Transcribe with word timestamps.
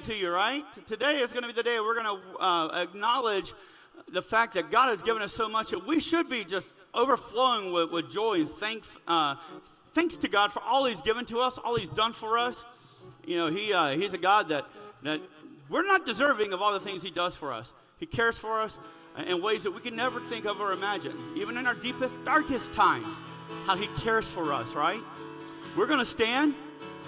To 0.00 0.14
you, 0.14 0.30
right? 0.30 0.64
Today 0.88 1.18
is 1.18 1.32
going 1.32 1.42
to 1.42 1.48
be 1.48 1.52
the 1.52 1.62
day 1.62 1.78
we're 1.78 1.94
going 1.94 2.18
to 2.18 2.42
uh, 2.42 2.82
acknowledge 2.82 3.52
the 4.10 4.22
fact 4.22 4.54
that 4.54 4.70
God 4.70 4.88
has 4.88 5.02
given 5.02 5.20
us 5.20 5.34
so 5.34 5.50
much 5.50 5.68
that 5.68 5.86
we 5.86 6.00
should 6.00 6.30
be 6.30 6.44
just 6.44 6.68
overflowing 6.94 7.74
with, 7.74 7.90
with 7.90 8.10
joy 8.10 8.40
and 8.40 8.50
thanks, 8.58 8.88
uh, 9.06 9.34
thanks 9.94 10.16
to 10.16 10.28
God 10.28 10.50
for 10.50 10.62
all 10.62 10.86
He's 10.86 11.02
given 11.02 11.26
to 11.26 11.40
us, 11.40 11.58
all 11.58 11.76
He's 11.76 11.90
done 11.90 12.14
for 12.14 12.38
us. 12.38 12.56
You 13.26 13.36
know, 13.36 13.50
he, 13.50 13.74
uh, 13.74 13.90
He's 13.90 14.14
a 14.14 14.18
God 14.18 14.48
that, 14.48 14.64
that 15.02 15.20
we're 15.68 15.86
not 15.86 16.06
deserving 16.06 16.54
of 16.54 16.62
all 16.62 16.72
the 16.72 16.80
things 16.80 17.02
He 17.02 17.10
does 17.10 17.36
for 17.36 17.52
us. 17.52 17.70
He 17.98 18.06
cares 18.06 18.38
for 18.38 18.62
us 18.62 18.78
in 19.26 19.42
ways 19.42 19.62
that 19.64 19.72
we 19.72 19.82
can 19.82 19.94
never 19.94 20.20
think 20.30 20.46
of 20.46 20.58
or 20.58 20.72
imagine, 20.72 21.34
even 21.36 21.58
in 21.58 21.66
our 21.66 21.74
deepest, 21.74 22.14
darkest 22.24 22.72
times, 22.72 23.18
how 23.66 23.76
He 23.76 23.88
cares 23.98 24.24
for 24.26 24.54
us, 24.54 24.72
right? 24.72 25.02
We're 25.76 25.86
going 25.86 25.98
to 25.98 26.06
stand 26.06 26.54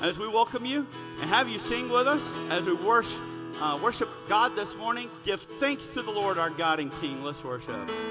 as 0.01 0.19
we 0.19 0.27
welcome 0.29 0.67
you 0.67 0.87
and 1.21 1.31
have 1.31 1.49
you 1.49 1.59
sing 1.59 1.89
with 1.89 2.07
us 2.07 2.23
as 2.51 2.67
we 2.67 2.73
worship, 2.73 3.21
uh, 3.61 3.79
worship 3.83 4.09
God 4.29 4.57
this 4.57 4.75
morning. 4.75 5.11
Give 5.25 5.41
thanks 5.61 5.87
to 5.95 6.03
the 6.03 6.11
Lord 6.11 6.39
our 6.39 6.51
God 6.51 6.81
and 6.81 6.93
King. 7.01 7.23
Let's 7.23 7.43
worship. 7.45 7.87
Give 7.87 8.05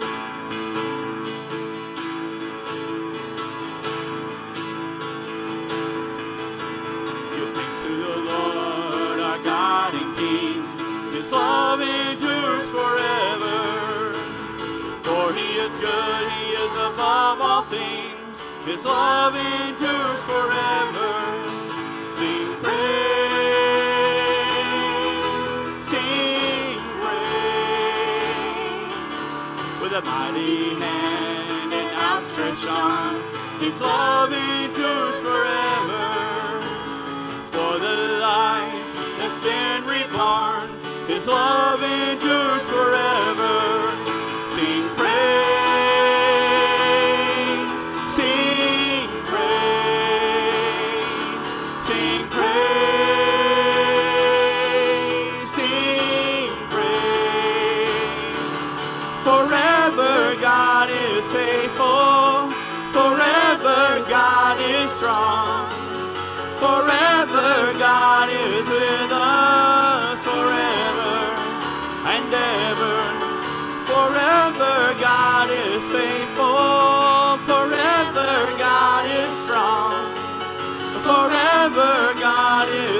thanks 7.53 7.83
to 7.83 7.89
the 7.89 8.15
Lord 8.17 9.19
our 9.19 9.43
God 9.43 9.95
and 9.95 10.15
King. 10.17 11.11
His 11.11 11.31
love 11.31 11.81
endures 11.81 12.69
forever. 12.69 14.13
For 15.03 15.33
he 15.33 15.59
is 15.59 15.71
good, 15.79 16.31
he 16.31 16.51
is 16.51 16.71
above 16.73 17.41
all 17.41 17.63
things. 17.63 18.37
His 18.65 18.85
love 18.85 19.35
endures 19.35 20.19
forever. 20.21 21.42
With 29.93 30.05
a 30.05 30.09
mighty 30.09 30.73
hand 30.73 31.71
and 31.71 31.95
outstretched 31.95 32.67
arm, 32.67 33.21
His 33.59 33.79
love 33.79 34.33
endures 34.33 35.17
forever. 35.21 36.07
For 37.51 37.77
the 37.77 38.17
life 38.19 38.89
that's 39.19 39.43
been 39.43 39.85
reborn, 39.85 40.79
His 41.05 41.27
love 41.27 41.83
endures 41.83 42.22
God 75.43 75.51
is 75.51 75.83
faithful, 75.91 77.37
forever 77.45 78.57
God 78.57 79.03
is 79.11 79.33
strong. 79.43 79.91
Forever 81.03 82.13
God 82.17 82.69
is 82.69 82.92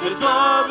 His 0.00 0.20
love 0.20 0.70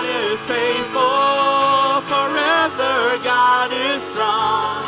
God 0.00 0.32
is 0.32 0.40
faithful, 0.46 2.00
forever 2.08 3.22
God 3.22 3.70
is 3.70 4.00
strong. 4.12 4.82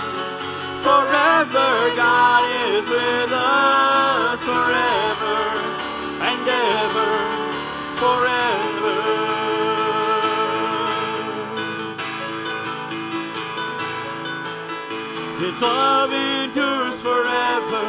Forever 0.82 1.94
God 1.94 2.44
is 2.72 2.88
with 2.88 3.30
us, 3.30 4.40
forever 4.40 5.36
and 6.28 6.48
ever, 6.48 7.12
forever. 8.00 8.96
His 15.44 15.60
love 15.60 16.10
endures 16.10 17.00
forever. 17.02 17.86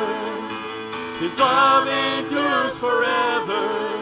His 1.21 1.39
love 1.39 1.87
endures 1.87 2.77
forever. 2.77 3.93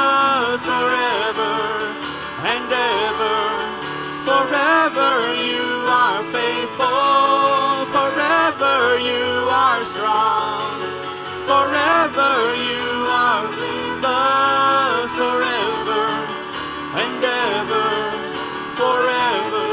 forever 12.14 12.56
you 12.56 13.06
are 13.06 13.48
with 13.48 14.06
us, 14.06 15.12
forever 15.12 16.06
and 16.98 17.24
ever, 17.24 18.12
forever. 18.76 19.66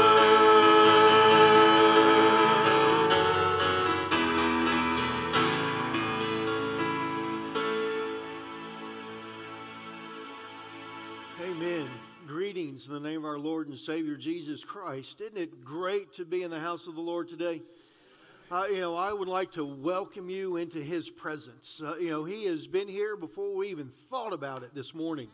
Amen. 11.41 11.89
Greetings 12.27 12.87
in 12.87 12.93
the 12.93 12.99
name 12.99 13.19
of 13.19 13.25
our 13.25 13.39
Lord 13.39 13.67
and 13.67 13.77
Savior 13.77 14.15
Jesus 14.15 14.63
Christ. 14.63 15.21
Isn't 15.21 15.37
it 15.37 15.63
great 15.63 16.13
to 16.13 16.25
be 16.25 16.43
in 16.43 16.51
the 16.51 16.59
house 16.59 16.87
of 16.87 16.95
the 16.95 17.01
Lord 17.01 17.27
today? 17.27 17.61
Uh, 18.49 18.63
you 18.69 18.79
know, 18.79 18.95
I 18.95 19.11
would 19.11 19.27
like 19.27 19.51
to 19.53 19.65
welcome 19.65 20.29
you 20.29 20.55
into 20.55 20.81
His 20.81 21.09
presence. 21.09 21.81
Uh, 21.83 21.97
you 21.97 22.09
know, 22.09 22.23
He 22.23 22.45
has 22.45 22.65
been 22.65 22.87
here 22.87 23.17
before 23.17 23.53
we 23.53 23.67
even 23.67 23.89
thought 24.09 24.31
about 24.31 24.63
it 24.63 24.73
this 24.73 24.93
morning. 24.93 25.27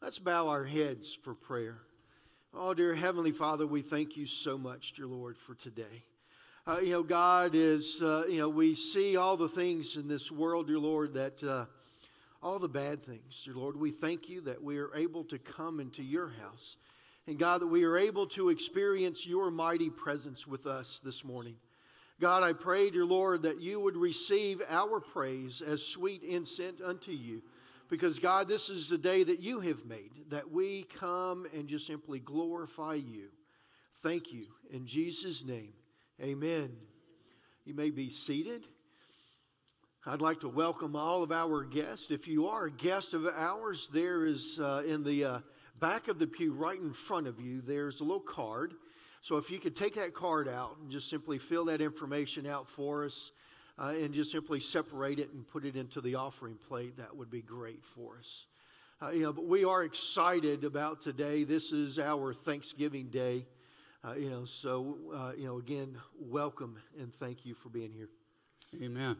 Let's 0.00 0.18
bow 0.18 0.48
our 0.48 0.64
heads 0.64 1.14
for 1.22 1.34
prayer. 1.34 1.76
Oh, 2.54 2.72
dear 2.72 2.94
Heavenly 2.94 3.32
Father, 3.32 3.66
we 3.66 3.82
thank 3.82 4.16
you 4.16 4.24
so 4.24 4.56
much, 4.56 4.94
dear 4.94 5.06
Lord, 5.06 5.36
for 5.36 5.56
today. 5.56 6.04
Uh, 6.66 6.78
you 6.78 6.92
know, 6.92 7.02
God 7.02 7.54
is, 7.54 8.00
uh, 8.00 8.24
you 8.26 8.38
know, 8.38 8.48
we 8.48 8.74
see 8.74 9.18
all 9.18 9.36
the 9.36 9.50
things 9.50 9.96
in 9.96 10.08
this 10.08 10.32
world, 10.32 10.68
dear 10.68 10.78
Lord, 10.78 11.12
that 11.12 11.42
uh, 11.42 11.66
all 12.42 12.58
the 12.58 12.66
bad 12.66 13.04
things, 13.04 13.42
dear 13.44 13.56
Lord. 13.56 13.78
We 13.78 13.90
thank 13.90 14.30
you 14.30 14.40
that 14.42 14.62
we 14.62 14.78
are 14.78 14.94
able 14.96 15.24
to 15.24 15.38
come 15.38 15.80
into 15.80 16.02
your 16.02 16.28
house 16.28 16.76
And 17.28 17.38
God, 17.38 17.60
that 17.60 17.66
we 17.66 17.84
are 17.84 17.98
able 17.98 18.26
to 18.28 18.48
experience 18.48 19.26
your 19.26 19.50
mighty 19.50 19.90
presence 19.90 20.46
with 20.46 20.66
us 20.66 20.98
this 21.04 21.22
morning. 21.22 21.56
God, 22.20 22.42
I 22.42 22.52
pray, 22.52 22.90
dear 22.90 23.04
Lord, 23.04 23.42
that 23.42 23.60
you 23.60 23.78
would 23.78 23.96
receive 23.96 24.60
our 24.68 24.98
praise 24.98 25.62
as 25.64 25.82
sweet 25.82 26.24
incense 26.24 26.80
unto 26.84 27.12
you. 27.12 27.42
Because, 27.88 28.18
God, 28.18 28.48
this 28.48 28.68
is 28.68 28.88
the 28.88 28.98
day 28.98 29.22
that 29.22 29.40
you 29.40 29.60
have 29.60 29.86
made, 29.86 30.10
that 30.30 30.50
we 30.50 30.84
come 30.98 31.46
and 31.54 31.68
just 31.68 31.86
simply 31.86 32.18
glorify 32.18 32.94
you. 32.94 33.28
Thank 34.02 34.32
you. 34.32 34.46
In 34.70 34.86
Jesus' 34.86 35.44
name, 35.44 35.72
amen. 36.20 36.70
You 37.64 37.74
may 37.74 37.90
be 37.90 38.10
seated. 38.10 38.64
I'd 40.04 40.20
like 40.20 40.40
to 40.40 40.48
welcome 40.48 40.96
all 40.96 41.22
of 41.22 41.30
our 41.30 41.64
guests. 41.64 42.10
If 42.10 42.26
you 42.26 42.48
are 42.48 42.66
a 42.66 42.70
guest 42.70 43.14
of 43.14 43.26
ours, 43.26 43.88
there 43.92 44.26
is 44.26 44.58
uh, 44.60 44.82
in 44.86 45.04
the 45.04 45.24
uh, 45.24 45.38
back 45.78 46.08
of 46.08 46.18
the 46.18 46.26
pew, 46.26 46.52
right 46.52 46.80
in 46.80 46.92
front 46.92 47.26
of 47.26 47.40
you, 47.40 47.60
there's 47.60 48.00
a 48.00 48.04
little 48.04 48.20
card. 48.20 48.74
So 49.22 49.36
if 49.36 49.50
you 49.50 49.58
could 49.58 49.76
take 49.76 49.96
that 49.96 50.14
card 50.14 50.48
out 50.48 50.76
and 50.80 50.90
just 50.90 51.10
simply 51.10 51.38
fill 51.38 51.66
that 51.66 51.80
information 51.80 52.46
out 52.46 52.68
for 52.68 53.04
us 53.04 53.32
uh, 53.78 53.88
and 53.88 54.14
just 54.14 54.30
simply 54.30 54.60
separate 54.60 55.18
it 55.18 55.32
and 55.32 55.46
put 55.46 55.64
it 55.64 55.76
into 55.76 56.00
the 56.00 56.14
offering 56.14 56.56
plate, 56.68 56.96
that 56.96 57.16
would 57.16 57.30
be 57.30 57.42
great 57.42 57.84
for 57.84 58.18
us. 58.18 58.46
Uh, 59.00 59.10
you 59.10 59.22
know, 59.22 59.32
but 59.32 59.46
we 59.46 59.64
are 59.64 59.84
excited 59.84 60.64
about 60.64 61.00
today. 61.00 61.44
This 61.44 61.70
is 61.70 61.98
our 61.98 62.34
Thanksgiving 62.34 63.08
Day. 63.08 63.46
Uh, 64.04 64.14
you 64.14 64.30
know, 64.30 64.44
so 64.44 64.96
uh, 65.14 65.32
you 65.36 65.46
know, 65.46 65.58
again, 65.58 65.96
welcome 66.18 66.78
and 66.98 67.12
thank 67.14 67.44
you 67.44 67.54
for 67.54 67.68
being 67.68 67.92
here. 67.92 68.08
Amen. 68.82 69.16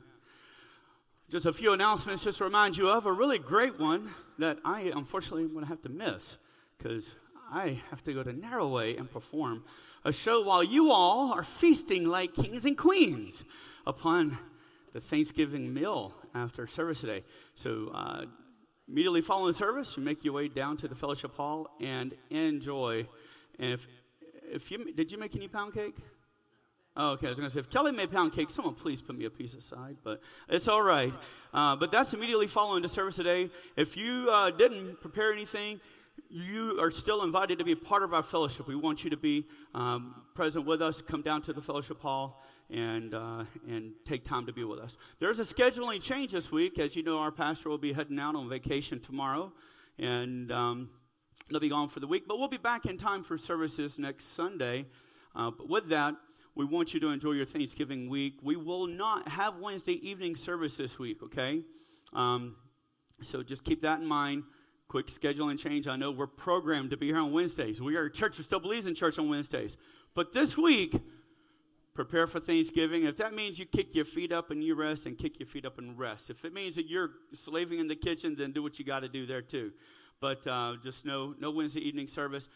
Just 1.30 1.46
a 1.46 1.52
few 1.52 1.72
announcements 1.72 2.24
just 2.24 2.38
to 2.38 2.44
remind 2.44 2.76
you 2.76 2.88
of 2.88 3.06
a 3.06 3.12
really 3.12 3.38
great 3.38 3.78
one 3.78 4.10
that 4.38 4.58
I 4.64 4.92
unfortunately 4.94 5.42
am 5.42 5.52
going 5.52 5.64
to 5.64 5.68
have 5.68 5.82
to 5.82 5.88
miss 5.88 6.38
because 6.76 7.04
I 7.52 7.82
have 7.90 8.02
to 8.04 8.14
go 8.14 8.22
to 8.22 8.32
Narroway 8.32 8.96
and 8.96 9.10
perform 9.10 9.64
a 10.04 10.12
show 10.12 10.42
while 10.42 10.62
you 10.62 10.90
all 10.90 11.32
are 11.32 11.44
feasting 11.44 12.04
like 12.04 12.34
kings 12.34 12.64
and 12.64 12.76
queens 12.76 13.44
upon 13.86 14.38
the 14.92 15.00
Thanksgiving 15.00 15.72
meal 15.72 16.14
after 16.34 16.66
service 16.66 17.00
today. 17.00 17.24
So, 17.54 17.90
uh, 17.94 18.24
immediately 18.88 19.20
following 19.20 19.52
service, 19.52 19.94
you 19.96 20.02
make 20.02 20.24
your 20.24 20.32
way 20.32 20.48
down 20.48 20.76
to 20.78 20.88
the 20.88 20.94
fellowship 20.94 21.36
hall 21.36 21.68
and 21.80 22.14
enjoy. 22.30 23.06
And 23.58 23.72
if, 23.72 23.86
if 24.50 24.70
you 24.70 24.92
did 24.92 25.12
you 25.12 25.18
make 25.18 25.36
any 25.36 25.48
pound 25.48 25.74
cake? 25.74 25.96
Oh, 26.96 27.10
okay, 27.10 27.26
I 27.26 27.30
was 27.30 27.38
going 27.38 27.48
to 27.48 27.54
say, 27.54 27.60
if 27.60 27.70
Kelly 27.70 27.92
made 27.92 28.10
pound 28.10 28.32
cake, 28.32 28.50
someone 28.50 28.74
please 28.74 29.00
put 29.00 29.16
me 29.16 29.24
a 29.24 29.30
piece 29.30 29.54
aside, 29.54 29.98
but 30.02 30.20
it's 30.48 30.66
all 30.66 30.82
right. 30.82 31.14
Uh, 31.54 31.76
but 31.76 31.92
that's 31.92 32.12
immediately 32.12 32.48
following 32.48 32.82
the 32.82 32.88
service 32.88 33.14
today. 33.14 33.50
If 33.76 33.96
you 33.96 34.28
uh, 34.28 34.50
didn't 34.50 35.00
prepare 35.00 35.32
anything, 35.32 35.80
you 36.28 36.78
are 36.80 36.90
still 36.90 37.22
invited 37.22 37.58
to 37.58 37.64
be 37.64 37.74
part 37.74 38.02
of 38.02 38.12
our 38.12 38.22
fellowship. 38.22 38.66
We 38.66 38.76
want 38.76 39.04
you 39.04 39.10
to 39.10 39.16
be 39.16 39.46
um, 39.74 40.22
present 40.34 40.66
with 40.66 40.82
us. 40.82 41.02
Come 41.02 41.22
down 41.22 41.42
to 41.42 41.52
the 41.52 41.62
fellowship 41.62 42.00
hall 42.00 42.42
and, 42.70 43.14
uh, 43.14 43.44
and 43.66 43.92
take 44.06 44.24
time 44.24 44.46
to 44.46 44.52
be 44.52 44.64
with 44.64 44.78
us. 44.78 44.96
There's 45.20 45.38
a 45.38 45.44
scheduling 45.44 46.02
change 46.02 46.32
this 46.32 46.52
week. 46.52 46.78
As 46.78 46.96
you 46.96 47.02
know, 47.02 47.18
our 47.18 47.32
pastor 47.32 47.68
will 47.68 47.78
be 47.78 47.92
heading 47.92 48.18
out 48.18 48.36
on 48.36 48.48
vacation 48.48 49.00
tomorrow, 49.00 49.52
and 49.98 50.52
um, 50.52 50.90
they'll 51.50 51.60
be 51.60 51.68
gone 51.68 51.88
for 51.88 52.00
the 52.00 52.06
week. 52.06 52.24
But 52.28 52.38
we'll 52.38 52.48
be 52.48 52.56
back 52.58 52.86
in 52.86 52.98
time 52.98 53.24
for 53.24 53.38
services 53.38 53.98
next 53.98 54.34
Sunday. 54.34 54.86
Uh, 55.34 55.50
but 55.50 55.68
with 55.68 55.88
that, 55.88 56.14
we 56.54 56.64
want 56.64 56.92
you 56.92 57.00
to 57.00 57.08
enjoy 57.08 57.32
your 57.32 57.46
Thanksgiving 57.46 58.08
week. 58.08 58.34
We 58.42 58.56
will 58.56 58.86
not 58.86 59.28
have 59.28 59.58
Wednesday 59.58 60.00
evening 60.02 60.34
service 60.34 60.76
this 60.76 60.98
week, 60.98 61.22
okay? 61.22 61.62
Um, 62.12 62.56
so 63.22 63.42
just 63.42 63.64
keep 63.64 63.82
that 63.82 64.00
in 64.00 64.06
mind. 64.06 64.42
Quick 64.88 65.08
scheduling 65.08 65.58
change. 65.58 65.86
I 65.86 65.96
know 65.96 66.10
we're 66.10 66.26
programmed 66.26 66.90
to 66.90 66.96
be 66.96 67.08
here 67.08 67.18
on 67.18 67.30
Wednesdays. 67.30 67.78
We 67.80 67.96
are 67.96 68.06
a 68.06 68.10
church 68.10 68.38
that 68.38 68.44
still 68.44 68.58
believes 68.58 68.86
in 68.86 68.94
church 68.94 69.18
on 69.18 69.28
Wednesdays. 69.28 69.76
But 70.14 70.32
this 70.32 70.56
week, 70.56 70.98
prepare 71.92 72.26
for 72.26 72.40
Thanksgiving. 72.40 73.04
If 73.04 73.18
that 73.18 73.34
means 73.34 73.58
you 73.58 73.66
kick 73.66 73.94
your 73.94 74.06
feet 74.06 74.32
up 74.32 74.50
and 74.50 74.64
you 74.64 74.74
rest, 74.74 75.04
and 75.04 75.18
kick 75.18 75.38
your 75.38 75.46
feet 75.46 75.66
up 75.66 75.76
and 75.76 75.98
rest. 75.98 76.30
If 76.30 76.42
it 76.42 76.54
means 76.54 76.74
that 76.76 76.86
you're 76.88 77.10
slaving 77.34 77.80
in 77.80 77.88
the 77.88 77.96
kitchen, 77.96 78.34
then 78.38 78.52
do 78.52 78.62
what 78.62 78.78
you 78.78 78.84
got 78.84 79.00
to 79.00 79.08
do 79.08 79.26
there 79.26 79.42
too. 79.42 79.72
But 80.20 80.46
uh, 80.46 80.76
just 80.82 81.04
no, 81.04 81.34
no 81.38 81.50
Wednesday 81.50 81.80
evening 81.80 82.08
service. 82.08 82.48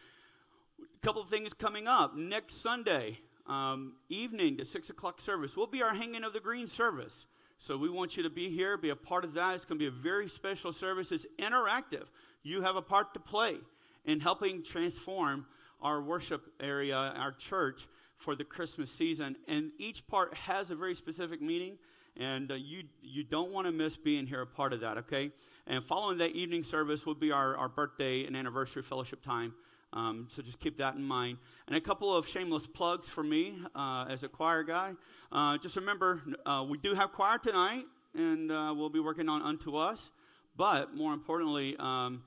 A 0.81 1.07
couple 1.07 1.21
of 1.21 1.29
things 1.29 1.53
coming 1.53 1.87
up 1.87 2.17
next 2.17 2.63
Sunday 2.63 3.19
um, 3.47 3.97
evening, 4.09 4.57
the 4.57 4.65
six 4.65 4.89
o'clock 4.89 5.21
service. 5.21 5.55
Will 5.55 5.67
be 5.67 5.83
our 5.83 5.95
hanging 5.95 6.25
of 6.25 6.33
the 6.33 6.41
green 6.41 6.67
service. 6.67 7.27
So 7.63 7.77
we 7.77 7.89
want 7.89 8.17
you 8.17 8.25
to 8.25 8.31
be 8.31 8.51
here, 8.51 8.77
be 8.77 8.91
a 8.91 8.97
part 8.97 9.25
of 9.25 9.35
that. 9.35 9.55
It's 9.55 9.65
going 9.65 9.79
to 9.79 9.89
be 9.89 9.97
a 9.97 10.03
very 10.03 10.29
special 10.29 10.73
service. 10.73 11.13
It's 11.13 11.27
interactive. 11.39 12.07
You 12.43 12.63
have 12.63 12.75
a 12.75 12.83
part 12.83 13.15
to 13.15 13.21
play 13.21 13.59
in 14.05 14.19
helping 14.19 14.65
transform 14.65 15.47
our 15.81 16.03
worship 16.03 16.43
area, 16.61 16.97
our 16.97 17.31
church, 17.31 17.87
for 18.17 18.35
the 18.35 18.43
Christmas 18.43 18.91
season. 18.91 19.37
And 19.47 19.71
each 19.79 20.09
part 20.09 20.35
has 20.35 20.73
a 20.73 20.75
very 20.75 20.97
specific 20.97 21.41
meaning, 21.41 21.79
and 22.17 22.51
uh, 22.51 22.55
you, 22.55 22.83
you 23.01 23.23
don't 23.23 23.53
want 23.53 23.69
to 23.69 23.73
miss 23.73 23.97
being 23.97 24.27
here 24.27 24.41
a 24.41 24.47
part 24.47 24.73
of 24.73 24.81
that, 24.81 24.99
okay? 24.99 25.31
And 25.69 25.85
following 25.85 26.19
that 26.19 26.33
evening 26.33 26.65
service 26.65 27.07
will 27.07 27.15
be 27.15 27.31
our, 27.31 27.57
our 27.57 27.69
birthday 27.69 28.25
and 28.25 28.37
anniversary 28.37 28.83
fellowship 28.83 29.23
time. 29.23 29.55
Um, 29.93 30.29
so 30.31 30.43
just 30.43 30.59
keep 30.59 30.79
that 30.79 30.95
in 30.95 31.03
mind. 31.03 31.39
And 31.67 31.77
a 31.77 31.81
couple 31.81 32.15
of 32.15 32.27
shameless 32.27 32.67
plugs 32.67 33.09
for 33.09 33.23
me 33.23 33.59
uh, 33.75 34.07
as 34.09 34.23
a 34.23 34.29
choir 34.29 34.63
guy. 34.63 34.93
Uh, 35.31 35.59
just 35.59 35.77
remember, 35.77 36.23
uh, 36.47 36.65
we 36.69 36.79
do 36.79 36.95
have 36.95 37.13
choir 37.13 37.39
tonight, 37.39 37.85
and 38.15 38.51
uh, 38.51 38.75
we'll 38.77 38.91
be 38.91 39.01
working 39.01 39.29
on 39.29 39.43
Unto 39.43 39.77
Us. 39.77 40.11
But 40.57 40.95
more 40.95 41.13
importantly, 41.13 41.77
um, 41.79 42.23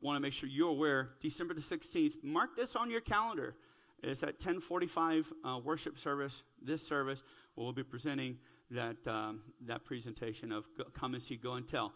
want 0.00 0.16
to 0.16 0.20
make 0.20 0.32
sure 0.32 0.48
you're 0.48 0.70
aware, 0.70 1.10
December 1.20 1.54
the 1.54 1.60
16th, 1.60 2.22
mark 2.22 2.56
this 2.56 2.76
on 2.76 2.90
your 2.90 3.00
calendar. 3.00 3.54
It's 4.02 4.22
at 4.22 4.34
1045 4.34 5.32
uh, 5.44 5.58
worship 5.64 5.98
service, 5.98 6.42
this 6.62 6.86
service, 6.86 7.22
we'll 7.56 7.72
be 7.72 7.82
presenting 7.82 8.36
that, 8.70 8.96
um, 9.06 9.40
that 9.66 9.84
presentation 9.84 10.52
of 10.52 10.64
Come 10.94 11.14
and 11.14 11.22
See, 11.22 11.36
Go 11.36 11.54
and 11.54 11.66
Tell. 11.66 11.92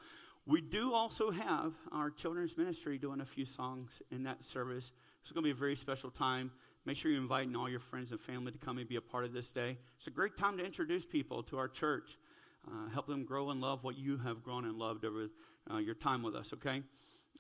We 0.51 0.61
do 0.61 0.93
also 0.95 1.31
have 1.31 1.75
our 1.93 2.11
children's 2.11 2.59
ministry 2.59 2.99
doing 2.99 3.21
a 3.21 3.25
few 3.25 3.45
songs 3.45 4.03
in 4.11 4.25
that 4.25 4.43
service. 4.43 4.91
It's 5.23 5.31
going 5.31 5.45
to 5.45 5.47
be 5.47 5.53
a 5.53 5.55
very 5.55 5.77
special 5.77 6.11
time. 6.11 6.51
Make 6.85 6.97
sure 6.97 7.09
you're 7.09 7.21
inviting 7.21 7.55
all 7.55 7.69
your 7.69 7.79
friends 7.79 8.11
and 8.11 8.21
family 8.21 8.51
to 8.51 8.59
come 8.59 8.79
and 8.79 8.89
be 8.89 8.97
a 8.97 9.01
part 9.01 9.25
of 9.25 9.33
this 9.33 9.53
day. 9.53 9.79
It's 9.97 10.09
a 10.09 10.11
great 10.11 10.37
time 10.37 10.59
to 10.59 10.65
introduce 10.65 11.05
people 11.05 11.45
to 11.45 11.59
our 11.59 11.69
church, 11.69 12.19
uh, 12.67 12.91
help 12.93 13.07
them 13.07 13.25
grow 13.25 13.51
and 13.51 13.61
love 13.61 13.85
what 13.85 13.97
you 13.97 14.19
have 14.19 14.43
grown 14.43 14.65
and 14.65 14.77
loved 14.77 15.05
over 15.05 15.29
uh, 15.73 15.77
your 15.77 15.95
time 15.95 16.21
with 16.21 16.35
us, 16.35 16.53
okay? 16.55 16.83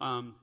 Um, 0.00 0.36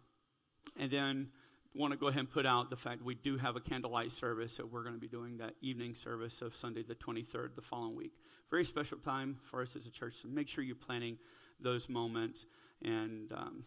and 0.78 0.92
then 0.92 1.30
want 1.74 1.94
to 1.94 1.98
go 1.98 2.08
ahead 2.08 2.20
and 2.20 2.30
put 2.30 2.46
out 2.46 2.70
the 2.70 2.76
fact 2.76 3.02
we 3.02 3.16
do 3.16 3.38
have 3.38 3.56
a 3.56 3.62
candlelight 3.62 4.12
service, 4.12 4.56
so 4.58 4.66
we're 4.66 4.84
going 4.84 4.96
to 4.96 5.00
be 5.00 5.08
doing 5.08 5.38
that 5.38 5.54
evening 5.62 5.96
service 5.96 6.42
of 6.42 6.54
Sunday 6.54 6.84
the 6.84 6.96
23rd, 6.96 7.56
the 7.56 7.62
following 7.62 7.96
week. 7.96 8.12
Very 8.50 8.66
special 8.66 8.98
time 8.98 9.38
for 9.44 9.62
us 9.62 9.74
as 9.78 9.86
a 9.86 9.90
church, 9.90 10.16
so 10.22 10.28
make 10.28 10.50
sure 10.50 10.66
you're 10.66 10.76
planning 10.76 11.18
those 11.60 11.90
moments. 11.90 12.46
And 12.84 13.32
um, 13.34 13.64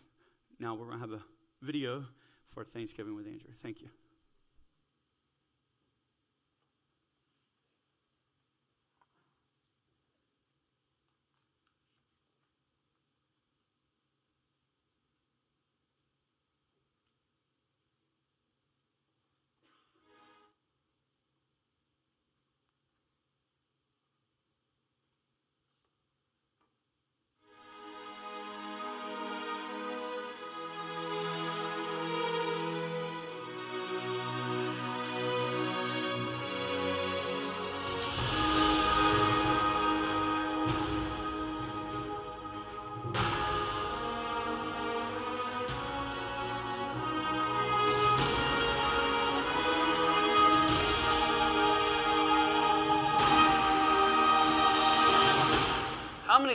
now 0.59 0.75
we're 0.75 0.87
going 0.87 0.99
to 0.99 1.07
have 1.07 1.13
a 1.13 1.23
video 1.63 2.05
for 2.49 2.65
Thanksgiving 2.65 3.15
with 3.15 3.27
Andrew. 3.27 3.53
Thank 3.63 3.81
you. 3.81 3.89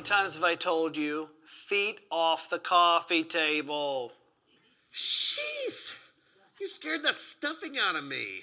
Times 0.06 0.36
have 0.36 0.44
I 0.44 0.56
told 0.56 0.96
you, 0.96 1.30
feet 1.68 2.00
off 2.12 2.50
the 2.50 2.60
coffee 2.60 3.24
table? 3.24 4.12
Jeez, 4.94 5.94
you 6.62 6.68
scared 6.68 7.02
the 7.04 7.12
stuffing 7.12 7.78
out 7.78 7.96
of 7.96 8.04
me. 8.04 8.42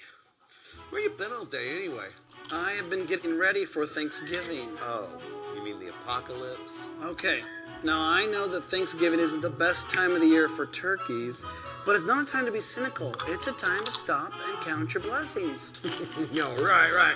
Where 0.89 1.01
you 1.01 1.09
been 1.09 1.31
all 1.31 1.45
day 1.45 1.69
anyway? 1.77 2.09
I 2.51 2.73
have 2.73 2.89
been 2.89 3.05
getting 3.05 3.37
ready 3.37 3.63
for 3.63 3.87
Thanksgiving. 3.87 4.71
Oh, 4.81 5.07
you 5.55 5.63
mean 5.63 5.79
the 5.79 5.87
apocalypse? 5.87 6.73
Okay, 7.01 7.41
now 7.83 8.01
I 8.01 8.25
know 8.25 8.47
that 8.49 8.69
Thanksgiving 8.69 9.21
isn't 9.21 9.41
the 9.41 9.49
best 9.49 9.89
time 9.89 10.11
of 10.11 10.19
the 10.19 10.27
year 10.27 10.49
for 10.49 10.65
turkeys, 10.65 11.45
but 11.85 11.95
it's 11.95 12.05
not 12.05 12.27
a 12.27 12.29
time 12.29 12.45
to 12.45 12.51
be 12.51 12.61
cynical. 12.61 13.15
It's 13.27 13.47
a 13.47 13.53
time 13.53 13.85
to 13.85 13.93
stop 13.93 14.33
and 14.47 14.61
count 14.61 14.93
your 14.93 15.01
blessings. 15.01 15.71
no, 16.33 16.53
right, 16.57 16.91
right. 16.91 17.15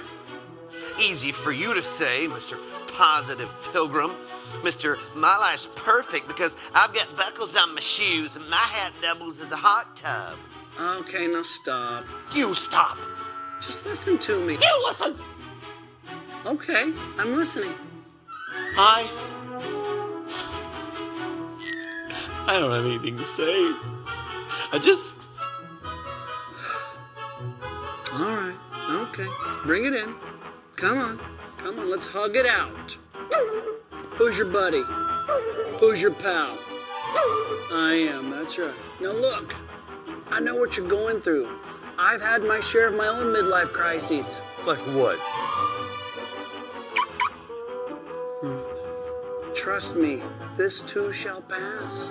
Easy 1.00 1.34
for 1.34 1.52
you 1.52 1.74
to 1.74 1.84
say, 1.84 2.28
Mr. 2.28 2.58
Positive 2.94 3.54
Pilgrim. 3.74 4.16
Mr. 4.62 4.98
My 5.16 5.38
life's 5.38 5.68
perfect 5.76 6.28
because 6.28 6.56
I've 6.74 6.94
got 6.94 7.16
buckles 7.16 7.56
on 7.56 7.76
my 7.76 7.82
shoes 7.82 8.36
and 8.36 8.50
my 8.50 8.58
hat 8.58 8.94
doubles 9.02 9.40
as 9.40 9.52
a 9.52 9.58
hot 9.58 9.96
tub. 9.96 10.38
Okay, 10.80 11.28
now 11.28 11.44
stop. 11.44 12.06
You 12.34 12.54
stop. 12.54 12.98
Just 13.62 13.84
listen 13.86 14.18
to 14.20 14.40
me. 14.40 14.54
You 14.54 14.84
listen. 14.86 15.18
Okay, 16.46 16.94
I'm 17.18 17.36
listening. 17.36 17.74
I. 18.78 19.10
I 22.48 22.60
don't 22.60 22.72
have 22.72 22.86
anything 22.86 23.18
to 23.18 23.26
say. 23.26 23.74
I 24.72 24.80
just. 24.82 25.18
All 28.14 28.36
right, 28.36 28.58
okay. 29.10 29.28
Bring 29.66 29.86
it 29.86 29.94
in. 29.94 30.16
Come 30.76 30.98
on. 30.98 31.20
Come 31.58 31.80
on, 31.80 31.90
let's 31.90 32.06
hug 32.06 32.36
it 32.36 32.46
out. 32.46 32.96
Who's 34.18 34.36
your 34.36 34.48
buddy? 34.48 34.84
Who's 35.80 36.02
your 36.02 36.14
pal? 36.14 36.58
I 37.72 38.08
am, 38.10 38.32
that's 38.32 38.58
right. 38.58 38.74
Now 39.00 39.12
look, 39.12 39.56
I 40.32 40.40
know 40.40 40.56
what 40.56 40.76
you're 40.76 40.88
going 40.88 41.22
through. 41.22 41.48
I've 42.00 42.22
had 42.22 42.44
my 42.44 42.60
share 42.60 42.88
of 42.88 42.96
my 42.96 43.08
own 43.08 43.28
midlife 43.28 43.72
crises. 43.72 44.40
Like 44.66 44.80
what? 44.96 45.20
Trust 49.56 49.96
me, 49.96 50.24
this 50.56 50.82
too 50.82 51.14
shall 51.14 51.42
pass. 51.42 52.08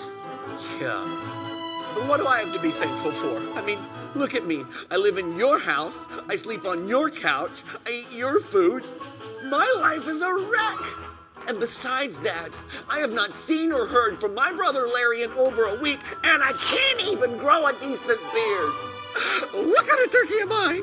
Yeah. 0.80 1.92
But 1.94 2.06
what 2.06 2.18
do 2.18 2.28
I 2.28 2.44
have 2.44 2.52
to 2.52 2.60
be 2.60 2.70
thankful 2.70 3.12
for? 3.12 3.38
I 3.58 3.64
mean, 3.64 3.80
look 4.14 4.34
at 4.34 4.46
me. 4.46 4.64
I 4.90 4.96
live 4.96 5.18
in 5.18 5.36
your 5.36 5.58
house. 5.58 6.04
I 6.28 6.36
sleep 6.36 6.64
on 6.64 6.88
your 6.88 7.10
couch. 7.10 7.50
I 7.84 7.90
eat 7.90 8.12
your 8.12 8.40
food. 8.40 8.84
My 9.44 9.72
life 9.80 10.06
is 10.06 10.22
a 10.22 10.32
wreck. 10.32 11.05
And 11.46 11.60
besides 11.60 12.18
that, 12.20 12.50
I 12.88 12.98
have 12.98 13.12
not 13.12 13.36
seen 13.36 13.72
or 13.72 13.86
heard 13.86 14.20
from 14.20 14.34
my 14.34 14.52
brother 14.52 14.88
Larry 14.88 15.22
in 15.22 15.30
over 15.32 15.66
a 15.66 15.78
week, 15.80 16.00
and 16.24 16.42
I 16.42 16.52
can't 16.52 17.00
even 17.00 17.38
grow 17.38 17.66
a 17.66 17.72
decent 17.72 18.20
beard. 18.32 18.72
What 19.52 19.86
kind 19.86 20.04
of 20.04 20.10
turkey 20.10 20.40
am 20.40 20.52
I? 20.52 20.82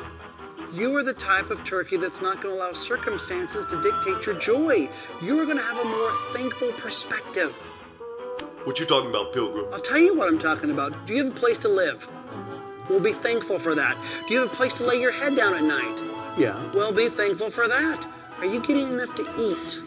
You 0.73 0.95
are 0.95 1.03
the 1.03 1.13
type 1.13 1.51
of 1.51 1.63
turkey 1.63 1.97
that's 1.97 2.21
not 2.21 2.41
going 2.41 2.55
to 2.55 2.59
allow 2.59 2.73
circumstances 2.73 3.65
to 3.67 3.81
dictate 3.81 4.25
your 4.25 4.35
joy. 4.39 4.89
You 5.21 5.39
are 5.39 5.45
going 5.45 5.57
to 5.57 5.63
have 5.63 5.77
a 5.77 5.85
more 5.85 6.11
thankful 6.31 6.71
perspective. 6.73 7.53
What 8.63 8.79
you 8.79 8.85
talking 8.85 9.09
about, 9.09 9.33
Pilgrim? 9.33 9.65
I'll 9.73 9.81
tell 9.81 9.99
you 9.99 10.15
what 10.15 10.29
I'm 10.29 10.39
talking 10.39 10.71
about. 10.71 11.05
Do 11.05 11.13
you 11.13 11.25
have 11.25 11.35
a 11.35 11.39
place 11.39 11.57
to 11.59 11.67
live? 11.67 12.07
We'll 12.89 13.01
be 13.01 13.13
thankful 13.13 13.59
for 13.59 13.75
that. 13.75 13.97
Do 14.27 14.33
you 14.33 14.39
have 14.39 14.51
a 14.51 14.55
place 14.55 14.73
to 14.73 14.85
lay 14.85 14.99
your 14.99 15.11
head 15.11 15.35
down 15.35 15.53
at 15.53 15.63
night? 15.63 16.01
Yeah. 16.37 16.71
Well, 16.73 16.91
be 16.91 17.09
thankful 17.09 17.51
for 17.51 17.67
that. 17.67 18.05
Are 18.37 18.45
you 18.45 18.59
getting 18.61 18.87
enough 18.87 19.13
to 19.15 19.23
eat? 19.37 19.79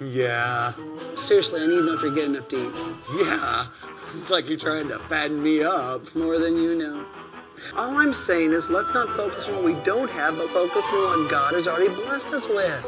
Yeah. 0.00 0.72
Seriously, 1.16 1.62
I 1.62 1.66
need 1.66 1.78
enough 1.78 1.80
to 1.80 1.86
know 1.86 1.94
if 1.94 2.02
you're 2.02 2.14
getting 2.14 2.34
enough 2.34 2.48
to 2.48 2.68
eat. 2.68 3.26
Yeah. 3.26 3.66
It's 4.16 4.30
like 4.30 4.48
you're 4.48 4.58
trying 4.58 4.88
to 4.88 4.98
fatten 5.00 5.42
me 5.42 5.62
up. 5.62 6.14
More 6.14 6.38
than 6.38 6.56
you 6.56 6.74
know. 6.74 7.04
All 7.76 7.96
I'm 7.96 8.14
saying 8.14 8.52
is 8.52 8.70
let's 8.70 8.94
not 8.94 9.16
focus 9.16 9.46
on 9.46 9.56
what 9.56 9.64
we 9.64 9.74
don't 9.82 10.10
have, 10.10 10.36
but 10.36 10.48
focus 10.50 10.84
on 10.92 11.22
what 11.22 11.30
God 11.30 11.54
has 11.54 11.66
already 11.66 11.88
blessed 11.88 12.28
us 12.28 12.48
with. 12.48 12.86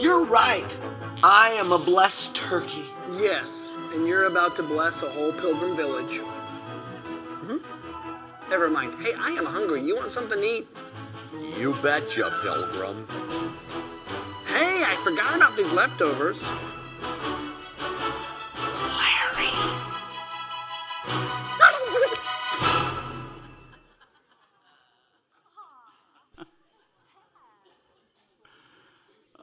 You're 0.00 0.24
right. 0.24 0.76
I 1.22 1.50
am 1.50 1.72
a 1.72 1.78
blessed 1.78 2.34
turkey. 2.34 2.84
Yes, 3.12 3.70
and 3.92 4.06
you're 4.06 4.24
about 4.24 4.56
to 4.56 4.62
bless 4.62 5.02
a 5.02 5.10
whole 5.10 5.32
pilgrim 5.32 5.76
village. 5.76 6.20
Mhm. 7.44 7.60
Never 8.50 8.68
mind. 8.68 8.94
Hey, 9.00 9.14
I 9.14 9.30
am 9.30 9.46
hungry. 9.46 9.82
You 9.82 9.96
want 9.96 10.10
something 10.10 10.40
to 10.40 10.46
eat? 10.46 10.68
You 11.56 11.74
betcha, 11.74 12.36
Pilgrim. 12.42 13.06
Hey, 14.54 14.84
I 14.84 14.94
forgot 15.02 15.34
about 15.34 15.56
these 15.56 15.68
leftovers. 15.72 16.40
Larry. 19.00 19.50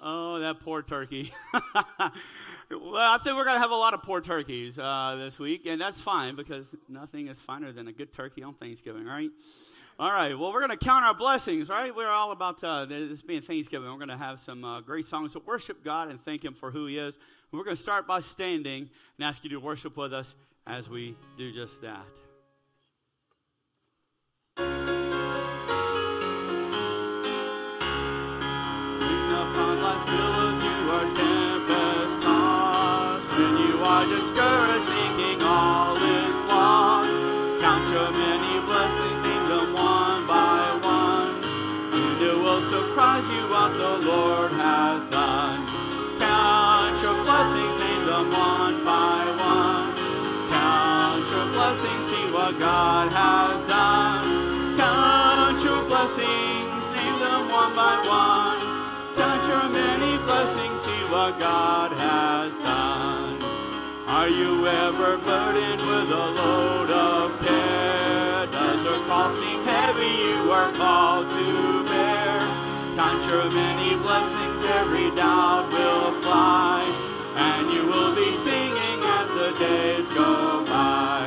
Oh, 0.02 0.40
that 0.40 0.62
poor 0.62 0.82
turkey. 0.82 1.34
well, 1.54 2.96
I 2.96 3.18
think 3.22 3.36
we're 3.36 3.44
going 3.44 3.58
to 3.58 3.60
have 3.60 3.72
a 3.72 3.76
lot 3.76 3.94
of 3.94 4.04
poor 4.04 4.22
turkeys 4.22 4.80
uh, 4.80 5.18
this 5.20 5.38
week, 5.38 5.66
and 5.66 5.82
that's 5.82 6.02
fine 6.02 6.38
because 6.38 6.74
nothing 6.88 7.28
is 7.28 7.38
finer 7.38 7.74
than 7.74 7.90
a 7.90 7.92
good 7.92 8.14
turkey 8.14 8.44
on 8.44 8.54
Thanksgiving, 8.54 9.04
right? 9.04 9.30
All 10.00 10.12
right, 10.12 10.38
well, 10.38 10.52
we're 10.52 10.66
going 10.66 10.78
to 10.78 10.84
count 10.84 11.06
our 11.06 11.14
blessings, 11.14 11.70
right? 11.70 11.96
We're 11.96 12.10
all 12.10 12.32
about 12.32 12.64
uh, 12.64 12.86
this 12.86 13.22
being 13.22 13.42
Thanksgiving. 13.42 13.88
We're 13.90 13.98
going 13.98 14.08
to 14.08 14.18
have 14.18 14.40
some 14.40 14.64
uh, 14.64 14.82
great 14.82 15.06
songs 15.06 15.34
to 15.34 15.40
worship 15.40 15.84
God 15.84 16.10
and 16.10 16.20
thank 16.20 16.44
Him 16.44 16.54
for 16.54 16.72
who 16.72 16.88
He 16.88 16.98
is. 16.98 17.16
And 17.16 17.60
we're 17.60 17.66
going 17.66 17.78
to 17.78 17.82
start 17.82 18.08
by 18.08 18.22
standing 18.22 18.90
and 19.18 19.26
ask 19.28 19.44
you 19.44 19.50
to 19.52 19.60
worship 19.60 19.98
with 19.98 20.14
us 20.14 20.34
as 20.66 20.90
we 20.90 21.16
do 21.38 21.54
just 21.54 21.82
that. 21.82 22.06
Are 64.22 64.30
you 64.30 64.68
ever 64.68 65.18
burdened 65.18 65.82
with 65.82 66.12
a 66.12 66.28
load 66.38 66.92
of 66.92 67.42
care? 67.42 68.46
Does 68.52 68.80
the 68.84 69.02
cross 69.06 69.34
seem 69.34 69.64
heavy 69.64 70.14
you 70.30 70.52
are 70.52 70.72
called 70.74 71.32
to 71.32 71.84
bear? 71.86 72.38
Count 72.96 73.26
your 73.26 73.50
many 73.50 73.96
blessings, 73.96 74.64
every 74.78 75.10
doubt 75.16 75.72
will 75.72 76.22
fly, 76.22 76.84
and 77.34 77.74
you 77.74 77.88
will 77.88 78.14
be 78.14 78.38
singing 78.46 79.00
as 79.02 79.28
the 79.30 79.56
days 79.58 80.08
go 80.14 80.64
by. 80.66 81.26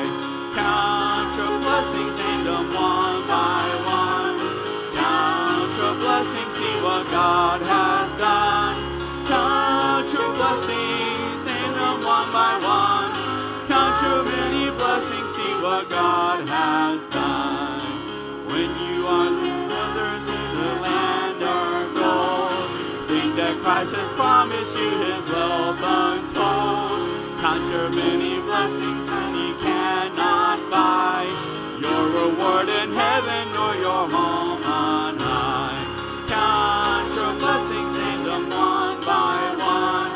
Count 0.54 1.34
your 1.34 1.58
blessings, 1.66 2.16
name 2.16 2.44
them 2.44 2.72
one 2.72 3.26
by 3.26 3.74
one. 3.90 4.38
Count 4.94 5.76
your 5.82 5.94
blessings, 5.96 6.54
see 6.54 6.76
what 6.80 7.10
God 7.10 7.60
has 7.62 7.93
Promised 24.44 24.76
you 24.76 24.90
his 25.00 25.24
wealth 25.30 25.80
untold. 25.80 27.40
Count 27.40 27.64
your 27.72 27.88
many 27.88 28.42
blessings 28.42 29.08
and 29.08 29.34
he 29.34 29.64
cannot 29.64 30.70
buy 30.70 31.24
your 31.80 32.04
reward 32.10 32.68
in 32.68 32.92
heaven 32.92 33.54
nor 33.54 33.74
your 33.74 34.04
home 34.06 34.62
on 34.62 35.18
high. 35.18 35.80
Count 36.28 37.08
your 37.16 37.32
blessings, 37.40 37.96
name 37.96 38.24
them 38.24 38.50
one 38.50 39.00
by 39.00 39.56
one. 39.56 40.12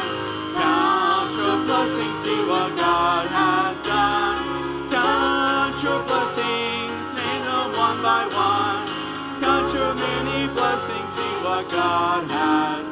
Count 0.61 1.33
your 1.33 1.65
blessings, 1.65 2.19
see 2.23 2.45
what 2.45 2.77
God 2.77 3.27
has 3.29 3.81
done. 3.81 4.91
Count 4.91 5.83
your 5.83 6.03
blessings, 6.05 7.07
name 7.17 7.45
them 7.49 7.73
one 7.73 8.03
by 8.03 8.29
one. 8.29 9.41
Count 9.41 9.73
your 9.73 9.95
many 9.95 10.53
blessings, 10.53 11.15
see 11.15 11.35
what 11.41 11.67
God 11.71 12.29
has 12.31 12.88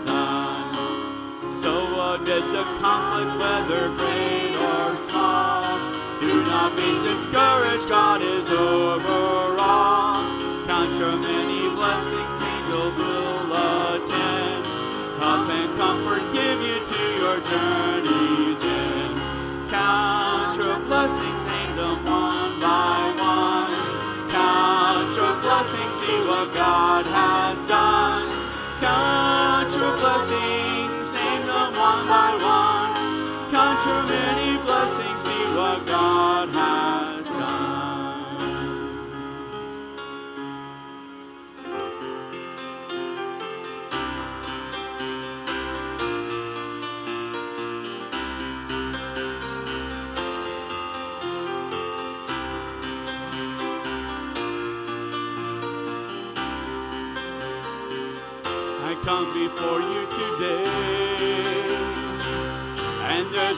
whether 3.69 3.89
great 3.97 4.55
or 4.55 4.95
small. 4.95 5.79
Do 6.21 6.43
not 6.45 6.77
be 6.77 6.99
discouraged, 7.09 7.89
God 7.89 8.23
is 8.23 8.49
over 8.49 9.57
all. 9.59 10.23
Count 10.67 10.95
your 10.99 11.17
many 11.17 11.75
blessings, 11.75 12.43
angels 12.43 12.97
will 12.97 13.53
attend. 13.53 14.67
Help 15.19 15.49
and 15.51 15.77
comfort 15.77 16.33
give 16.33 16.61
you 16.61 16.87
to 16.87 17.17
your 17.19 17.41
journey. 17.41 17.86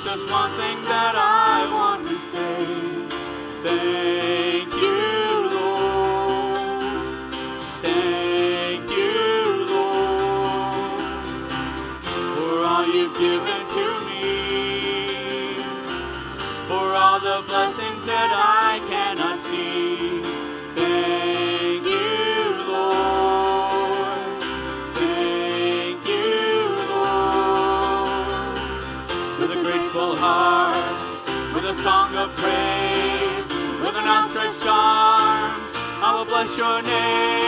just 0.09 0.31
one 0.31 0.57
thing 0.57 0.83
that 0.85 1.15
I 1.17 1.71
want 1.79 2.09
to 2.09 2.17
say. 2.33 2.65
Thank 3.63 4.73
you, 4.73 5.51
Lord. 5.55 6.57
Thank 7.83 8.91
you, 8.91 9.67
Lord, 9.75 11.53
for 12.03 12.65
all 12.65 12.87
you've 12.87 13.19
given 13.19 13.61
to 13.77 13.87
me, 14.09 15.63
for 16.69 16.87
all 16.95 17.21
the 17.21 17.45
blessings 17.47 18.07
that 18.07 18.31
I. 18.33 18.58
your 36.59 36.83
name. 36.83 37.48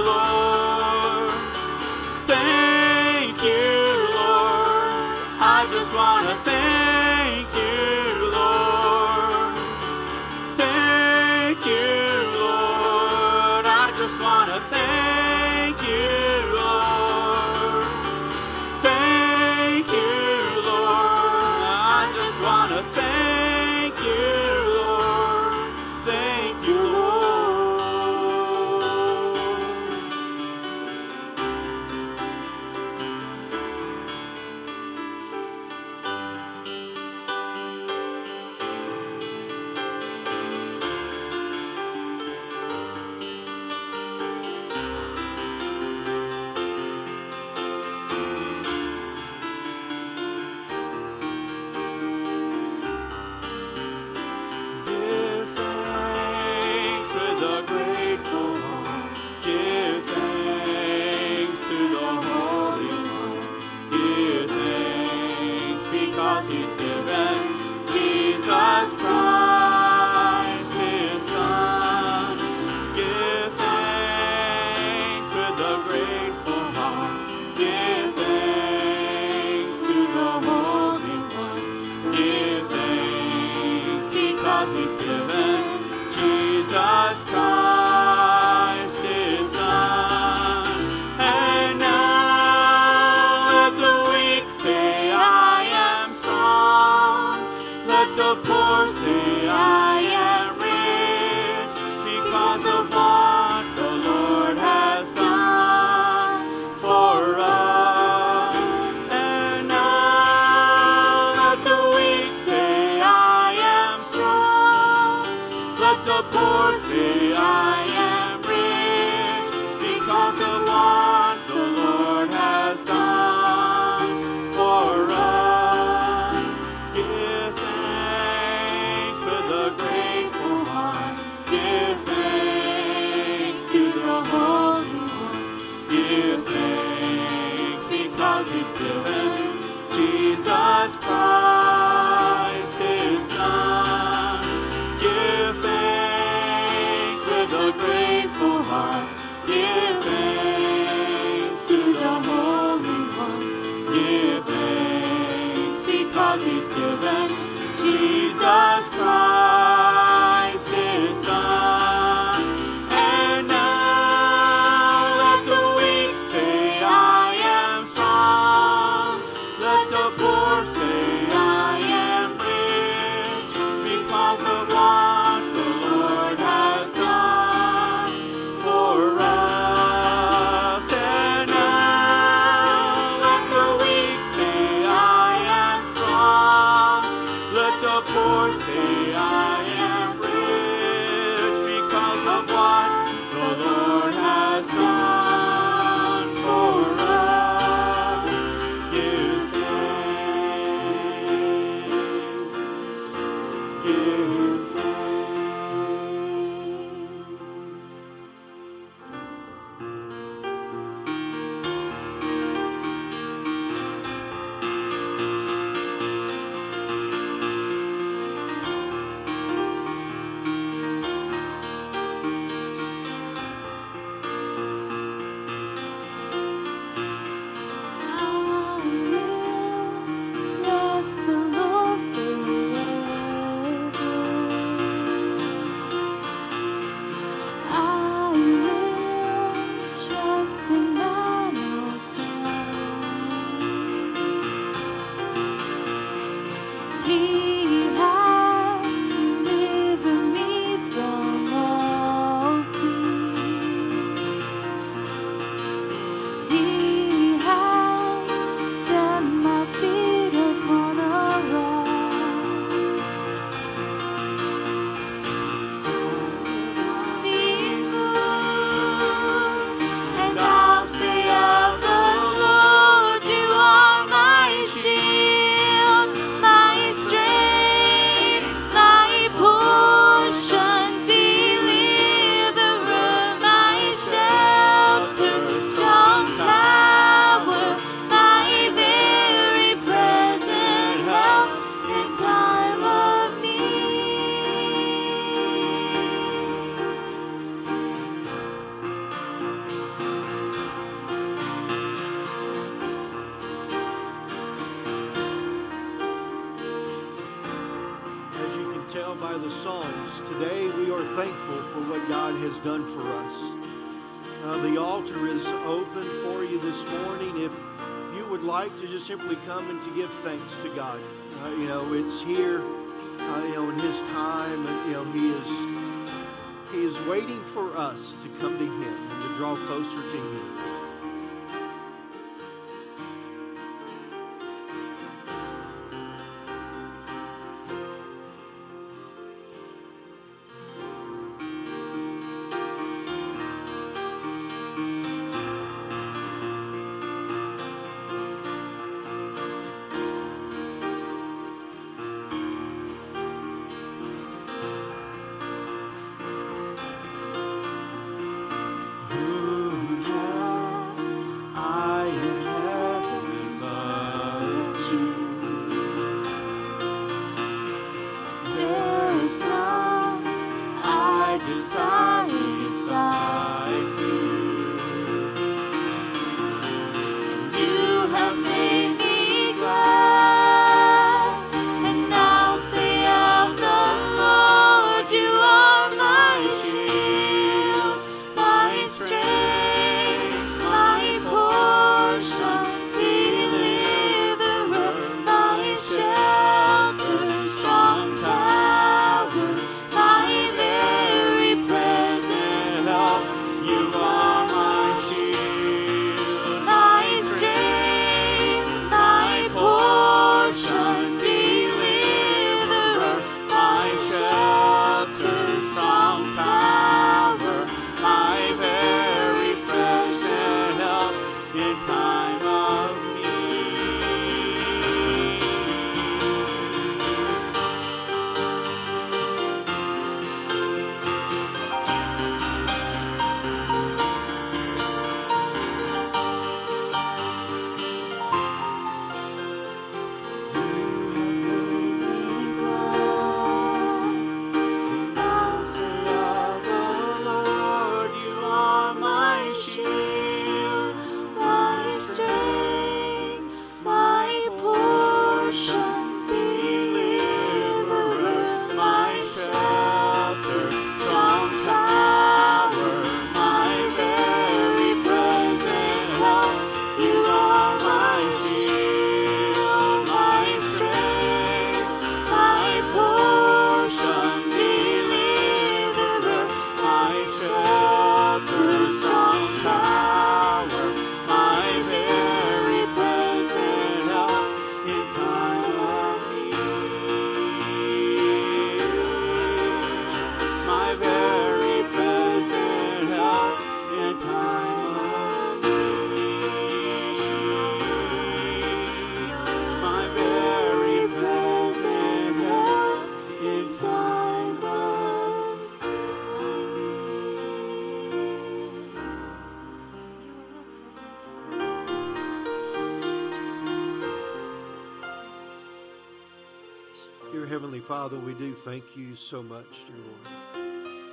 Father, 517.91 518.17
we 518.17 518.33
do 518.35 518.55
thank 518.55 518.85
you 518.95 519.17
so 519.17 519.43
much, 519.43 519.65
dear 519.85 519.97
Lord. 519.97 521.11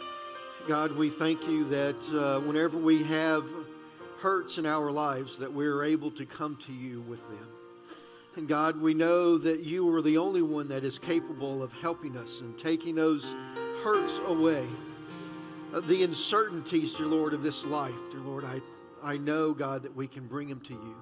God, 0.68 0.92
we 0.92 1.10
thank 1.10 1.44
you 1.48 1.68
that 1.70 1.96
uh, 2.12 2.38
whenever 2.42 2.78
we 2.78 3.02
have 3.02 3.44
hurts 4.20 4.58
in 4.58 4.64
our 4.64 4.92
lives, 4.92 5.38
that 5.38 5.52
we're 5.52 5.82
able 5.82 6.12
to 6.12 6.24
come 6.24 6.56
to 6.66 6.72
you 6.72 7.00
with 7.00 7.18
them. 7.26 7.48
And 8.36 8.46
God, 8.46 8.80
we 8.80 8.94
know 8.94 9.38
that 9.38 9.64
you 9.64 9.92
are 9.92 10.00
the 10.00 10.18
only 10.18 10.40
one 10.40 10.68
that 10.68 10.84
is 10.84 11.00
capable 11.00 11.64
of 11.64 11.72
helping 11.72 12.16
us 12.16 12.42
and 12.42 12.56
taking 12.56 12.94
those 12.94 13.34
hurts 13.82 14.20
away. 14.28 14.64
Uh, 15.74 15.80
the 15.80 16.04
uncertainties, 16.04 16.94
dear 16.94 17.06
Lord, 17.06 17.34
of 17.34 17.42
this 17.42 17.64
life, 17.64 17.98
dear 18.12 18.20
Lord, 18.20 18.44
I, 18.44 18.60
I 19.02 19.16
know, 19.16 19.52
God, 19.52 19.82
that 19.82 19.96
we 19.96 20.06
can 20.06 20.28
bring 20.28 20.48
them 20.48 20.60
to 20.60 20.74
you. 20.74 20.94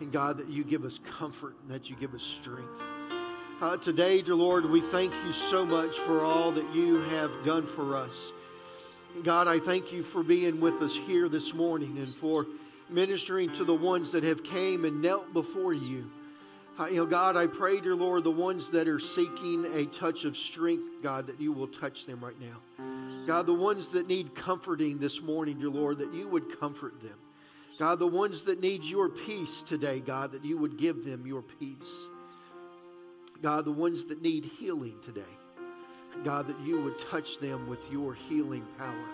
And 0.00 0.12
God, 0.12 0.36
that 0.36 0.50
you 0.50 0.62
give 0.62 0.84
us 0.84 1.00
comfort 1.18 1.54
and 1.62 1.70
that 1.70 1.88
you 1.88 1.96
give 1.96 2.12
us 2.12 2.22
strength. 2.22 2.82
Uh, 3.58 3.74
today, 3.74 4.20
dear 4.20 4.34
Lord, 4.34 4.68
we 4.68 4.82
thank 4.82 5.14
you 5.24 5.32
so 5.32 5.64
much 5.64 5.96
for 6.00 6.22
all 6.22 6.52
that 6.52 6.74
you 6.74 7.00
have 7.04 7.30
done 7.42 7.66
for 7.66 7.96
us. 7.96 8.32
God, 9.22 9.48
I 9.48 9.58
thank 9.58 9.90
you 9.90 10.02
for 10.02 10.22
being 10.22 10.60
with 10.60 10.82
us 10.82 10.94
here 10.94 11.26
this 11.26 11.54
morning 11.54 11.96
and 11.96 12.14
for 12.14 12.46
ministering 12.90 13.50
to 13.54 13.64
the 13.64 13.74
ones 13.74 14.12
that 14.12 14.24
have 14.24 14.44
came 14.44 14.84
and 14.84 15.00
knelt 15.00 15.32
before 15.32 15.72
you. 15.72 16.10
Uh, 16.78 16.88
you 16.88 16.96
know, 16.96 17.06
God, 17.06 17.34
I 17.34 17.46
pray, 17.46 17.80
dear 17.80 17.96
Lord, 17.96 18.24
the 18.24 18.30
ones 18.30 18.68
that 18.72 18.88
are 18.88 19.00
seeking 19.00 19.64
a 19.74 19.86
touch 19.86 20.26
of 20.26 20.36
strength, 20.36 21.02
God, 21.02 21.26
that 21.26 21.40
you 21.40 21.50
will 21.50 21.68
touch 21.68 22.04
them 22.04 22.22
right 22.22 22.38
now. 22.38 23.24
God, 23.26 23.46
the 23.46 23.54
ones 23.54 23.88
that 23.92 24.06
need 24.06 24.34
comforting 24.34 24.98
this 24.98 25.22
morning, 25.22 25.58
dear 25.58 25.70
Lord, 25.70 25.96
that 26.00 26.12
you 26.12 26.28
would 26.28 26.60
comfort 26.60 27.00
them. 27.00 27.16
God, 27.78 28.00
the 28.00 28.06
ones 28.06 28.42
that 28.42 28.60
need 28.60 28.84
your 28.84 29.08
peace 29.08 29.62
today, 29.62 30.00
God, 30.00 30.32
that 30.32 30.44
you 30.44 30.58
would 30.58 30.76
give 30.76 31.06
them 31.06 31.26
your 31.26 31.40
peace. 31.40 32.08
God, 33.42 33.64
the 33.64 33.72
ones 33.72 34.04
that 34.04 34.22
need 34.22 34.50
healing 34.58 34.96
today, 35.04 35.22
God, 36.24 36.48
that 36.48 36.58
you 36.60 36.80
would 36.80 36.98
touch 36.98 37.38
them 37.38 37.68
with 37.68 37.90
your 37.90 38.14
healing 38.14 38.66
power. 38.78 39.08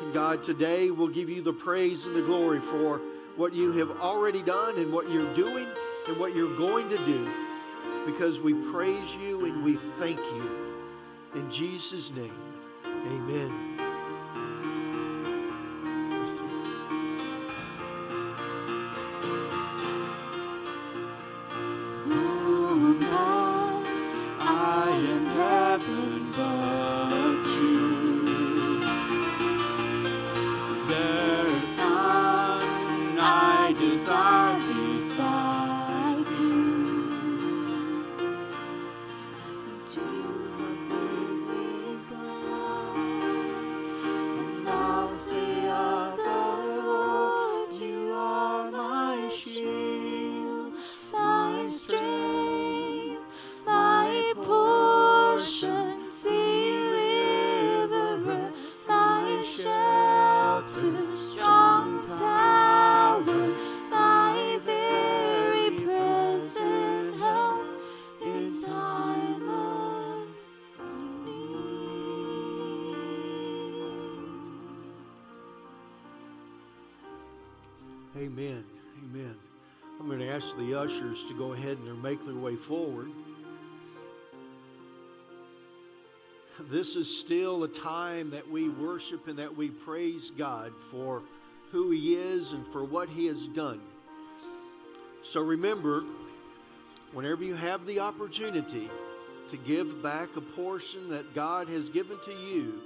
And 0.00 0.12
God, 0.12 0.42
today 0.42 0.90
we'll 0.90 1.08
give 1.08 1.28
you 1.28 1.42
the 1.42 1.52
praise 1.52 2.06
and 2.06 2.14
the 2.14 2.22
glory 2.22 2.60
for 2.60 3.00
what 3.36 3.52
you 3.52 3.72
have 3.72 3.90
already 4.00 4.42
done 4.42 4.76
and 4.78 4.92
what 4.92 5.10
you're 5.10 5.34
doing 5.34 5.66
and 6.08 6.18
what 6.18 6.34
you're 6.34 6.56
going 6.56 6.88
to 6.88 6.98
do 6.98 7.30
because 8.06 8.40
we 8.40 8.54
praise 8.72 9.14
you 9.16 9.44
and 9.44 9.62
we 9.62 9.76
thank 9.98 10.18
you. 10.18 10.50
In 11.34 11.50
Jesus' 11.50 12.10
name, 12.10 12.32
amen. 12.84 13.67
Ushers 80.74 81.24
to 81.24 81.34
go 81.36 81.52
ahead 81.52 81.78
and 81.78 82.02
make 82.02 82.24
their 82.24 82.34
way 82.34 82.56
forward. 82.56 83.10
This 86.70 86.96
is 86.96 87.18
still 87.20 87.64
a 87.64 87.68
time 87.68 88.30
that 88.30 88.50
we 88.50 88.68
worship 88.68 89.28
and 89.28 89.38
that 89.38 89.56
we 89.56 89.70
praise 89.70 90.30
God 90.36 90.72
for 90.90 91.22
who 91.70 91.90
He 91.90 92.14
is 92.14 92.52
and 92.52 92.66
for 92.66 92.84
what 92.84 93.08
He 93.08 93.26
has 93.26 93.46
done. 93.48 93.80
So 95.22 95.40
remember, 95.40 96.04
whenever 97.12 97.44
you 97.44 97.54
have 97.54 97.86
the 97.86 98.00
opportunity 98.00 98.90
to 99.50 99.56
give 99.56 100.02
back 100.02 100.36
a 100.36 100.40
portion 100.40 101.08
that 101.10 101.34
God 101.34 101.68
has 101.68 101.88
given 101.88 102.18
to 102.24 102.32
you 102.32 102.80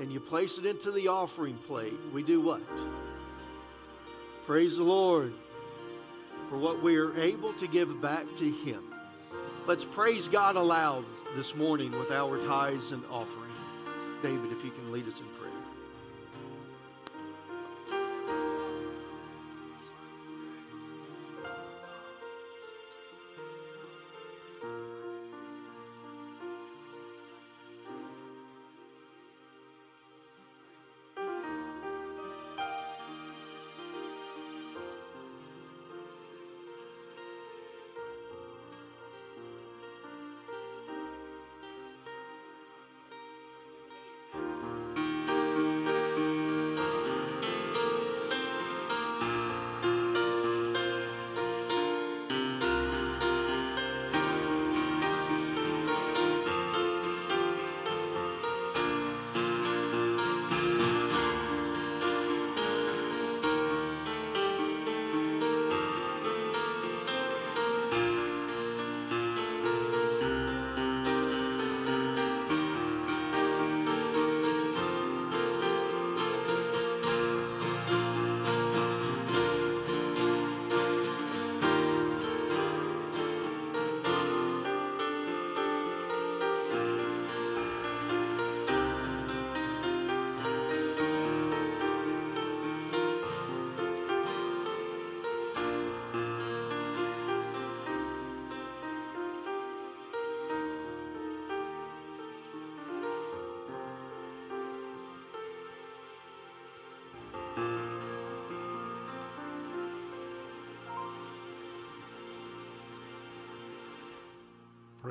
and 0.00 0.12
you 0.12 0.20
place 0.20 0.58
it 0.58 0.66
into 0.66 0.90
the 0.90 1.08
offering 1.08 1.58
plate, 1.58 1.98
we 2.12 2.22
do 2.22 2.40
what? 2.40 2.62
Praise 4.46 4.76
the 4.76 4.82
Lord 4.82 5.32
for 6.50 6.58
what 6.58 6.82
we 6.82 6.96
are 6.96 7.16
able 7.16 7.52
to 7.54 7.68
give 7.68 8.00
back 8.00 8.26
to 8.38 8.50
Him. 8.50 8.82
Let's 9.68 9.84
praise 9.84 10.26
God 10.26 10.56
aloud 10.56 11.04
this 11.36 11.54
morning 11.54 11.92
with 11.92 12.10
our 12.10 12.42
tithes 12.44 12.90
and 12.90 13.04
offering. 13.08 13.52
David, 14.20 14.50
if 14.50 14.64
you 14.64 14.72
can 14.72 14.90
lead 14.90 15.06
us 15.06 15.20
in 15.20 15.26
prayer. 15.38 15.41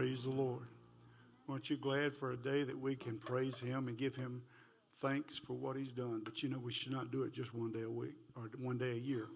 Praise 0.02 0.24
the 0.24 0.32
Lord. 0.32 0.66
Aren't 1.48 1.70
you 1.70 1.78
glad 1.78 2.16
for 2.16 2.32
a 2.32 2.36
day 2.36 2.64
that 2.64 2.76
we 2.76 2.96
can 2.96 3.20
praise 3.20 3.60
Him 3.60 3.88
and 3.88 3.96
give 3.96 4.16
Him 4.16 4.42
thanks 5.00 5.38
for 5.38 5.54
what 5.54 5.78
He's 5.78 5.92
done? 5.92 6.24
But 6.26 6.42
you 6.42 6.50
know, 6.50 6.58
we 6.58 6.74
should 6.74 6.92
not 6.92 7.12
do 7.12 7.22
it 7.22 7.34
just 7.34 7.54
one 7.54 7.72
day 7.72 7.84
a 7.84 7.90
week 7.90 8.16
or 8.36 8.50
one 8.58 8.80
day 8.80 8.94
a 8.94 9.00
year. 9.00 9.28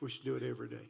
We 0.00 0.10
should 0.10 0.24
do 0.24 0.34
it 0.34 0.42
every 0.42 0.68
day. 0.68 0.88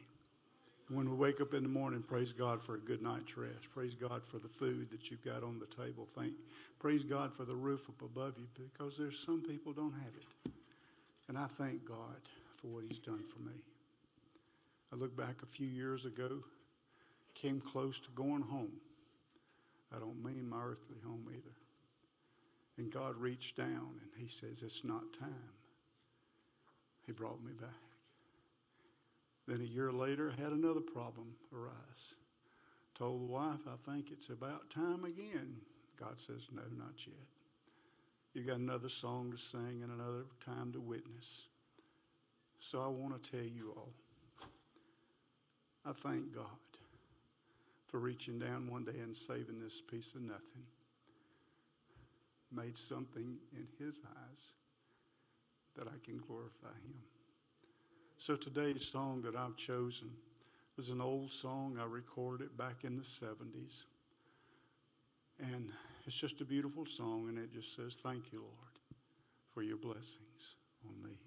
When 0.89 1.07
we 1.07 1.15
wake 1.15 1.39
up 1.39 1.53
in 1.53 1.61
the 1.61 1.69
morning, 1.69 2.01
praise 2.01 2.31
God 2.33 2.63
for 2.63 2.73
a 2.73 2.79
good 2.79 3.03
night's 3.03 3.37
rest. 3.37 3.71
Praise 3.71 3.93
God 3.93 4.23
for 4.25 4.39
the 4.39 4.47
food 4.47 4.89
that 4.89 5.11
you've 5.11 5.23
got 5.23 5.43
on 5.43 5.59
the 5.59 5.83
table. 5.83 6.07
Thank, 6.17 6.33
praise 6.79 7.03
God 7.03 7.31
for 7.31 7.45
the 7.45 7.55
roof 7.55 7.81
up 7.89 8.01
above 8.01 8.39
you 8.39 8.47
because 8.55 8.97
there's 8.97 9.19
some 9.23 9.43
people 9.43 9.71
don't 9.71 9.93
have 9.93 10.15
it. 10.17 10.51
And 11.29 11.37
I 11.37 11.45
thank 11.45 11.87
God 11.87 12.21
for 12.59 12.69
what 12.69 12.85
He's 12.89 12.97
done 12.97 13.23
for 13.31 13.39
me. 13.47 13.61
I 14.91 14.95
look 14.95 15.15
back 15.15 15.43
a 15.43 15.45
few 15.45 15.67
years 15.67 16.05
ago, 16.05 16.39
came 17.35 17.61
close 17.61 17.99
to 17.99 18.09
going 18.15 18.41
home. 18.41 18.71
I 19.95 19.99
don't 19.99 20.23
mean 20.23 20.47
my 20.47 20.61
earthly 20.61 20.97
home 21.03 21.25
either. 21.29 21.55
And 22.77 22.91
God 22.91 23.17
reached 23.17 23.57
down 23.57 23.67
and 24.01 24.11
He 24.17 24.27
says, 24.27 24.63
It's 24.63 24.83
not 24.83 25.13
time. 25.19 25.53
He 27.05 27.11
brought 27.11 27.43
me 27.43 27.51
back. 27.59 27.69
Then 29.47 29.61
a 29.61 29.65
year 29.65 29.91
later, 29.91 30.31
had 30.31 30.51
another 30.51 30.79
problem 30.79 31.33
arise. 31.53 32.15
Told 32.97 33.21
the 33.21 33.25
wife, 33.25 33.59
I 33.67 33.91
think 33.91 34.07
it's 34.11 34.29
about 34.29 34.69
time 34.69 35.03
again. 35.03 35.55
God 35.99 36.15
says, 36.17 36.47
No, 36.53 36.61
not 36.77 37.05
yet. 37.05 37.15
You've 38.33 38.47
got 38.47 38.59
another 38.59 38.89
song 38.89 39.31
to 39.31 39.37
sing 39.37 39.81
and 39.83 39.91
another 39.91 40.23
time 40.45 40.71
to 40.71 40.79
witness. 40.79 41.43
So 42.59 42.81
I 42.81 42.87
want 42.87 43.21
to 43.21 43.31
tell 43.31 43.45
you 43.45 43.73
all, 43.75 43.91
I 45.85 45.91
thank 45.91 46.33
God 46.33 46.45
for 47.91 47.99
reaching 47.99 48.39
down 48.39 48.71
one 48.71 48.85
day 48.85 48.99
and 49.03 49.15
saving 49.15 49.59
this 49.61 49.81
piece 49.91 50.15
of 50.15 50.21
nothing. 50.21 50.63
Made 52.51 52.77
something 52.77 53.37
in 53.53 53.67
His 53.77 53.95
eyes 54.05 54.53
that 55.77 55.87
I 55.87 56.05
can 56.05 56.17
glorify 56.17 56.73
Him. 56.85 56.95
So 58.17 58.35
today's 58.35 58.87
song 58.89 59.21
that 59.23 59.35
I've 59.35 59.57
chosen 59.57 60.09
is 60.77 60.89
an 60.89 61.01
old 61.01 61.31
song. 61.31 61.77
I 61.79 61.85
recorded 61.85 62.45
it 62.45 62.57
back 62.57 62.83
in 62.83 62.95
the 62.95 63.03
70s. 63.03 63.83
And 65.39 65.69
it's 66.05 66.15
just 66.15 66.39
a 66.41 66.45
beautiful 66.45 66.85
song, 66.85 67.25
and 67.29 67.37
it 67.37 67.51
just 67.53 67.75
says, 67.75 67.97
Thank 68.01 68.31
you, 68.31 68.39
Lord, 68.39 68.79
for 69.53 69.63
your 69.63 69.77
blessings 69.77 70.55
on 70.87 71.01
me. 71.03 71.17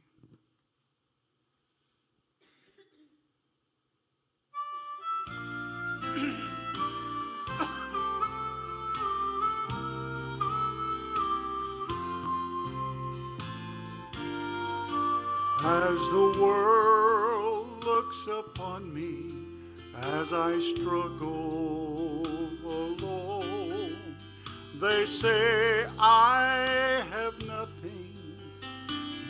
As 15.66 15.98
the 16.11 16.37
world 16.42 17.83
looks 17.87 18.27
upon 18.27 18.92
me 18.92 19.31
as 19.96 20.31
I 20.31 20.59
struggle 20.61 22.22
alone, 22.66 23.96
they 24.79 25.07
say 25.07 25.87
I 25.98 27.03
have 27.11 27.46
nothing, 27.46 28.14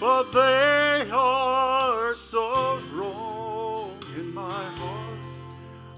but 0.00 0.32
they 0.32 1.08
are 1.12 2.16
so 2.16 2.80
wrong 2.92 3.96
in 4.16 4.34
my 4.34 4.64
heart. 4.80 5.18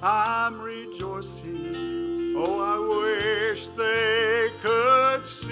I'm 0.03 0.61
rejoicing. 0.61 2.35
Oh, 2.37 2.61
I 2.61 2.79
wish 2.79 3.69
they 3.69 4.51
could 4.61 5.27
see. 5.27 5.46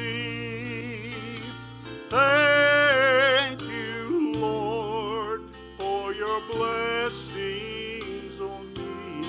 Your 6.27 6.41
blessings 6.53 8.41
on 8.41 8.73
me. 8.75 9.27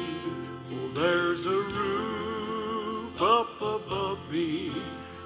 Oh, 0.71 0.87
there's 0.93 1.45
a 1.45 1.59
roof 1.79 3.21
up 3.21 3.61
above 3.61 4.19
me. 4.31 4.73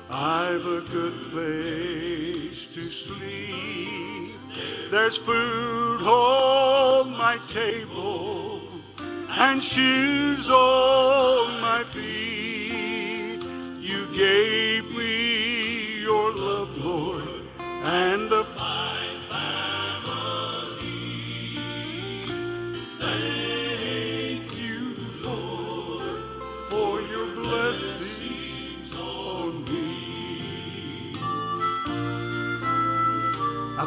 I've 0.10 0.66
a 0.66 0.82
good 0.82 1.32
place 1.32 2.66
to 2.74 2.82
sleep. 2.90 4.36
There's 4.90 5.18
food 5.18 6.02
on 6.02 7.12
my 7.12 7.38
table 7.48 8.62
and 9.30 9.62
shoes 9.62 10.50
on 10.50 11.49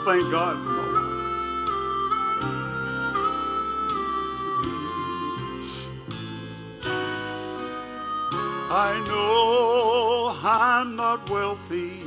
Thank 0.04 0.30
God 0.32 0.56
for 0.64 0.70
my 0.70 0.82
life. 0.82 1.12
I 8.74 9.04
know 9.06 10.36
I'm 10.42 10.96
not 10.96 11.30
wealthy, 11.30 12.02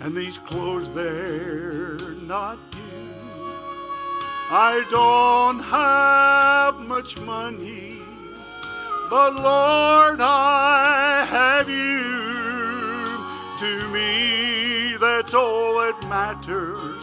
and 0.00 0.16
these 0.16 0.38
clothes, 0.38 0.90
they're 0.90 1.96
not 2.22 2.58
new. 2.74 3.14
I 4.50 4.84
don't 4.90 5.60
have 5.60 6.80
much 6.80 7.18
money, 7.18 8.00
but 9.08 9.34
Lord, 9.34 10.20
I 10.20 11.24
have 11.28 11.68
you. 11.68 12.24
To 13.60 13.88
me, 13.90 14.96
that's 14.98 15.34
all 15.34 15.78
that 15.80 16.00
matters, 16.08 16.95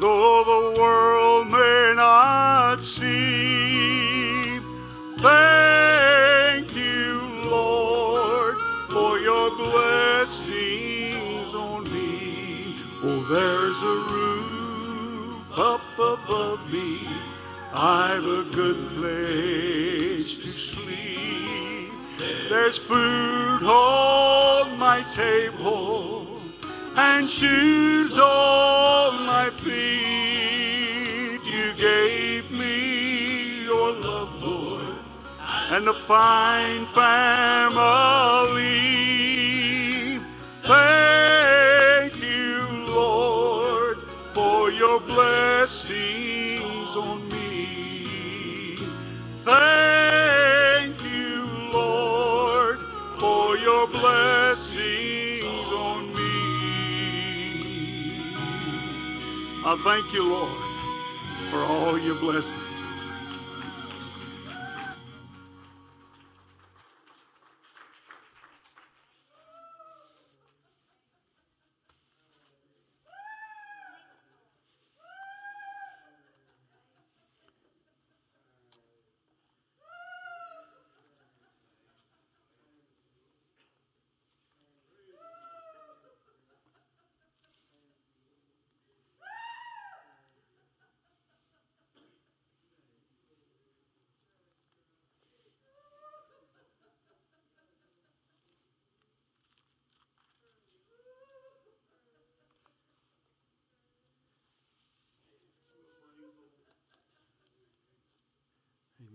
though 0.00 0.44
the 0.44 0.80
world 0.80 1.48
may 1.48 1.92
not 1.96 2.82
see. 2.82 4.60
Thank 5.18 6.74
you, 6.76 7.20
Lord, 7.44 8.56
for 8.90 9.18
your 9.18 9.50
blessings 9.56 11.54
on 11.54 11.84
me. 11.92 12.76
Oh, 13.02 13.22
there's 13.32 13.82
a 13.82 13.96
roof 14.14 15.58
up 15.58 15.82
above 15.98 16.70
me. 16.70 17.08
I've 17.72 18.24
a 18.24 18.44
good 18.44 18.88
place 18.96 20.36
to 20.36 20.48
sleep. 20.48 21.92
There's 22.48 22.78
food 22.78 23.62
on 23.64 24.78
my 24.78 25.02
table 25.14 26.27
and 26.98 27.30
shoes 27.30 28.18
on 28.18 29.26
my 29.26 29.50
feet. 29.50 31.40
You 31.44 31.74
gave 31.74 32.50
me 32.50 33.64
your 33.64 33.92
love, 33.92 34.42
Lord, 34.42 34.96
and 35.70 35.88
a 35.88 35.94
fine 35.94 36.86
family. 36.88 38.64
Thank 40.64 42.16
you, 42.22 42.68
Lord, 42.88 43.98
for 44.34 44.70
your 44.72 45.00
blessings 45.00 46.90
on 46.96 47.28
me. 47.30 48.76
Thank 49.44 49.87
I 59.70 59.76
thank 59.84 60.14
you, 60.14 60.26
Lord, 60.26 60.50
for 61.50 61.58
all 61.58 61.98
your 61.98 62.14
blessings. 62.14 62.67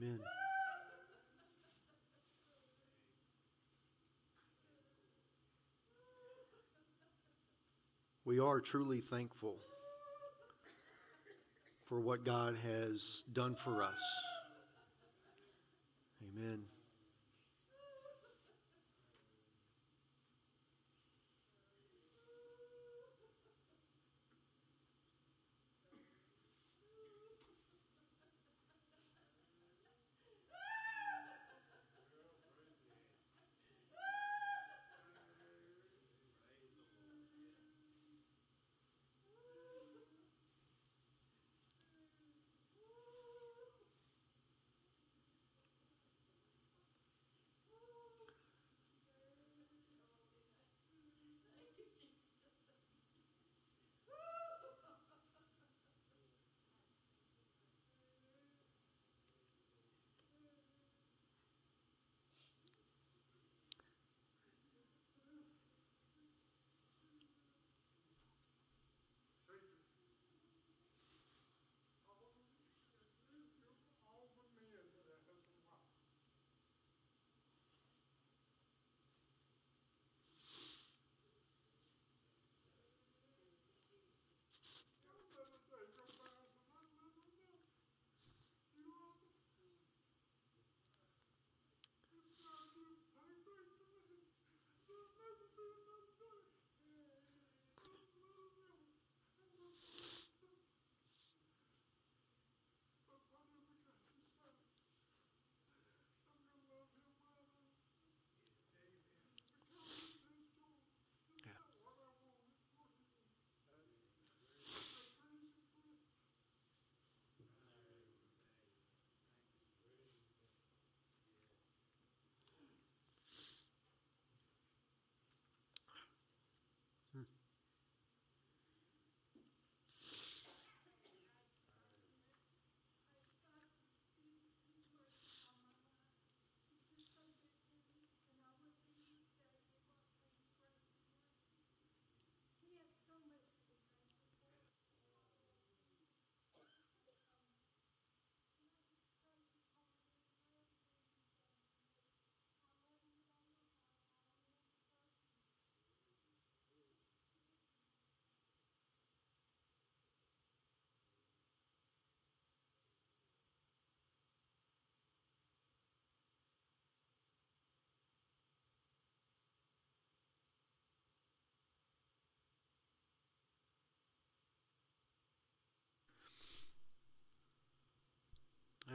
Amen. 0.04 0.20
We 8.26 8.40
are 8.40 8.60
truly 8.60 9.00
thankful 9.00 9.56
for 11.88 12.00
what 12.00 12.26
God 12.26 12.58
has 12.64 13.24
done 13.32 13.56
for 13.56 13.82
us. 13.82 14.00
Amen. 16.36 16.64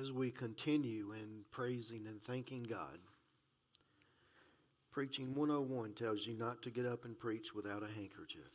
As 0.09 0.13
we 0.13 0.31
continue 0.31 1.13
in 1.13 1.45
praising 1.51 2.07
and 2.07 2.23
thanking 2.23 2.63
God, 2.63 2.99
Preaching 4.91 5.35
101 5.35 5.93
tells 5.93 6.27
you 6.27 6.37
not 6.37 6.63
to 6.63 6.71
get 6.71 6.87
up 6.87 7.05
and 7.05 7.17
preach 7.19 7.55
without 7.55 7.83
a 7.83 7.87
handkerchief. 7.87 8.51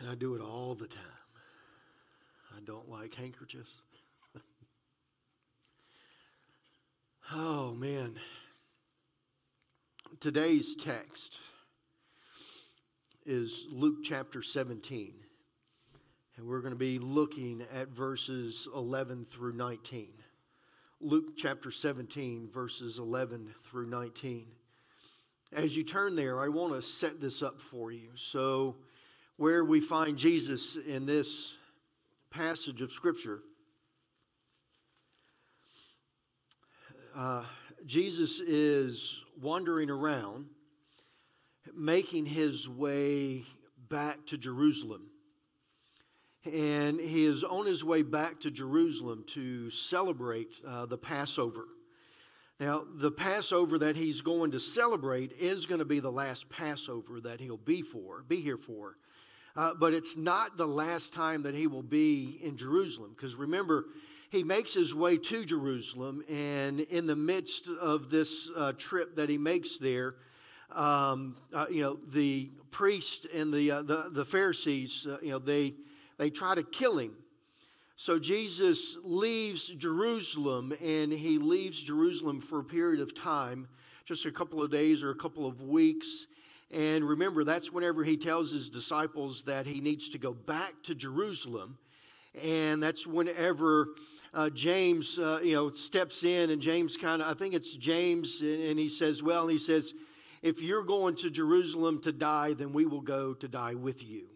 And 0.00 0.08
I 0.10 0.14
do 0.14 0.34
it 0.34 0.40
all 0.40 0.74
the 0.74 0.88
time. 0.88 1.02
I 2.56 2.60
don't 2.64 2.90
like 2.90 3.14
handkerchiefs. 3.14 3.70
oh, 7.32 7.72
man. 7.72 8.16
Today's 10.18 10.74
text 10.74 11.38
is 13.24 13.66
Luke 13.70 13.98
chapter 14.02 14.42
17. 14.42 15.12
And 16.38 16.46
we're 16.46 16.60
going 16.60 16.72
to 16.72 16.78
be 16.78 17.00
looking 17.00 17.64
at 17.74 17.88
verses 17.88 18.68
11 18.72 19.26
through 19.28 19.54
19. 19.54 20.06
Luke 21.00 21.36
chapter 21.36 21.72
17, 21.72 22.48
verses 22.54 23.00
11 23.00 23.52
through 23.68 23.88
19. 23.88 24.46
As 25.52 25.76
you 25.76 25.82
turn 25.82 26.14
there, 26.14 26.40
I 26.40 26.46
want 26.46 26.74
to 26.74 26.82
set 26.82 27.20
this 27.20 27.42
up 27.42 27.60
for 27.60 27.90
you. 27.90 28.10
So, 28.14 28.76
where 29.36 29.64
we 29.64 29.80
find 29.80 30.16
Jesus 30.16 30.76
in 30.76 31.06
this 31.06 31.54
passage 32.30 32.82
of 32.82 32.92
Scripture, 32.92 33.40
uh, 37.16 37.42
Jesus 37.84 38.38
is 38.38 39.16
wandering 39.42 39.90
around, 39.90 40.46
making 41.74 42.26
his 42.26 42.68
way 42.68 43.42
back 43.88 44.24
to 44.26 44.38
Jerusalem 44.38 45.10
and 46.44 47.00
he 47.00 47.24
is 47.24 47.44
on 47.44 47.66
his 47.66 47.84
way 47.84 48.02
back 48.02 48.40
to 48.40 48.50
Jerusalem 48.50 49.24
to 49.28 49.70
celebrate 49.70 50.52
uh, 50.66 50.86
the 50.86 50.98
Passover. 50.98 51.64
Now, 52.60 52.84
the 52.92 53.12
Passover 53.12 53.78
that 53.78 53.96
he's 53.96 54.20
going 54.20 54.50
to 54.50 54.60
celebrate 54.60 55.32
is 55.38 55.66
going 55.66 55.78
to 55.78 55.84
be 55.84 56.00
the 56.00 56.10
last 56.10 56.48
Passover 56.48 57.20
that 57.20 57.40
he'll 57.40 57.56
be 57.56 57.82
for, 57.82 58.24
be 58.26 58.40
here 58.40 58.56
for. 58.56 58.96
Uh, 59.54 59.74
but 59.74 59.94
it's 59.94 60.16
not 60.16 60.56
the 60.56 60.66
last 60.66 61.12
time 61.12 61.42
that 61.42 61.54
he 61.54 61.66
will 61.66 61.82
be 61.82 62.38
in 62.42 62.56
Jerusalem, 62.56 63.12
because 63.16 63.34
remember, 63.34 63.86
he 64.30 64.44
makes 64.44 64.74
his 64.74 64.94
way 64.94 65.16
to 65.16 65.44
Jerusalem, 65.44 66.22
and 66.28 66.80
in 66.80 67.06
the 67.06 67.16
midst 67.16 67.66
of 67.66 68.10
this 68.10 68.50
uh, 68.56 68.72
trip 68.76 69.16
that 69.16 69.28
he 69.28 69.38
makes 69.38 69.78
there, 69.78 70.16
um, 70.70 71.36
uh, 71.54 71.66
you 71.70 71.82
know, 71.82 71.98
the 72.12 72.50
priest 72.70 73.26
and 73.34 73.52
the 73.52 73.70
uh, 73.70 73.82
the, 73.82 74.10
the 74.10 74.24
Pharisees, 74.24 75.06
uh, 75.08 75.16
you 75.22 75.30
know, 75.30 75.38
they 75.38 75.74
they 76.18 76.30
try 76.30 76.54
to 76.54 76.62
kill 76.62 76.98
him. 76.98 77.12
So 77.96 78.18
Jesus 78.18 78.96
leaves 79.02 79.68
Jerusalem 79.68 80.72
and 80.80 81.12
he 81.12 81.38
leaves 81.38 81.82
Jerusalem 81.82 82.40
for 82.40 82.60
a 82.60 82.64
period 82.64 83.00
of 83.00 83.14
time, 83.14 83.66
just 84.04 84.24
a 84.24 84.30
couple 84.30 84.62
of 84.62 84.70
days 84.70 85.02
or 85.02 85.10
a 85.10 85.16
couple 85.16 85.46
of 85.46 85.62
weeks. 85.62 86.26
And 86.70 87.08
remember, 87.08 87.44
that's 87.44 87.72
whenever 87.72 88.04
he 88.04 88.16
tells 88.16 88.52
his 88.52 88.68
disciples 88.68 89.42
that 89.42 89.66
he 89.66 89.80
needs 89.80 90.10
to 90.10 90.18
go 90.18 90.32
back 90.32 90.74
to 90.84 90.94
Jerusalem. 90.94 91.78
And 92.40 92.82
that's 92.82 93.06
whenever 93.06 93.88
uh, 94.34 94.50
James, 94.50 95.18
uh, 95.18 95.40
you 95.42 95.54
know, 95.54 95.70
steps 95.70 96.22
in, 96.22 96.50
and 96.50 96.60
James 96.60 96.96
kind 96.96 97.22
of, 97.22 97.28
I 97.28 97.34
think 97.34 97.54
it's 97.54 97.74
James, 97.74 98.40
and 98.42 98.78
he 98.78 98.88
says, 98.88 99.22
well, 99.22 99.48
he 99.48 99.58
says, 99.58 99.94
if 100.42 100.60
you're 100.60 100.84
going 100.84 101.16
to 101.16 101.30
Jerusalem 101.30 102.00
to 102.02 102.12
die, 102.12 102.52
then 102.52 102.72
we 102.72 102.86
will 102.86 103.00
go 103.00 103.34
to 103.34 103.48
die 103.48 103.74
with 103.74 104.04
you. 104.04 104.26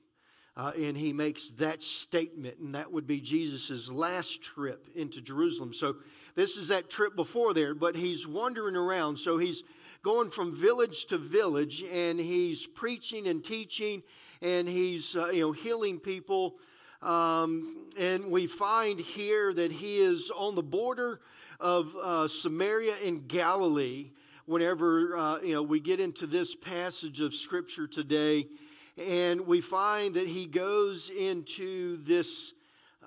Uh, 0.55 0.73
and 0.77 0.97
he 0.97 1.15
makes 1.15 1.49
that 1.57 1.83
statement, 1.83 2.59
and 2.59 2.75
that 2.75 2.93
would 2.93 3.07
be 3.07 3.21
Jesus' 3.21 3.91
last 3.91 4.43
trip 4.43 4.89
into 4.95 5.21
Jerusalem. 5.21 5.73
So, 5.73 5.97
this 6.35 6.57
is 6.57 6.69
that 6.69 6.91
trip 6.91 7.17
before 7.17 7.55
there, 7.55 7.75
but 7.75 7.97
he's 7.97 8.27
wandering 8.27 8.77
around. 8.77 9.19
So, 9.19 9.39
he's 9.39 9.63
going 10.03 10.31
from 10.31 10.55
village 10.55 11.07
to 11.07 11.17
village, 11.17 11.83
and 11.91 12.19
he's 12.19 12.67
preaching 12.67 13.29
and 13.29 13.43
teaching, 13.43 14.03
and 14.41 14.69
he's 14.69 15.17
uh, 15.17 15.29
you 15.29 15.41
know 15.41 15.53
healing 15.53 15.99
people. 15.99 16.57
Um, 17.01 17.87
and 17.99 18.27
we 18.27 18.47
find 18.47 19.01
here 19.01 19.53
that 19.55 19.73
he 19.73 19.99
is 19.99 20.31
on 20.37 20.55
the 20.55 20.63
border 20.63 21.21
of 21.59 21.95
uh, 21.97 22.29
Samaria 22.29 22.97
and 23.05 23.27
Galilee. 23.27 24.11
Whenever 24.47 25.17
uh, 25.17 25.41
you 25.41 25.55
know 25.55 25.63
we 25.63 25.81
get 25.81 26.01
into 26.01 26.27
this 26.27 26.55
passage 26.55 27.21
of 27.21 27.33
Scripture 27.33 27.87
today, 27.87 28.49
and 28.97 29.47
we 29.47 29.61
find 29.61 30.15
that 30.15 30.29
he 30.29 30.47
goes 30.47 31.11
into 31.11 31.97
this 32.05 32.53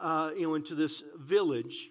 uh, 0.02 0.32
you 0.36 0.44
know 0.44 0.56
into 0.56 0.76
this 0.76 1.04
village 1.18 1.90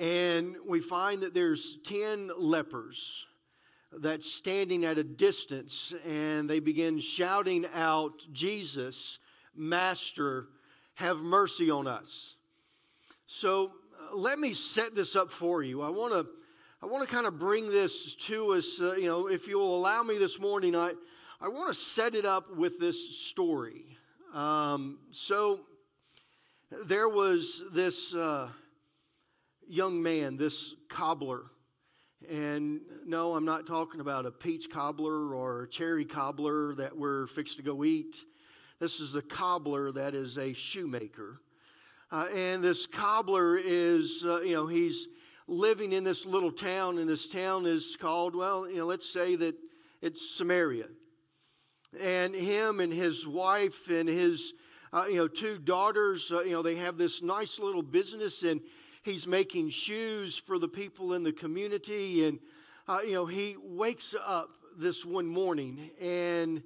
and 0.00 0.54
we 0.64 0.80
find 0.80 1.22
that 1.22 1.34
there's 1.34 1.78
10 1.84 2.30
lepers 2.38 3.26
that's 3.92 4.30
standing 4.30 4.84
at 4.84 4.96
a 4.98 5.02
distance 5.02 5.92
and 6.06 6.48
they 6.48 6.60
begin 6.60 7.00
shouting 7.00 7.66
out, 7.74 8.12
Jesus, 8.32 9.18
Master, 9.56 10.46
have 10.94 11.18
mercy 11.18 11.70
on 11.70 11.88
us. 11.88 12.36
So 13.26 13.72
uh, 14.00 14.16
let 14.16 14.38
me 14.38 14.52
set 14.52 14.94
this 14.94 15.16
up 15.16 15.32
for 15.32 15.62
you. 15.62 15.82
I 15.82 15.88
want 15.88 16.12
to 16.12 16.26
I 16.80 16.86
want 16.86 17.08
to 17.08 17.12
kind 17.12 17.26
of 17.26 17.40
bring 17.40 17.72
this 17.72 18.14
to 18.14 18.52
us. 18.52 18.80
Uh, 18.80 18.94
you 18.94 19.08
know, 19.08 19.26
if 19.26 19.48
you'll 19.48 19.76
allow 19.76 20.04
me 20.04 20.16
this 20.16 20.38
morning, 20.38 20.76
I 20.76 20.92
I 21.40 21.48
want 21.48 21.68
to 21.68 21.74
set 21.74 22.14
it 22.14 22.24
up 22.24 22.56
with 22.56 22.78
this 22.78 23.16
story. 23.16 23.96
Um, 24.34 24.98
so 25.10 25.60
there 26.84 27.08
was 27.08 27.62
this. 27.72 28.14
Uh, 28.14 28.48
young 29.68 30.02
man, 30.02 30.36
this 30.36 30.74
cobbler. 30.88 31.42
And 32.28 32.80
no, 33.06 33.34
I'm 33.34 33.44
not 33.44 33.66
talking 33.66 34.00
about 34.00 34.26
a 34.26 34.30
peach 34.30 34.70
cobbler 34.70 35.34
or 35.34 35.64
a 35.64 35.68
cherry 35.68 36.04
cobbler 36.04 36.74
that 36.76 36.96
we're 36.96 37.26
fixed 37.28 37.58
to 37.58 37.62
go 37.62 37.84
eat. 37.84 38.16
This 38.80 38.98
is 38.98 39.14
a 39.14 39.22
cobbler 39.22 39.92
that 39.92 40.14
is 40.14 40.38
a 40.38 40.52
shoemaker. 40.52 41.40
Uh, 42.10 42.26
and 42.34 42.64
this 42.64 42.86
cobbler 42.86 43.56
is, 43.56 44.24
uh, 44.24 44.40
you 44.40 44.54
know, 44.54 44.66
he's 44.66 45.06
living 45.46 45.92
in 45.92 46.04
this 46.04 46.26
little 46.26 46.52
town, 46.52 46.98
and 46.98 47.08
this 47.08 47.28
town 47.28 47.66
is 47.66 47.96
called, 47.96 48.34
well, 48.34 48.68
you 48.68 48.78
know, 48.78 48.86
let's 48.86 49.08
say 49.08 49.36
that 49.36 49.54
it's 50.00 50.36
Samaria. 50.36 50.86
And 51.98 52.34
him 52.34 52.80
and 52.80 52.92
his 52.92 53.26
wife 53.26 53.88
and 53.88 54.08
his, 54.08 54.52
uh, 54.92 55.06
you 55.08 55.16
know, 55.16 55.28
two 55.28 55.58
daughters, 55.58 56.30
uh, 56.30 56.42
you 56.42 56.52
know, 56.52 56.62
they 56.62 56.76
have 56.76 56.98
this 56.98 57.22
nice 57.22 57.58
little 57.58 57.82
business, 57.82 58.42
and 58.42 58.60
he's 59.02 59.26
making 59.26 59.70
shoes 59.70 60.36
for 60.36 60.58
the 60.58 60.68
people 60.68 61.14
in 61.14 61.22
the 61.22 61.32
community. 61.32 62.26
And, 62.26 62.38
uh, 62.86 62.98
you 63.04 63.14
know, 63.14 63.24
he 63.26 63.56
wakes 63.62 64.14
up 64.26 64.50
this 64.76 65.04
one 65.04 65.26
morning 65.26 65.90
and 66.00 66.62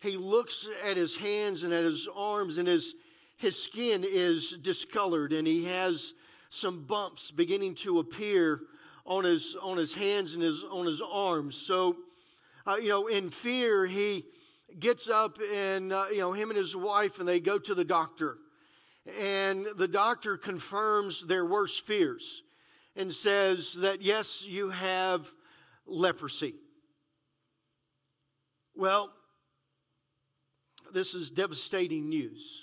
he 0.00 0.18
looks 0.18 0.68
at 0.84 0.96
his 0.98 1.16
hands 1.16 1.62
and 1.62 1.72
at 1.72 1.84
his 1.84 2.08
arms, 2.14 2.58
and 2.58 2.68
his, 2.68 2.94
his 3.36 3.60
skin 3.60 4.04
is 4.06 4.50
discolored, 4.60 5.32
and 5.32 5.46
he 5.46 5.64
has 5.64 6.12
some 6.50 6.84
bumps 6.84 7.30
beginning 7.30 7.74
to 7.74 8.00
appear 8.00 8.60
on 9.06 9.24
his, 9.24 9.56
on 9.62 9.78
his 9.78 9.94
hands 9.94 10.34
and 10.34 10.42
his, 10.42 10.62
on 10.70 10.84
his 10.84 11.00
arms. 11.00 11.56
So, 11.56 11.96
uh, 12.66 12.76
you 12.76 12.90
know, 12.90 13.06
in 13.06 13.30
fear, 13.30 13.86
he 13.86 14.26
gets 14.78 15.08
up 15.08 15.38
and, 15.52 15.92
uh, 15.92 16.06
you 16.10 16.18
know, 16.18 16.32
him 16.32 16.50
and 16.50 16.58
his 16.58 16.74
wife, 16.74 17.18
and 17.18 17.28
they 17.28 17.40
go 17.40 17.58
to 17.58 17.74
the 17.74 17.84
doctor 17.84 18.38
and 19.06 19.66
the 19.76 19.88
doctor 19.88 20.36
confirms 20.36 21.26
their 21.26 21.44
worst 21.44 21.86
fears 21.86 22.42
and 22.96 23.12
says 23.12 23.74
that, 23.74 24.02
yes, 24.02 24.44
you 24.46 24.70
have 24.70 25.26
leprosy. 25.86 26.54
Well, 28.74 29.10
this 30.92 31.14
is 31.14 31.30
devastating 31.30 32.08
news 32.08 32.62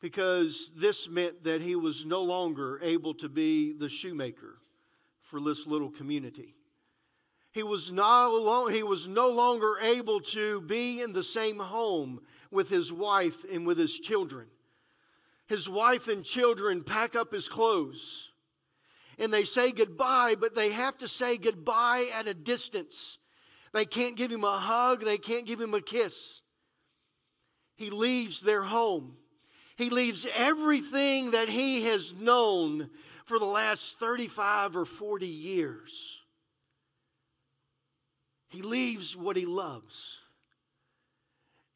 because 0.00 0.70
this 0.76 1.08
meant 1.08 1.44
that 1.44 1.62
he 1.62 1.76
was 1.76 2.04
no 2.04 2.22
longer 2.22 2.80
able 2.82 3.14
to 3.14 3.28
be 3.28 3.72
the 3.72 3.88
shoemaker 3.88 4.58
for 5.20 5.40
this 5.40 5.66
little 5.66 5.90
community. 5.90 6.54
He 7.54 7.62
was, 7.62 7.92
no, 7.92 8.66
he 8.66 8.82
was 8.82 9.06
no 9.06 9.28
longer 9.28 9.78
able 9.80 10.20
to 10.20 10.60
be 10.62 11.00
in 11.00 11.12
the 11.12 11.22
same 11.22 11.60
home 11.60 12.20
with 12.50 12.68
his 12.68 12.92
wife 12.92 13.44
and 13.48 13.64
with 13.64 13.78
his 13.78 13.96
children. 13.96 14.48
His 15.46 15.68
wife 15.68 16.08
and 16.08 16.24
children 16.24 16.82
pack 16.82 17.14
up 17.14 17.32
his 17.32 17.48
clothes 17.48 18.30
and 19.20 19.32
they 19.32 19.44
say 19.44 19.70
goodbye, 19.70 20.34
but 20.34 20.56
they 20.56 20.72
have 20.72 20.98
to 20.98 21.06
say 21.06 21.36
goodbye 21.36 22.10
at 22.12 22.26
a 22.26 22.34
distance. 22.34 23.18
They 23.72 23.84
can't 23.84 24.16
give 24.16 24.32
him 24.32 24.42
a 24.42 24.58
hug, 24.58 25.04
they 25.04 25.18
can't 25.18 25.46
give 25.46 25.60
him 25.60 25.74
a 25.74 25.80
kiss. 25.80 26.40
He 27.76 27.90
leaves 27.90 28.40
their 28.40 28.64
home. 28.64 29.16
He 29.76 29.90
leaves 29.90 30.26
everything 30.34 31.30
that 31.30 31.48
he 31.48 31.84
has 31.84 32.12
known 32.12 32.90
for 33.26 33.38
the 33.38 33.44
last 33.44 33.96
35 34.00 34.76
or 34.76 34.84
40 34.84 35.26
years. 35.26 36.23
He 38.54 38.62
leaves 38.62 39.16
what 39.16 39.36
he 39.36 39.46
loves. 39.46 40.18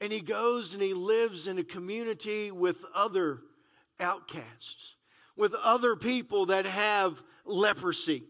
And 0.01 0.12
he 0.12 0.20
goes 0.20 0.74
and 0.74 0.83
he 0.83 0.95
lives 0.95 1.49
in 1.49 1.59
a 1.59 1.64
community 1.64 2.53
with 2.53 2.76
other 2.95 3.41
outcasts, 3.99 4.95
with 5.37 5.55
other 5.55 5.97
people 5.97 6.47
that 6.47 6.66
have 6.66 7.20
leprosy. 7.45 8.22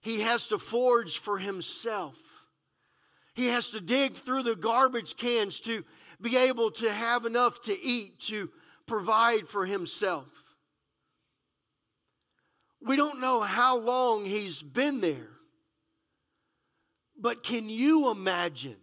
He 0.00 0.20
has 0.20 0.46
to 0.48 0.60
forge 0.60 1.18
for 1.18 1.38
himself. 1.38 2.14
He 3.34 3.46
has 3.46 3.70
to 3.70 3.80
dig 3.80 4.14
through 4.14 4.44
the 4.44 4.54
garbage 4.54 5.16
cans 5.16 5.58
to 5.62 5.84
be 6.20 6.36
able 6.36 6.70
to 6.72 6.92
have 6.92 7.26
enough 7.26 7.62
to 7.62 7.84
eat, 7.84 8.20
to 8.28 8.48
provide 8.86 9.48
for 9.48 9.66
himself. 9.66 10.28
We 12.80 12.94
don't 12.94 13.20
know 13.20 13.40
how 13.40 13.76
long 13.76 14.24
he's 14.24 14.62
been 14.62 15.00
there, 15.00 15.33
but 17.18 17.42
can 17.42 17.68
you 17.68 18.10
imagine 18.10 18.76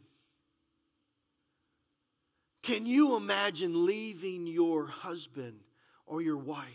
can 2.64 2.86
you 2.86 3.16
imagine 3.16 3.86
leaving 3.86 4.46
your 4.46 4.86
husband 4.86 5.62
or 6.06 6.22
your 6.22 6.38
wife 6.38 6.68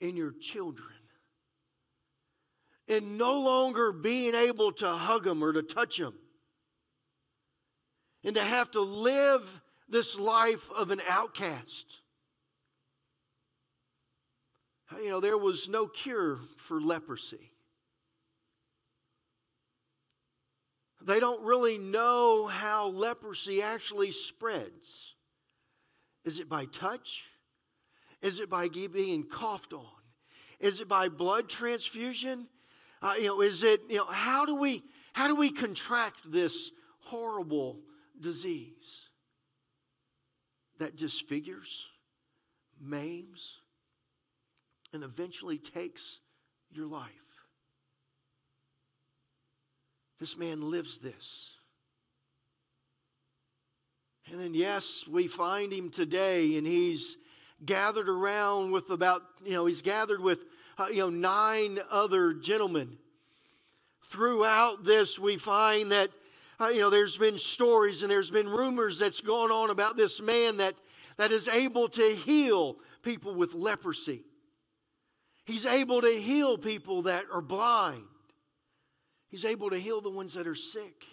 and 0.00 0.14
your 0.14 0.32
children 0.32 0.92
and 2.86 3.16
no 3.16 3.40
longer 3.40 3.92
being 3.92 4.34
able 4.34 4.72
to 4.72 4.88
hug 4.88 5.24
them 5.24 5.42
or 5.42 5.52
to 5.52 5.62
touch 5.62 5.96
them 5.96 6.14
and 8.22 8.34
to 8.34 8.42
have 8.42 8.70
to 8.72 8.80
live 8.80 9.62
this 9.88 10.18
life 10.18 10.68
of 10.76 10.90
an 10.90 11.00
outcast? 11.08 11.86
You 15.00 15.10
know, 15.10 15.20
there 15.20 15.38
was 15.38 15.68
no 15.68 15.86
cure 15.86 16.40
for 16.56 16.80
leprosy. 16.80 17.52
They 21.08 21.20
don't 21.20 21.42
really 21.42 21.78
know 21.78 22.48
how 22.48 22.88
leprosy 22.88 23.62
actually 23.62 24.12
spreads. 24.12 25.14
Is 26.26 26.38
it 26.38 26.50
by 26.50 26.66
touch? 26.66 27.22
Is 28.20 28.40
it 28.40 28.50
by 28.50 28.68
being 28.68 29.24
coughed 29.24 29.72
on? 29.72 29.86
Is 30.60 30.82
it 30.82 30.88
by 30.88 31.08
blood 31.08 31.48
transfusion? 31.48 32.46
Uh, 33.00 33.14
you 33.16 33.28
know, 33.28 33.40
is 33.40 33.62
it, 33.62 33.80
you 33.88 33.96
know, 33.96 34.04
how 34.04 34.44
do 34.44 34.54
we 34.54 34.84
how 35.14 35.28
do 35.28 35.34
we 35.34 35.50
contract 35.50 36.30
this 36.30 36.70
horrible 37.00 37.80
disease 38.20 39.08
that 40.78 40.94
disfigures, 40.94 41.86
maims, 42.78 43.62
and 44.92 45.02
eventually 45.02 45.56
takes 45.56 46.18
your 46.70 46.86
life? 46.86 47.27
This 50.18 50.36
man 50.36 50.70
lives 50.70 50.98
this. 50.98 51.50
And 54.30 54.40
then, 54.40 54.52
yes, 54.52 55.06
we 55.08 55.26
find 55.26 55.72
him 55.72 55.90
today, 55.90 56.58
and 56.58 56.66
he's 56.66 57.16
gathered 57.64 58.08
around 58.08 58.72
with 58.72 58.90
about, 58.90 59.22
you 59.44 59.52
know, 59.52 59.66
he's 59.66 59.80
gathered 59.80 60.20
with, 60.20 60.44
uh, 60.76 60.86
you 60.88 60.98
know, 60.98 61.10
nine 61.10 61.78
other 61.90 62.34
gentlemen. 62.34 62.98
Throughout 64.04 64.84
this, 64.84 65.18
we 65.18 65.36
find 65.36 65.92
that, 65.92 66.10
uh, 66.60 66.68
you 66.68 66.80
know, 66.80 66.90
there's 66.90 67.16
been 67.16 67.38
stories 67.38 68.02
and 68.02 68.10
there's 68.10 68.30
been 68.30 68.48
rumors 68.48 68.98
that's 68.98 69.20
gone 69.20 69.50
on 69.50 69.70
about 69.70 69.96
this 69.96 70.20
man 70.20 70.58
that, 70.58 70.74
that 71.16 71.32
is 71.32 71.48
able 71.48 71.88
to 71.90 72.14
heal 72.14 72.76
people 73.02 73.34
with 73.34 73.54
leprosy. 73.54 74.22
He's 75.44 75.64
able 75.64 76.02
to 76.02 76.20
heal 76.20 76.58
people 76.58 77.02
that 77.02 77.24
are 77.32 77.40
blind. 77.40 78.04
He's 79.28 79.44
able 79.44 79.70
to 79.70 79.78
heal 79.78 80.00
the 80.00 80.10
ones 80.10 80.34
that 80.34 80.46
are 80.46 80.54
sick. 80.54 81.04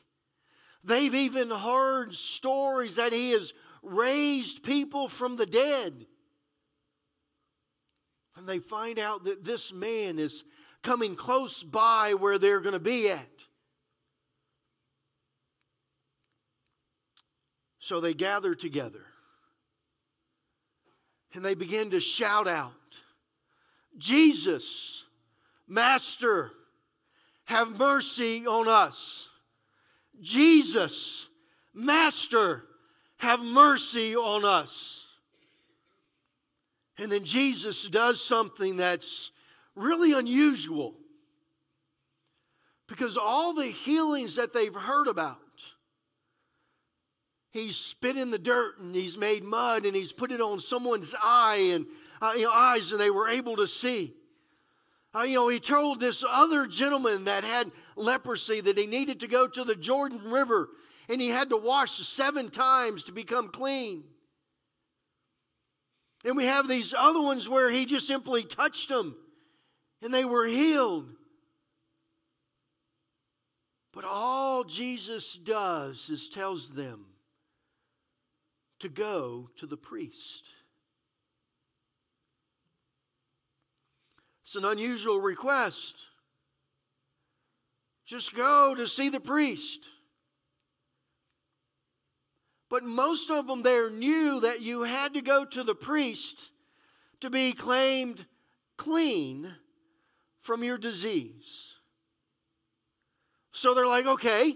They've 0.84 1.13
even 1.13 1.49
heard 1.49 2.16
stories 2.16 2.95
that 2.95 3.11
He 3.11 3.32
has 3.32 3.53
raised 3.82 4.63
people 4.63 5.09
from 5.09 5.36
the 5.36 5.45
dead. 5.45 6.05
And 8.38 8.47
they 8.47 8.59
find 8.59 8.99
out 8.99 9.26
that 9.26 9.43
this 9.43 9.74
man 9.74 10.20
is 10.20 10.43
coming 10.84 11.16
close 11.16 11.63
by 11.63 12.13
where 12.13 12.38
they're 12.38 12.61
going 12.61 12.74
to 12.74 12.80
be 12.80 13.09
at. 13.09 13.28
So 17.80 17.99
they 17.99 18.13
gather 18.13 18.55
together 18.55 19.05
and 21.34 21.43
they 21.43 21.53
begin 21.53 21.91
to 21.91 21.99
shout 21.99 22.47
out, 22.47 22.74
Jesus, 23.97 25.03
Master, 25.68 26.51
have 27.46 27.78
mercy 27.78 28.46
on 28.46 28.68
us. 28.68 29.28
Jesus, 30.22 31.28
Master, 31.74 32.64
have 33.18 33.39
mercy 33.39 34.16
on 34.16 34.46
us. 34.46 35.04
And 36.98 37.12
then 37.12 37.24
Jesus 37.24 37.88
does 37.88 38.24
something 38.24 38.78
that's 38.78 39.32
really 39.76 40.14
unusual 40.14 40.96
because 42.88 43.18
all 43.18 43.54
the 43.54 43.68
healings 43.68 44.36
that 44.36 44.54
they've 44.54 44.74
heard 44.74 45.08
about, 45.08 45.39
he's 47.52 47.76
spit 47.76 48.16
in 48.16 48.32
the 48.32 48.38
dirt 48.38 48.80
and 48.80 48.96
he's 48.96 49.18
made 49.18 49.43
mud 49.43 49.86
and 49.86 49.96
he's 49.96 50.14
put 50.14 50.32
it 50.32 50.39
on 50.39 50.60
someone's 50.60 51.14
eye 51.22 51.72
and 51.74 51.86
uh, 52.22 52.34
you 52.36 52.43
know, 52.43 52.52
eyes 52.52 52.91
and 52.91 53.02
they 53.02 53.10
were 53.10 53.28
able 53.28 53.58
to 53.58 53.68
see. 53.68 54.14
Uh, 55.16 55.22
you 55.22 55.36
know, 55.36 55.47
he 55.47 55.59
told 55.59 55.99
this 55.99 56.24
other 56.28 56.68
gentleman 56.68 57.24
that 57.26 57.43
had 57.43 57.72
leprosy 57.95 58.59
that 58.59 58.78
he 58.78 58.86
needed 58.86 59.22
to 59.22 59.28
go 59.28 59.47
to 59.47 59.63
the 59.63 59.76
Jordan 59.76 60.20
River 60.30 60.70
and 61.07 61.22
he 61.22 61.30
had 61.30 61.49
to 61.49 61.57
wash 61.57 61.91
seven 61.91 62.49
times 62.49 63.05
to 63.05 63.11
become 63.11 63.49
clean. 63.49 64.03
And 66.26 66.36
we 66.36 66.45
have 66.45 66.68
these 66.68 66.93
other 66.97 67.22
ones 67.22 67.47
where 67.47 67.70
he 67.70 67.86
just 67.86 68.07
simply 68.07 68.43
touched 68.43 68.89
them 68.89 69.16
and 70.01 70.13
they 70.13 70.26
were 70.26 70.47
healed. 70.47 71.09
But 73.93 74.03
all 74.03 74.66
Jesus 74.66 75.38
does 75.38 76.09
is 76.09 76.28
tells 76.28 76.70
them 76.70 77.05
to 78.80 78.89
go 78.89 79.49
to 79.57 79.66
the 79.66 79.78
priest. 79.78 80.43
It's 84.46 84.56
an 84.56 84.64
unusual 84.64 85.20
request. 85.20 86.06
Just 88.06 88.36
go 88.36 88.76
to 88.76 88.88
see 88.88 89.10
the 89.10 89.20
priest. 89.20 89.89
But 92.70 92.84
most 92.84 93.32
of 93.32 93.48
them 93.48 93.64
there 93.64 93.89
knew 93.89 94.41
that 94.41 94.62
you 94.62 94.84
had 94.84 95.16
to 95.16 95.22
go 95.22 95.46
to 95.46 95.64
the 95.64 95.74
priest 95.74 96.52
to 97.22 97.32
be 97.32 97.54
claimed 97.54 98.24
clean 98.78 99.52
from 100.41 100.64
your 100.64 100.78
disease. 100.78 101.72
So 103.52 103.74
they're 103.74 103.88
like, 103.88 104.06
okay, 104.06 104.56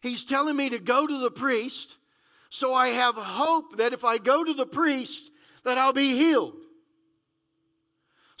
he's 0.00 0.24
telling 0.24 0.56
me 0.56 0.70
to 0.70 0.78
go 0.78 1.06
to 1.06 1.20
the 1.20 1.30
priest, 1.30 1.96
so 2.48 2.72
I 2.72 2.88
have 2.88 3.16
hope 3.16 3.76
that 3.76 3.92
if 3.92 4.04
I 4.04 4.16
go 4.16 4.42
to 4.42 4.54
the 4.54 4.64
priest, 4.64 5.30
that 5.64 5.76
I'll 5.76 5.92
be 5.92 6.16
healed. 6.16 6.61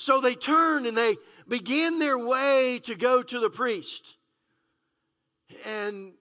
So 0.02 0.20
they 0.20 0.34
turn 0.34 0.84
and 0.84 0.96
they 0.96 1.16
begin 1.46 2.00
their 2.00 2.18
way 2.18 2.80
to 2.86 2.96
go 2.96 3.22
to 3.22 3.38
the 3.38 3.48
priest. 3.48 4.16
And 5.64 6.14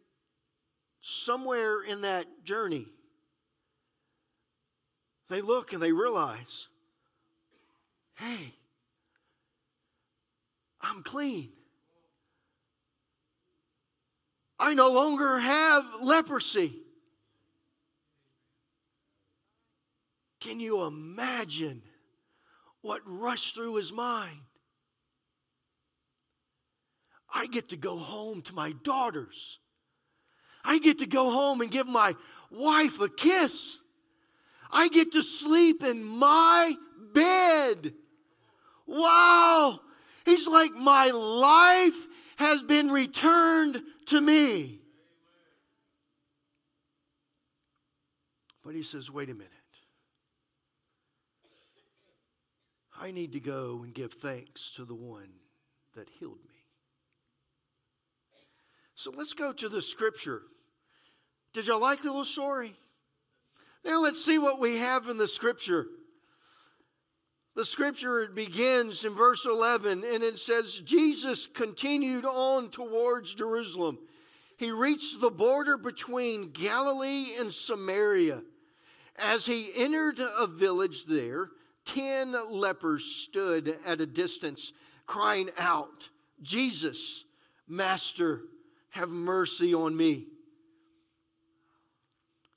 somewhere 1.01 1.82
in 1.82 2.01
that 2.01 2.27
journey, 2.43 2.86
they 5.29 5.41
look 5.41 5.73
and 5.73 5.82
they 5.82 5.91
realize 5.93 6.67
hey, 8.17 8.53
I'm 10.79 11.01
clean. 11.01 11.49
I 14.59 14.75
no 14.75 14.91
longer 14.91 15.39
have 15.39 15.86
leprosy. 16.03 16.75
Can 20.39 20.59
you 20.59 20.84
imagine 20.84 21.82
what 22.82 23.01
rushed 23.05 23.55
through 23.55 23.75
his 23.75 23.91
mind? 23.91 24.39
I 27.34 27.47
get 27.47 27.69
to 27.69 27.77
go 27.77 27.97
home 27.97 28.41
to 28.43 28.53
my 28.53 28.73
daughters. 28.84 29.59
I 30.63 30.79
get 30.79 30.99
to 30.99 31.05
go 31.05 31.32
home 31.32 31.61
and 31.61 31.71
give 31.71 31.88
my 31.88 32.15
wife 32.49 32.99
a 32.99 33.09
kiss. 33.09 33.77
I 34.71 34.89
get 34.89 35.13
to 35.13 35.23
sleep 35.23 35.84
in 35.84 36.03
my 36.03 36.75
bed. 37.13 37.93
Wow. 38.86 39.79
He's 40.25 40.47
like, 40.47 40.73
my 40.73 41.07
life 41.07 42.07
has 42.36 42.61
been 42.63 42.91
returned 42.91 43.82
to 44.07 44.21
me. 44.21 44.79
But 48.63 48.75
he 48.75 48.84
says, 48.84 49.09
wait 49.09 49.29
a 49.29 49.34
minute. 49.34 49.49
I 53.02 53.10
need 53.10 53.34
to 53.34 53.39
go 53.39 53.82
and 53.84 53.95
give 53.95 54.14
thanks 54.14 54.72
to 54.76 54.86
the 54.86 54.93
one 54.93 55.30
that 55.95 56.08
healed 56.20 56.38
me. 56.47 56.56
So 58.93 59.12
let's 59.16 59.34
go 59.34 59.52
to 59.54 59.70
the 59.70 59.82
scripture. 59.82 60.43
Did 61.54 61.66
y'all 61.66 61.82
like 61.82 62.04
the 62.04 62.10
little 62.10 62.26
story? 62.26 62.76
Now 63.84 64.04
let's 64.04 64.24
see 64.24 64.38
what 64.38 64.60
we 64.60 64.78
have 64.78 65.08
in 65.10 65.18
the 65.18 65.28
scripture. 65.28 65.88
The 67.56 67.66
scripture 67.66 68.28
begins 68.28 69.04
in 69.04 69.16
verse 69.16 69.47
11 69.47 70.04
and 70.04 70.24
it 70.24 70.38
says, 70.38 70.80
Jesus 70.86 71.47
continued 71.47 72.24
on 72.24 72.70
towards 72.70 73.34
Jerusalem. 73.34 73.97
He 74.58 74.70
reached 74.70 75.20
the 75.20 75.32
border 75.32 75.76
between 75.76 76.52
Galilee 76.52 77.32
and 77.39 77.52
Samaria. 77.52 78.43
As 79.18 79.47
he 79.47 79.72
entered 79.76 80.20
a 80.20 80.45
village 80.45 81.06
there, 81.06 81.49
ten 81.94 82.36
lepers 82.50 83.04
stood 83.04 83.78
at 83.86 84.02
a 84.02 84.06
distance, 84.06 84.72
crying 85.06 85.50
out, 85.58 86.10
Jesus, 86.42 87.24
Master, 87.68 88.42
have 88.89 89.10
mercy 89.10 89.74
on 89.74 89.96
me. 89.96 90.28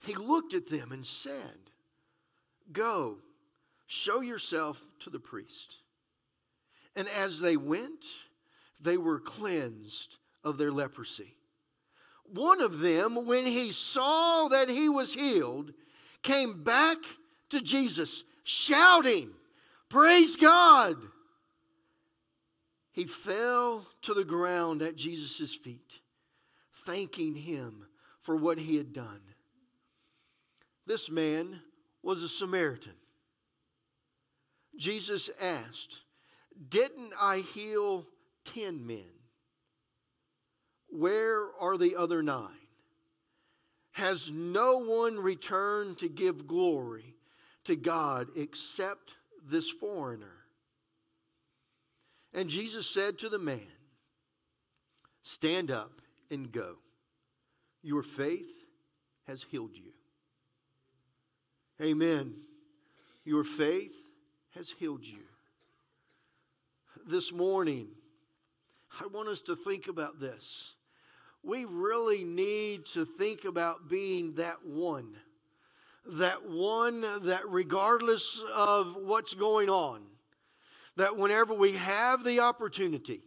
He 0.00 0.14
looked 0.14 0.54
at 0.54 0.68
them 0.68 0.92
and 0.92 1.04
said, 1.04 1.70
Go, 2.72 3.18
show 3.86 4.20
yourself 4.20 4.84
to 5.00 5.10
the 5.10 5.18
priest. 5.18 5.76
And 6.96 7.08
as 7.08 7.40
they 7.40 7.56
went, 7.56 8.04
they 8.80 8.96
were 8.96 9.18
cleansed 9.18 10.16
of 10.42 10.58
their 10.58 10.72
leprosy. 10.72 11.36
One 12.24 12.60
of 12.60 12.80
them, 12.80 13.26
when 13.26 13.46
he 13.46 13.72
saw 13.72 14.48
that 14.48 14.68
he 14.68 14.88
was 14.88 15.14
healed, 15.14 15.72
came 16.22 16.62
back 16.62 16.98
to 17.50 17.60
Jesus, 17.60 18.24
shouting, 18.44 19.30
Praise 19.88 20.36
God! 20.36 20.96
He 22.92 23.06
fell 23.06 23.86
to 24.02 24.14
the 24.14 24.24
ground 24.24 24.80
at 24.80 24.94
Jesus' 24.94 25.54
feet 25.54 26.00
thanking 26.86 27.34
him 27.34 27.86
for 28.20 28.36
what 28.36 28.58
he 28.58 28.76
had 28.76 28.92
done. 28.92 29.20
This 30.86 31.10
man 31.10 31.60
was 32.02 32.22
a 32.22 32.28
Samaritan. 32.28 32.92
Jesus 34.76 35.30
asked, 35.40 35.98
Didn't 36.68 37.12
I 37.18 37.38
heal 37.38 38.06
ten 38.44 38.86
men? 38.86 39.04
Where 40.88 41.48
are 41.58 41.76
the 41.76 41.96
other 41.96 42.22
nine? 42.22 42.50
Has 43.92 44.30
no 44.30 44.78
one 44.78 45.18
returned 45.18 45.98
to 45.98 46.08
give 46.08 46.46
glory 46.46 47.13
to 47.64 47.76
God 47.76 48.28
except 48.36 49.14
this 49.46 49.70
foreigner? 49.70 50.44
And 52.32 52.48
Jesus 52.48 52.88
said 52.88 53.18
to 53.18 53.28
the 53.28 53.38
man, 53.38 53.60
Stand 55.22 55.70
up 55.70 56.02
and 56.30 56.52
go. 56.52 56.76
Your 57.82 58.02
faith 58.02 58.48
has 59.26 59.44
healed 59.50 59.74
you. 59.74 59.92
Amen. 61.80 62.34
Your 63.24 63.44
faith 63.44 63.94
has 64.54 64.70
healed 64.78 65.04
you. 65.04 65.22
This 67.06 67.32
morning, 67.32 67.88
I 69.00 69.06
want 69.06 69.28
us 69.28 69.42
to 69.42 69.56
think 69.56 69.88
about 69.88 70.20
this. 70.20 70.74
We 71.42 71.64
really 71.64 72.24
need 72.24 72.86
to 72.94 73.04
think 73.04 73.44
about 73.44 73.88
being 73.88 74.34
that 74.34 74.64
one. 74.64 75.16
That 76.06 76.48
one 76.48 77.00
that, 77.00 77.48
regardless 77.48 78.42
of 78.54 78.96
what's 78.96 79.34
going 79.34 79.70
on, 79.70 80.02
that 80.96 81.16
whenever 81.16 81.54
we 81.54 81.72
have 81.72 82.24
the 82.24 82.40
opportunity, 82.40 83.22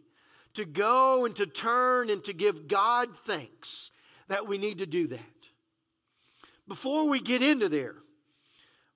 to 0.54 0.64
go 0.64 1.24
and 1.24 1.36
to 1.36 1.46
turn 1.46 2.10
and 2.10 2.24
to 2.24 2.32
give 2.32 2.66
God 2.66 3.16
thanks 3.24 3.90
that 4.28 4.48
we 4.48 4.58
need 4.58 4.78
to 4.78 4.86
do 4.86 5.06
that. 5.08 5.20
Before 6.66 7.08
we 7.08 7.20
get 7.20 7.42
into 7.42 7.68
there, 7.68 7.96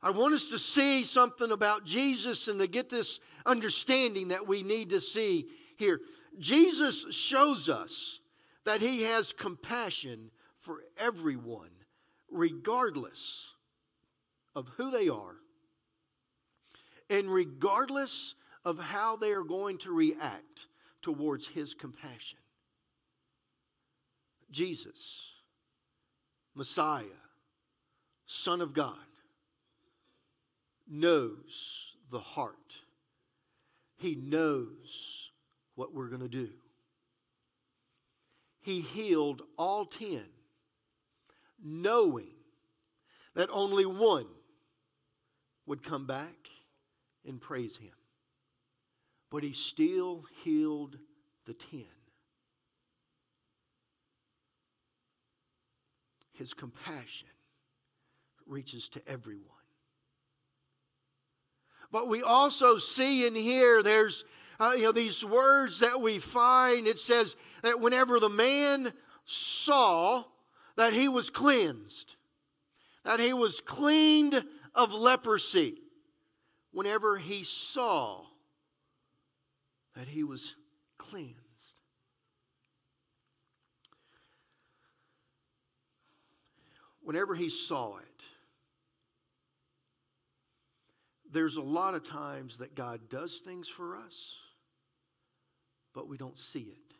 I 0.03 0.11
want 0.11 0.35
us 0.35 0.49
to 0.49 0.59
see 0.59 1.05
something 1.05 1.53
about 1.53 1.85
Jesus 1.85 2.49
and 2.49 2.59
to 2.59 2.66
get 2.66 2.91
this 2.91 3.20
understanding 3.47 4.28
that 4.28 4.47
we 4.47 4.62
need 4.62 4.91
to 4.91 5.01
see 5.01 5.47
here. 5.76 6.01
Jesus 6.39 7.14
shows 7.14 7.68
us 7.68 8.18
that 8.64 8.80
he 8.80 9.03
has 9.05 9.33
compassion 9.33 10.30
for 10.59 10.83
everyone, 10.99 11.70
regardless 12.30 13.51
of 14.55 14.68
who 14.76 14.90
they 14.90 15.09
are 15.09 15.36
and 17.11 17.30
regardless 17.30 18.34
of 18.64 18.78
how 18.78 19.16
they 19.16 19.32
are 19.32 19.44
going 19.44 19.78
to 19.78 19.92
react 19.92 20.66
towards 21.03 21.46
his 21.46 21.74
compassion. 21.74 22.38
Jesus, 24.50 25.18
Messiah, 26.55 27.05
Son 28.26 28.61
of 28.61 28.72
God, 28.72 28.96
knows 30.88 31.94
the 32.11 32.20
heart. 32.20 32.57
He 33.96 34.14
knows 34.14 35.30
what 35.74 35.94
we're 35.94 36.09
going 36.09 36.22
to 36.22 36.28
do. 36.28 36.50
He 38.61 38.80
healed 38.80 39.42
all 39.59 39.84
ten, 39.86 40.24
knowing 41.62 42.34
that 43.34 43.48
only 43.50 43.86
one 43.86 44.26
would 45.67 45.83
come 45.83 46.07
back 46.07 46.49
and 47.27 47.41
praise 47.41 47.77
him. 47.77 47.93
But 49.31 49.43
he 49.43 49.53
still 49.53 50.25
healed 50.45 50.99
the 51.47 51.55
ten. 51.55 51.87
His 56.33 56.55
compassion 56.55 57.29
reaches 58.47 58.89
to 58.91 59.09
everyone. 59.09 59.47
But 61.91 62.09
we 62.09 62.23
also 62.23 62.79
see 62.79 63.27
in 63.27 63.35
here, 63.35 63.83
there's 63.83 64.25
uh, 64.59 64.73
you 64.77 64.85
know 64.85 64.93
these 64.93 65.25
words 65.25 65.81
that 65.81 66.01
we 66.01 66.19
find. 66.19 66.87
It 66.87 66.99
says 66.99 67.37
that 67.63 67.81
whenever 67.81 68.19
the 68.19 68.29
man 68.29 68.93
saw 69.25 70.25
that 70.77 70.95
he 70.95 71.09
was 71.09 71.31
cleansed, 71.31 72.17
that 73.05 73.21
he 73.21 73.33
was 73.33 73.61
cleaned 73.61 74.43
of 74.75 74.93
leprosy, 74.93 75.79
whenever 76.73 77.18
he 77.18 77.45
saw 77.45 78.23
that 79.95 80.09
he 80.09 80.25
was 80.25 80.55
cleansed. 80.99 81.37
Whenever 87.03 87.35
he 87.35 87.51
saw 87.51 87.97
it, 87.99 88.23
there's 91.31 91.57
a 91.57 91.62
lot 91.62 91.95
of 91.95 92.09
times 92.09 92.59
that 92.59 92.75
God 92.75 93.09
does 93.11 93.39
things 93.39 93.68
for 93.68 93.97
us, 93.97 94.35
but 95.95 96.09
we 96.09 96.16
don't 96.16 96.39
see 96.39 96.61
it. 96.61 96.95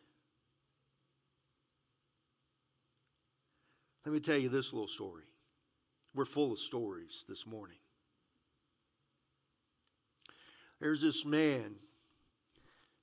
Let 4.05 4.11
me 4.11 4.19
tell 4.19 4.37
you 4.37 4.49
this 4.49 4.73
little 4.73 4.87
story. 4.87 5.23
We're 6.15 6.25
full 6.25 6.53
of 6.53 6.59
stories 6.59 7.25
this 7.27 7.47
morning. 7.47 7.77
There's 10.79 11.01
this 11.01 11.25
man 11.25 11.73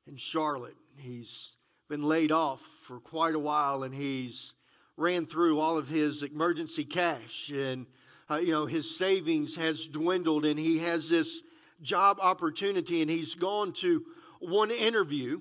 in 0.06 0.16
Charlotte. 0.16 0.76
He's 0.96 1.54
been 1.88 2.04
laid 2.04 2.30
off 2.30 2.60
for 2.84 3.00
quite 3.00 3.34
a 3.34 3.38
while 3.40 3.82
and 3.82 3.92
he's 3.92 4.52
ran 4.96 5.26
through 5.26 5.58
all 5.58 5.76
of 5.76 5.88
his 5.88 6.22
emergency 6.22 6.84
cash 6.84 7.50
and 7.52 7.86
uh, 8.30 8.36
you 8.36 8.52
know 8.52 8.66
his 8.66 8.96
savings 8.96 9.56
has 9.56 9.88
dwindled 9.88 10.44
and 10.44 10.56
he 10.56 10.78
has 10.78 11.08
this 11.08 11.40
job 11.82 12.18
opportunity 12.20 13.02
and 13.02 13.10
he's 13.10 13.34
gone 13.34 13.72
to 13.72 14.04
one 14.38 14.70
interview 14.70 15.40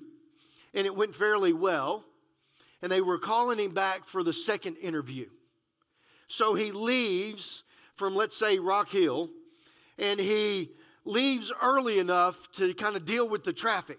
and 0.74 0.88
it 0.88 0.96
went 0.96 1.14
fairly 1.14 1.52
well 1.52 2.04
and 2.82 2.90
they 2.90 3.00
were 3.00 3.18
calling 3.18 3.60
him 3.60 3.72
back 3.72 4.06
for 4.06 4.24
the 4.24 4.32
second 4.32 4.74
interview 4.78 5.28
so 6.30 6.54
he 6.54 6.70
leaves 6.70 7.64
from 7.96 8.14
let's 8.14 8.36
say 8.36 8.60
rock 8.60 8.88
hill 8.88 9.28
and 9.98 10.20
he 10.20 10.70
leaves 11.04 11.52
early 11.60 11.98
enough 11.98 12.50
to 12.52 12.72
kind 12.74 12.94
of 12.94 13.04
deal 13.04 13.28
with 13.28 13.42
the 13.42 13.52
traffic. 13.52 13.98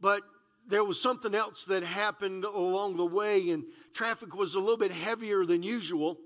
But 0.00 0.22
there 0.66 0.82
was 0.82 1.00
something 1.00 1.36
else 1.36 1.64
that 1.66 1.84
happened 1.84 2.44
along 2.44 2.96
the 2.96 3.06
way, 3.06 3.50
and 3.50 3.64
traffic 3.94 4.34
was 4.34 4.56
a 4.56 4.58
little 4.58 4.76
bit 4.76 4.92
heavier 4.92 5.46
than 5.46 5.62
usual. 5.62 6.18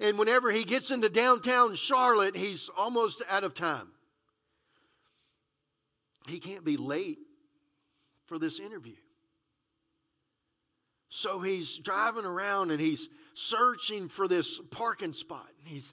And 0.00 0.18
whenever 0.18 0.50
he 0.50 0.64
gets 0.64 0.90
into 0.90 1.10
downtown 1.10 1.74
Charlotte, 1.74 2.34
he's 2.34 2.70
almost 2.76 3.20
out 3.28 3.44
of 3.44 3.52
time. 3.52 3.88
He 6.26 6.40
can't 6.40 6.64
be 6.64 6.78
late 6.78 7.18
for 8.26 8.38
this 8.38 8.58
interview. 8.58 8.96
So 11.10 11.40
he's 11.40 11.78
driving 11.78 12.24
around 12.24 12.70
and 12.70 12.80
he's 12.80 13.08
searching 13.38 14.08
for 14.08 14.26
this 14.26 14.60
parking 14.70 15.12
spot. 15.12 15.48
He's, 15.64 15.92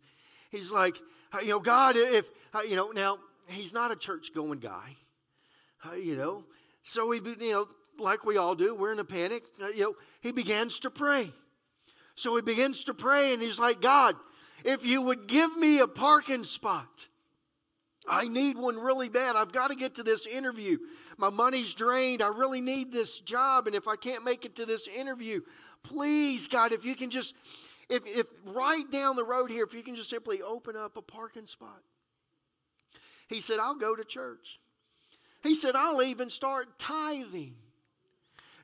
he's 0.50 0.72
like, 0.72 0.98
you 1.42 1.50
know, 1.50 1.60
God, 1.60 1.96
if, 1.98 2.26
uh, 2.54 2.62
you 2.62 2.76
know, 2.76 2.92
now 2.92 3.20
he's 3.48 3.74
not 3.74 3.92
a 3.92 3.96
church 3.96 4.34
going 4.34 4.60
guy, 4.60 4.96
uh, 5.86 5.96
you 5.96 6.16
know, 6.16 6.44
so 6.84 7.12
he, 7.12 7.20
you 7.40 7.52
know, 7.52 7.68
like 8.00 8.26
we 8.26 8.38
all 8.38 8.56
do, 8.56 8.76
we're 8.76 8.92
in 8.92 9.00
a 9.00 9.06
panic. 9.06 9.44
Uh, 9.62 9.68
you 9.68 9.84
know, 9.84 9.96
he 10.22 10.32
begins 10.32 10.80
to 10.80 10.90
pray. 10.90 11.32
So 12.16 12.36
he 12.36 12.42
begins 12.42 12.86
to 12.86 12.94
pray 12.94 13.34
and 13.34 13.42
he's 13.42 13.60
like, 13.60 13.82
God, 13.82 14.16
if 14.64 14.86
you 14.86 15.02
would 15.02 15.28
give 15.28 15.56
me 15.56 15.80
a 15.80 15.88
parking 15.88 16.44
spot, 16.44 17.08
I 18.08 18.28
need 18.28 18.58
one 18.58 18.78
really 18.78 19.10
bad. 19.10 19.36
I've 19.36 19.52
got 19.52 19.70
to 19.70 19.76
get 19.76 19.96
to 19.96 20.04
this 20.04 20.26
interview. 20.26 20.78
My 21.18 21.30
money's 21.30 21.74
drained. 21.74 22.22
I 22.22 22.28
really 22.28 22.62
need 22.62 22.92
this 22.92 23.20
job. 23.20 23.68
And 23.68 23.76
if 23.76 23.88
I 23.88 23.96
can't 23.96 24.24
make 24.24 24.46
it 24.46 24.58
to 24.58 24.66
this 24.66 24.88
interview, 24.88 25.42
please, 25.90 26.48
God, 26.48 26.72
if 26.72 26.86
you 26.86 26.96
can 26.96 27.10
just 27.10 27.34
if, 27.90 28.04
if 28.06 28.26
right 28.46 28.90
down 28.92 29.16
the 29.16 29.24
road 29.24 29.50
here, 29.52 29.64
if 29.64 29.74
you 29.74 29.84
can 29.84 29.96
just 29.96 30.10
simply 30.10 30.42
open 30.42 30.76
up 30.76 30.98
a 30.98 31.02
parking 31.02 31.48
spot. 31.48 31.82
He 33.28 33.42
said, 33.42 33.60
I'll 33.60 33.76
go 33.76 33.96
to 33.96 34.04
church. 34.04 34.60
He 35.44 35.56
said, 35.56 35.76
I'll 35.76 36.02
even 36.02 36.30
start 36.30 36.80
tithing. 36.80 37.56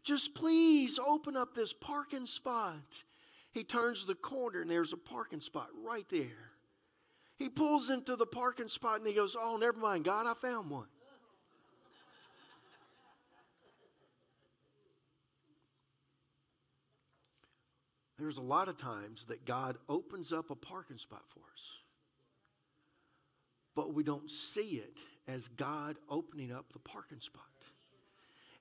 Just 0.03 0.34
please 0.34 0.97
open 0.97 1.38
up 1.38 1.53
this 1.53 1.74
parking 1.74 2.26
spot. 2.26 2.76
He 3.51 3.63
turns 3.63 4.05
the 4.05 4.15
corner 4.15 4.61
and 4.61 4.72
there's 4.72 4.93
a 4.93 4.97
parking 4.97 5.41
spot 5.41 5.67
right 5.86 6.05
there. 6.09 6.51
He 7.38 7.49
pulls 7.49 7.89
into 7.89 8.15
the 8.15 8.26
parking 8.26 8.67
spot 8.67 8.99
and 8.99 9.07
he 9.07 9.13
goes, 9.13 9.36
Oh, 9.39 9.57
never 9.57 9.78
mind, 9.78 10.05
God, 10.05 10.26
I 10.26 10.34
found 10.34 10.69
one. 10.69 10.88
There's 18.22 18.38
a 18.38 18.41
lot 18.41 18.67
of 18.67 18.78
times 18.78 19.26
that 19.26 19.45
God 19.45 19.78
opens 19.89 20.32
up 20.32 20.51
a 20.51 20.55
parking 20.55 20.99
spot 20.99 21.24
for 21.28 21.39
us, 21.39 21.63
but 23.76 23.95
we 23.95 24.03
don't 24.03 24.30
see 24.30 24.76
it 24.76 24.95
as 25.28 25.47
God 25.47 25.95
opening 26.07 26.51
up 26.51 26.72
the 26.72 26.78
parking 26.78 27.19
spot. 27.19 27.43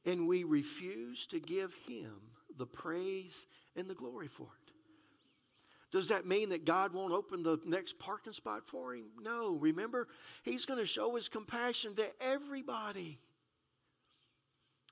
And 0.06 0.26
we 0.26 0.44
refuse 0.44 1.26
to 1.26 1.38
give 1.38 1.74
Him 1.86 2.14
the 2.56 2.64
praise 2.64 3.46
and 3.76 3.86
the 3.86 3.94
glory 3.94 4.28
for 4.28 4.44
it. 4.44 4.72
Does 5.92 6.08
that 6.08 6.24
mean 6.24 6.48
that 6.50 6.64
God 6.64 6.94
won't 6.94 7.12
open 7.12 7.42
the 7.42 7.58
next 7.66 7.98
parking 7.98 8.32
spot 8.32 8.64
for 8.64 8.94
him? 8.94 9.10
No. 9.20 9.56
Remember, 9.56 10.08
He's 10.42 10.64
going 10.64 10.80
to 10.80 10.86
show 10.86 11.16
His 11.16 11.28
compassion 11.28 11.96
to 11.96 12.06
everybody 12.18 13.18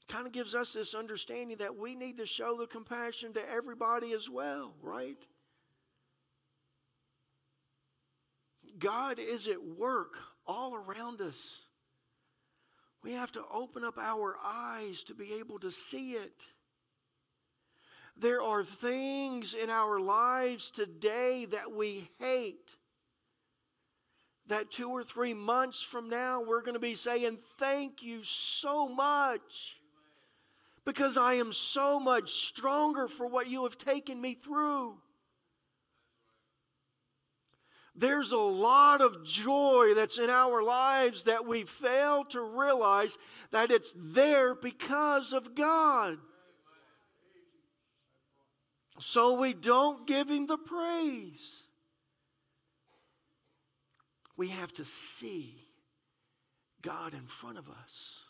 kind 0.08 0.26
of 0.26 0.32
gives 0.32 0.54
us 0.54 0.72
this 0.72 0.94
understanding 0.94 1.58
that 1.58 1.76
we 1.76 1.94
need 1.94 2.16
to 2.16 2.26
show 2.26 2.56
the 2.56 2.66
compassion 2.66 3.32
to 3.34 3.50
everybody 3.50 4.12
as 4.12 4.28
well, 4.28 4.72
right? 4.82 5.18
God 8.78 9.18
is 9.18 9.46
at 9.46 9.62
work 9.62 10.14
all 10.46 10.74
around 10.74 11.20
us. 11.20 11.60
We 13.02 13.12
have 13.12 13.32
to 13.32 13.42
open 13.52 13.84
up 13.84 13.98
our 13.98 14.36
eyes 14.44 15.02
to 15.04 15.14
be 15.14 15.34
able 15.34 15.58
to 15.60 15.70
see 15.70 16.12
it. 16.12 16.32
There 18.16 18.42
are 18.42 18.64
things 18.64 19.54
in 19.54 19.70
our 19.70 20.00
lives 20.00 20.70
today 20.70 21.46
that 21.50 21.72
we 21.72 22.10
hate. 22.18 22.70
That 24.48 24.70
two 24.70 24.88
or 24.88 25.04
three 25.04 25.34
months 25.34 25.82
from 25.82 26.08
now, 26.08 26.40
we're 26.40 26.62
going 26.62 26.74
to 26.74 26.80
be 26.80 26.94
saying, 26.94 27.38
Thank 27.58 28.02
you 28.02 28.24
so 28.24 28.88
much 28.88 29.77
because 30.88 31.18
I 31.18 31.34
am 31.34 31.52
so 31.52 32.00
much 32.00 32.30
stronger 32.30 33.08
for 33.08 33.26
what 33.26 33.46
you 33.46 33.64
have 33.64 33.76
taken 33.76 34.18
me 34.18 34.32
through. 34.32 34.94
There's 37.94 38.32
a 38.32 38.38
lot 38.38 39.02
of 39.02 39.22
joy 39.22 39.92
that's 39.94 40.16
in 40.16 40.30
our 40.30 40.62
lives 40.62 41.24
that 41.24 41.46
we 41.46 41.64
fail 41.64 42.24
to 42.30 42.40
realize 42.40 43.18
that 43.50 43.70
it's 43.70 43.92
there 43.94 44.54
because 44.54 45.34
of 45.34 45.54
God. 45.54 46.16
So 48.98 49.38
we 49.38 49.52
don't 49.52 50.06
give 50.06 50.30
Him 50.30 50.46
the 50.46 50.56
praise. 50.56 51.64
We 54.38 54.48
have 54.48 54.72
to 54.72 54.86
see 54.86 55.66
God 56.80 57.12
in 57.12 57.26
front 57.26 57.58
of 57.58 57.68
us. 57.68 58.27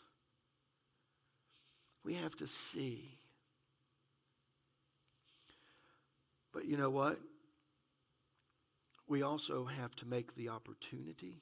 We 2.03 2.15
have 2.15 2.35
to 2.37 2.47
see. 2.47 3.19
But 6.53 6.65
you 6.65 6.77
know 6.77 6.89
what? 6.89 7.19
We 9.07 9.21
also 9.23 9.65
have 9.65 9.95
to 9.97 10.05
make 10.05 10.35
the 10.35 10.49
opportunity 10.49 11.41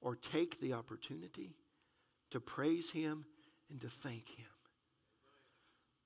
or 0.00 0.16
take 0.16 0.60
the 0.60 0.72
opportunity 0.72 1.56
to 2.30 2.40
praise 2.40 2.90
Him 2.90 3.24
and 3.70 3.80
to 3.80 3.88
thank 3.88 4.28
Him. 4.28 4.46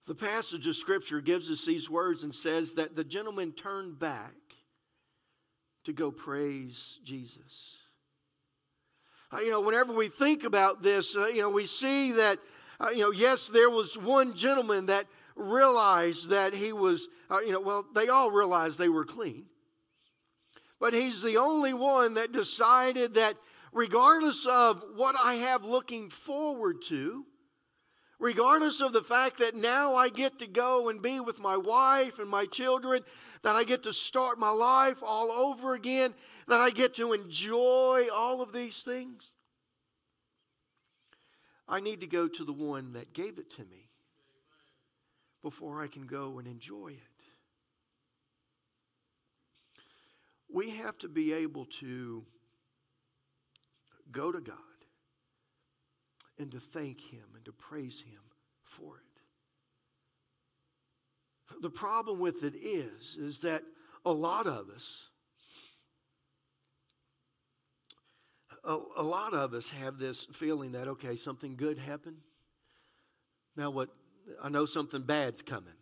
The 0.06 0.14
passage 0.14 0.66
of 0.66 0.76
Scripture 0.76 1.20
gives 1.20 1.50
us 1.50 1.64
these 1.64 1.88
words 1.88 2.22
and 2.22 2.34
says 2.34 2.74
that 2.74 2.96
the 2.96 3.04
gentleman 3.04 3.52
turned 3.52 3.98
back 3.98 4.34
to 5.84 5.92
go 5.92 6.10
praise 6.10 6.98
Jesus. 7.04 7.76
Uh, 9.32 9.40
you 9.40 9.50
know, 9.50 9.60
whenever 9.60 9.92
we 9.92 10.08
think 10.08 10.44
about 10.44 10.82
this, 10.82 11.16
uh, 11.16 11.26
you 11.26 11.40
know, 11.40 11.50
we 11.50 11.66
see 11.66 12.12
that, 12.12 12.38
uh, 12.80 12.90
you 12.90 13.00
know, 13.00 13.10
yes, 13.10 13.48
there 13.48 13.70
was 13.70 13.96
one 13.96 14.34
gentleman 14.34 14.86
that 14.86 15.06
realized 15.36 16.28
that 16.28 16.54
he 16.54 16.72
was, 16.72 17.08
uh, 17.30 17.40
you 17.40 17.52
know, 17.52 17.60
well, 17.60 17.84
they 17.94 18.08
all 18.08 18.30
realized 18.30 18.78
they 18.78 18.88
were 18.88 19.04
clean. 19.04 19.46
But 20.80 20.92
he's 20.92 21.22
the 21.22 21.36
only 21.38 21.72
one 21.72 22.14
that 22.14 22.32
decided 22.32 23.14
that 23.14 23.36
regardless 23.72 24.46
of 24.46 24.82
what 24.94 25.16
I 25.20 25.34
have 25.34 25.64
looking 25.64 26.10
forward 26.10 26.82
to, 26.88 27.24
regardless 28.18 28.80
of 28.80 28.92
the 28.92 29.02
fact 29.02 29.38
that 29.38 29.54
now 29.54 29.94
I 29.94 30.08
get 30.08 30.38
to 30.38 30.46
go 30.46 30.88
and 30.88 31.02
be 31.02 31.20
with 31.20 31.38
my 31.38 31.56
wife 31.56 32.18
and 32.18 32.28
my 32.28 32.46
children, 32.46 33.02
that 33.42 33.56
I 33.56 33.64
get 33.64 33.82
to 33.84 33.92
start 33.92 34.38
my 34.38 34.50
life 34.50 34.98
all 35.02 35.30
over 35.30 35.74
again, 35.74 36.14
that 36.48 36.60
I 36.60 36.70
get 36.70 36.94
to 36.94 37.12
enjoy 37.12 38.08
all 38.12 38.40
of 38.40 38.52
these 38.52 38.78
things. 38.78 39.30
I 41.68 41.80
need 41.80 42.00
to 42.00 42.06
go 42.06 42.28
to 42.28 42.44
the 42.44 42.52
one 42.52 42.92
that 42.92 43.12
gave 43.12 43.38
it 43.38 43.50
to 43.56 43.62
me 43.62 43.90
before 45.42 45.82
I 45.82 45.88
can 45.88 46.06
go 46.06 46.38
and 46.38 46.46
enjoy 46.46 46.88
it. 46.88 46.98
We 50.52 50.70
have 50.70 50.98
to 50.98 51.08
be 51.08 51.32
able 51.32 51.66
to 51.80 52.24
go 54.12 54.30
to 54.30 54.40
God 54.40 54.56
and 56.38 56.50
to 56.52 56.60
thank 56.60 57.00
Him 57.00 57.24
and 57.34 57.44
to 57.44 57.52
praise 57.52 58.00
Him 58.00 58.20
for 58.62 58.96
it. 58.96 59.02
The 61.60 61.70
problem 61.70 62.18
with 62.18 62.44
it 62.44 62.54
is, 62.54 63.16
is 63.16 63.40
that 63.40 63.62
a 64.04 64.12
lot 64.12 64.46
of 64.46 64.68
us, 64.70 65.08
a, 68.66 68.78
a 68.96 69.02
lot 69.02 69.34
of 69.34 69.54
us 69.54 69.70
have 69.70 69.98
this 69.98 70.26
feeling 70.32 70.72
that, 70.72 70.88
okay, 70.88 71.16
something 71.16 71.56
good 71.56 71.78
happened. 71.78 72.16
Now, 73.56 73.70
what 73.70 73.90
I 74.42 74.48
know 74.48 74.66
something 74.66 75.02
bad's 75.02 75.42
coming. 75.42 75.74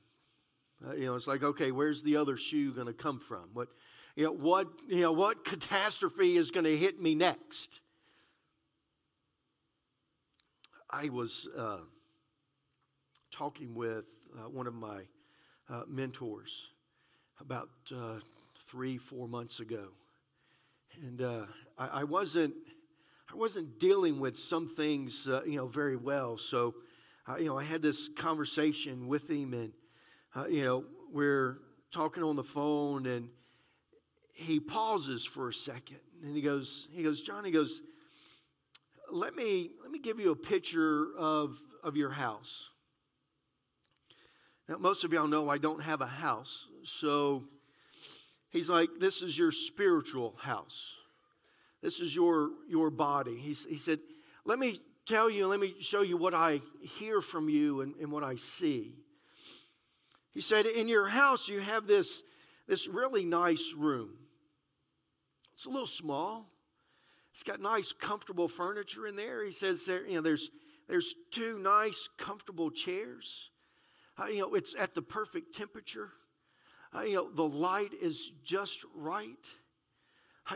Uh, 0.85 0.95
you 0.95 1.07
know, 1.07 1.15
it's 1.15 1.27
like, 1.27 1.43
okay, 1.43 1.71
where's 1.71 2.03
the 2.03 2.17
other 2.17 2.37
shoe 2.37 2.73
going 2.73 2.89
to 2.89 2.93
come 2.93 3.21
from? 3.21 3.51
What, 3.53 3.69
you 4.17 4.25
know, 4.25 4.33
what, 4.33 4.69
you 4.89 5.03
know, 5.03 5.13
what 5.13 5.45
catastrophe 5.45 6.37
is 6.37 6.51
going 6.51 6.65
to 6.65 6.77
hit 6.77 7.01
me 7.01 7.15
next? 7.15 7.71
I 10.91 11.09
was 11.09 11.49
uh, 11.57 11.79
talking 13.31 13.75
with 13.75 14.05
uh, 14.37 14.49
one 14.49 14.67
of 14.67 14.75
my 14.75 15.03
uh, 15.71 15.83
mentors 15.89 16.53
about 17.41 17.71
uh, 17.95 18.19
three, 18.69 18.99
four 18.99 19.27
months 19.27 19.61
ago, 19.61 19.89
and 21.03 21.23
uh, 21.23 21.47
I, 21.79 21.87
I, 21.87 22.05
wasn't, 22.05 22.55
I 23.33 23.37
wasn't 23.37 23.79
dealing 23.79 24.21
with 24.21 24.39
some 24.39 24.69
things, 24.69 25.27
uh, 25.27 25.43
you 25.47 25.57
know, 25.57 25.67
very 25.67 25.97
well. 25.97 26.37
So, 26.37 26.75
you 27.39 27.47
know, 27.47 27.59
I 27.59 27.65
had 27.65 27.81
this 27.81 28.11
conversation 28.15 29.09
with 29.09 29.31
him, 29.31 29.55
and 29.55 29.73
you 30.53 30.65
know, 30.65 30.85
we're 31.11 31.59
talking 31.93 32.23
on 32.23 32.37
the 32.37 32.43
phone, 32.43 33.07
and 33.07 33.31
he 34.35 34.61
pauses 34.61 35.25
for 35.25 35.49
a 35.49 35.55
second, 35.55 36.01
and 36.23 36.37
he 36.37 36.43
goes, 36.43 36.89
he 36.93 37.03
goes, 37.03 37.23
John, 37.23 37.45
he 37.45 37.51
goes 37.51 37.81
let 39.11 39.37
me, 39.37 39.71
let 39.83 39.91
me 39.91 39.99
give 39.99 40.19
you 40.19 40.31
a 40.31 40.37
picture 40.37 41.09
of, 41.19 41.59
of 41.85 41.97
your 41.97 42.11
house. 42.11 42.65
Now, 44.69 44.79
most 44.79 45.05
of 45.05 45.13
y'all 45.13 45.29
know 45.29 45.51
I 45.51 45.59
don't 45.59 45.83
have 45.83 46.01
a 46.01 46.07
house. 46.07 46.67
So 46.85 47.45
he's 48.49 48.71
like, 48.71 48.89
This 48.99 49.21
is 49.21 49.37
your 49.37 49.53
spiritual 49.53 50.35
house. 50.41 50.95
This 51.83 52.01
is 52.01 52.15
your, 52.15 52.51
your 52.69 52.91
body. 52.91 53.37
He's, 53.37 53.65
he 53.65 53.77
said, 53.77 53.99
Let 54.45 54.59
me 54.59 54.81
tell 55.07 55.29
you, 55.29 55.49
let 55.49 55.61
me 55.61 55.75
show 55.81 56.03
you 56.03 56.17
what 56.17 56.35
I 56.35 56.61
hear 56.99 57.21
from 57.21 57.49
you 57.49 57.81
and, 57.81 57.95
and 57.97 58.13
what 58.13 58.23
I 58.23 58.37
see. 58.37 58.95
He 60.31 60.41
said, 60.41 60.67
In 60.67 60.89
your 60.89 61.09
house, 61.09 61.49
you 61.49 61.61
have 61.61 61.87
this, 61.87 62.23
this 62.69 62.87
really 62.87 63.25
nice 63.25 63.75
room. 63.77 64.11
It's 65.55 65.67
a 65.67 65.71
little 65.71 65.87
small, 65.87 66.47
it's 67.33 67.43
got 67.43 67.61
nice, 67.61 67.93
comfortable 67.93 68.49
furniture 68.49 69.07
in 69.07 69.17
there. 69.17 69.45
He 69.45 69.53
says 69.53 69.85
there, 69.85 70.07
you 70.07 70.17
know, 70.17 70.21
there's 70.21 70.51
there's 70.89 71.15
two 71.31 71.59
nice, 71.59 72.09
comfortable 72.19 72.71
chairs. 72.71 73.51
Uh, 74.19 74.27
you 74.27 74.41
know, 74.41 74.55
it's 74.55 74.75
at 74.79 74.95
the 74.95 75.03
perfect 75.03 75.55
temperature. 75.55 76.11
Uh, 76.95 77.03
you 77.03 77.15
know, 77.15 77.31
the 77.31 77.47
light 77.47 77.93
is 78.01 78.33
just 78.45 78.81
right. 78.95 79.47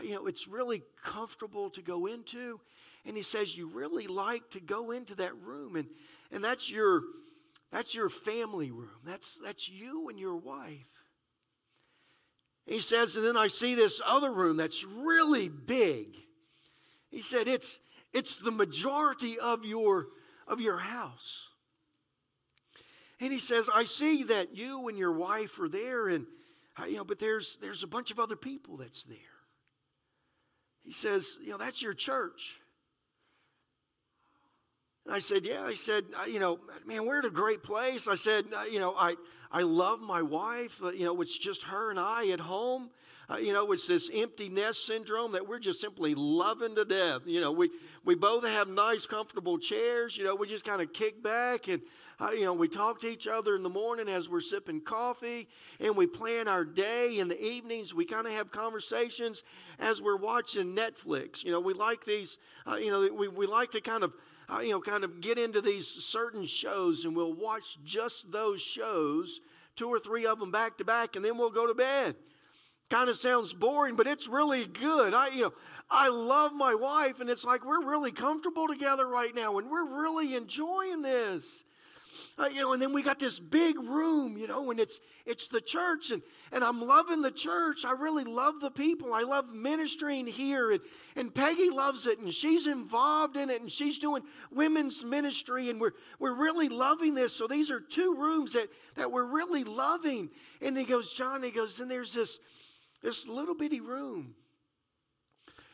You 0.03 0.15
know, 0.15 0.27
it's 0.27 0.47
really 0.47 0.83
comfortable 1.03 1.69
to 1.71 1.81
go 1.81 2.05
into. 2.05 2.59
And 3.05 3.15
he 3.15 3.23
says 3.23 3.55
you 3.55 3.67
really 3.67 4.07
like 4.07 4.49
to 4.51 4.59
go 4.59 4.91
into 4.91 5.15
that 5.15 5.35
room, 5.41 5.75
and 5.75 5.87
and 6.31 6.43
that's 6.43 6.69
your 6.69 7.03
that's 7.71 7.95
your 7.95 8.09
family 8.09 8.71
room. 8.71 8.99
That's 9.05 9.37
that's 9.43 9.69
you 9.69 10.09
and 10.09 10.19
your 10.19 10.35
wife. 10.35 10.87
He 12.65 12.81
says, 12.81 13.15
and 13.15 13.25
then 13.25 13.37
I 13.37 13.47
see 13.47 13.75
this 13.75 14.01
other 14.05 14.31
room 14.31 14.57
that's 14.57 14.83
really 14.83 15.47
big. 15.47 16.17
He 17.09 17.21
said, 17.21 17.47
it's, 17.47 17.79
it's 18.13 18.37
the 18.37 18.51
majority 18.51 19.39
of 19.39 19.63
your, 19.63 20.07
of 20.47 20.59
your 20.59 20.77
house. 20.77 21.45
And 23.21 23.31
he 23.31 23.39
says, 23.39 23.69
I 23.73 23.85
see 23.85 24.23
that 24.23 24.55
you 24.55 24.89
and 24.89 24.97
your 24.97 25.13
wife 25.13 25.57
are 25.59 25.69
there, 25.69 26.07
and 26.09 26.25
you 26.87 26.97
know, 26.97 27.03
but 27.03 27.17
there's 27.17 27.57
there's 27.59 27.81
a 27.81 27.87
bunch 27.87 28.11
of 28.11 28.19
other 28.19 28.35
people 28.35 28.77
that's 28.77 29.01
there. 29.03 29.17
He 30.87 30.93
says, 30.93 31.37
you 31.43 31.51
know, 31.51 31.57
that's 31.57 31.81
your 31.81 31.93
church. 31.93 32.55
And 35.05 35.13
I 35.13 35.19
said, 35.19 35.45
yeah. 35.45 35.65
I 35.65 35.73
said, 35.73 36.05
you 36.29 36.39
know, 36.39 36.61
man, 36.85 37.05
we're 37.05 37.19
at 37.19 37.25
a 37.25 37.29
great 37.29 37.61
place. 37.61 38.07
I 38.07 38.15
said, 38.15 38.45
you 38.71 38.79
know, 38.79 38.95
I 38.97 39.15
I 39.51 39.63
love 39.63 39.99
my 39.99 40.21
wife. 40.21 40.79
You 40.81 41.03
know, 41.03 41.21
it's 41.21 41.37
just 41.37 41.63
her 41.63 41.89
and 41.89 41.99
I 41.99 42.29
at 42.29 42.39
home. 42.39 42.89
Uh, 43.29 43.35
you 43.35 43.51
know, 43.51 43.69
it's 43.73 43.85
this 43.85 44.09
empty 44.13 44.47
nest 44.47 44.87
syndrome 44.87 45.33
that 45.33 45.45
we're 45.45 45.59
just 45.59 45.81
simply 45.81 46.15
loving 46.15 46.75
to 46.75 46.85
death. 46.85 47.23
You 47.25 47.41
know, 47.41 47.51
we, 47.51 47.69
we 48.05 48.15
both 48.15 48.45
have 48.45 48.69
nice, 48.69 49.05
comfortable 49.05 49.59
chairs. 49.59 50.15
You 50.15 50.23
know, 50.23 50.35
we 50.35 50.47
just 50.47 50.63
kind 50.63 50.81
of 50.81 50.93
kick 50.93 51.21
back 51.21 51.67
and, 51.67 51.81
you 52.19 52.45
know, 52.45 52.53
we 52.53 52.67
talk 52.67 52.99
to 53.01 53.07
each 53.07 53.27
other 53.27 53.55
in 53.55 53.63
the 53.63 53.69
morning 53.69 54.09
as 54.09 54.27
we're 54.27 54.41
sipping 54.41 54.81
coffee 54.81 55.47
and 55.79 55.95
we 55.95 56.07
plan 56.07 56.47
our 56.47 56.65
day. 56.65 57.19
In 57.19 57.27
the 57.27 57.39
evenings, 57.39 57.93
we 57.93 58.05
kind 58.05 58.25
of 58.25 58.33
have 58.33 58.51
conversations 58.51 59.43
as 59.77 60.01
we're 60.01 60.17
watching 60.17 60.75
Netflix. 60.75 61.43
You 61.43 61.51
know, 61.51 61.59
we 61.59 61.73
like 61.73 62.05
these, 62.05 62.37
uh, 62.65 62.77
you 62.77 62.89
know, 62.89 63.13
we, 63.13 63.27
we 63.27 63.45
like 63.45 63.71
to 63.71 63.81
kind 63.81 64.03
of, 64.03 64.13
uh, 64.49 64.59
you 64.59 64.71
know, 64.71 64.81
kind 64.81 65.03
of 65.03 65.21
get 65.21 65.37
into 65.37 65.61
these 65.61 65.87
certain 65.87 66.45
shows 66.45 67.05
and 67.05 67.15
we'll 67.15 67.35
watch 67.35 67.77
just 67.83 68.31
those 68.31 68.61
shows, 68.61 69.39
two 69.75 69.87
or 69.87 69.99
three 69.99 70.25
of 70.25 70.39
them 70.39 70.51
back 70.51 70.77
to 70.79 70.85
back, 70.85 71.15
and 71.15 71.23
then 71.23 71.37
we'll 71.37 71.51
go 71.51 71.67
to 71.67 71.75
bed. 71.75 72.15
Kind 72.89 73.09
of 73.09 73.17
sounds 73.17 73.53
boring, 73.53 73.95
but 73.95 74.07
it's 74.07 74.27
really 74.27 74.65
good. 74.65 75.13
I, 75.13 75.27
you 75.27 75.41
know, 75.43 75.53
I 75.91 76.07
love 76.07 76.53
my 76.53 76.73
wife, 76.73 77.19
and 77.19 77.29
it's 77.29 77.43
like 77.43 77.63
we're 77.63 77.85
really 77.85 78.11
comfortable 78.11 78.67
together 78.67 79.05
right 79.05 79.35
now, 79.35 79.57
and 79.57 79.69
we're 79.69 80.01
really 80.01 80.35
enjoying 80.35 81.01
this. 81.01 81.63
Uh, 82.39 82.47
you 82.53 82.61
know, 82.61 82.73
and 82.73 82.81
then 82.81 82.93
we 82.93 83.01
got 83.01 83.17
this 83.17 83.39
big 83.39 83.79
room, 83.79 84.37
you 84.37 84.45
know, 84.45 84.69
and 84.69 84.79
it's 84.79 84.99
it's 85.25 85.47
the 85.47 85.59
church, 85.59 86.11
and 86.11 86.21
and 86.51 86.63
I'm 86.63 86.79
loving 86.85 87.23
the 87.23 87.31
church. 87.31 87.83
I 87.83 87.93
really 87.93 88.25
love 88.25 88.59
the 88.61 88.69
people. 88.69 89.11
I 89.11 89.21
love 89.21 89.51
ministering 89.51 90.27
here, 90.27 90.71
and 90.71 90.81
and 91.15 91.33
Peggy 91.33 91.71
loves 91.71 92.05
it, 92.05 92.19
and 92.19 92.31
she's 92.31 92.67
involved 92.67 93.37
in 93.37 93.49
it, 93.49 93.61
and 93.61 93.71
she's 93.71 93.97
doing 93.97 94.21
women's 94.51 95.03
ministry, 95.03 95.71
and 95.71 95.81
we're 95.81 95.93
we're 96.19 96.35
really 96.35 96.69
loving 96.69 97.15
this. 97.15 97.35
So 97.35 97.47
these 97.47 97.71
are 97.71 97.79
two 97.79 98.13
rooms 98.15 98.53
that 98.53 98.69
that 98.95 99.11
we're 99.11 99.25
really 99.25 99.63
loving. 99.63 100.29
And 100.61 100.77
he 100.77 100.85
goes, 100.85 101.13
John, 101.13 101.41
he 101.41 101.49
goes, 101.49 101.79
and 101.79 101.89
there's 101.89 102.13
this 102.13 102.37
this 103.01 103.27
little 103.27 103.55
bitty 103.55 103.81
room 103.81 104.35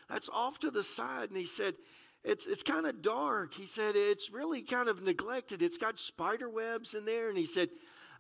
that's 0.10 0.30
off 0.30 0.60
to 0.60 0.72
the 0.72 0.84
side. 0.84 1.30
And 1.30 1.38
he 1.38 1.46
said, 1.46 1.76
it's, 2.24 2.46
it's 2.48 2.64
kind 2.64 2.86
of 2.86 3.02
dark. 3.02 3.54
He 3.54 3.66
said, 3.66 3.96
it's 3.96 4.32
really 4.32 4.62
kind 4.62 4.88
of 4.88 5.02
neglected. 5.02 5.62
It's 5.62 5.78
got 5.78 6.00
spider 6.00 6.50
webs 6.50 6.94
in 6.94 7.06
there. 7.06 7.30
And 7.30 7.38
he 7.38 7.46
said, 7.46 7.70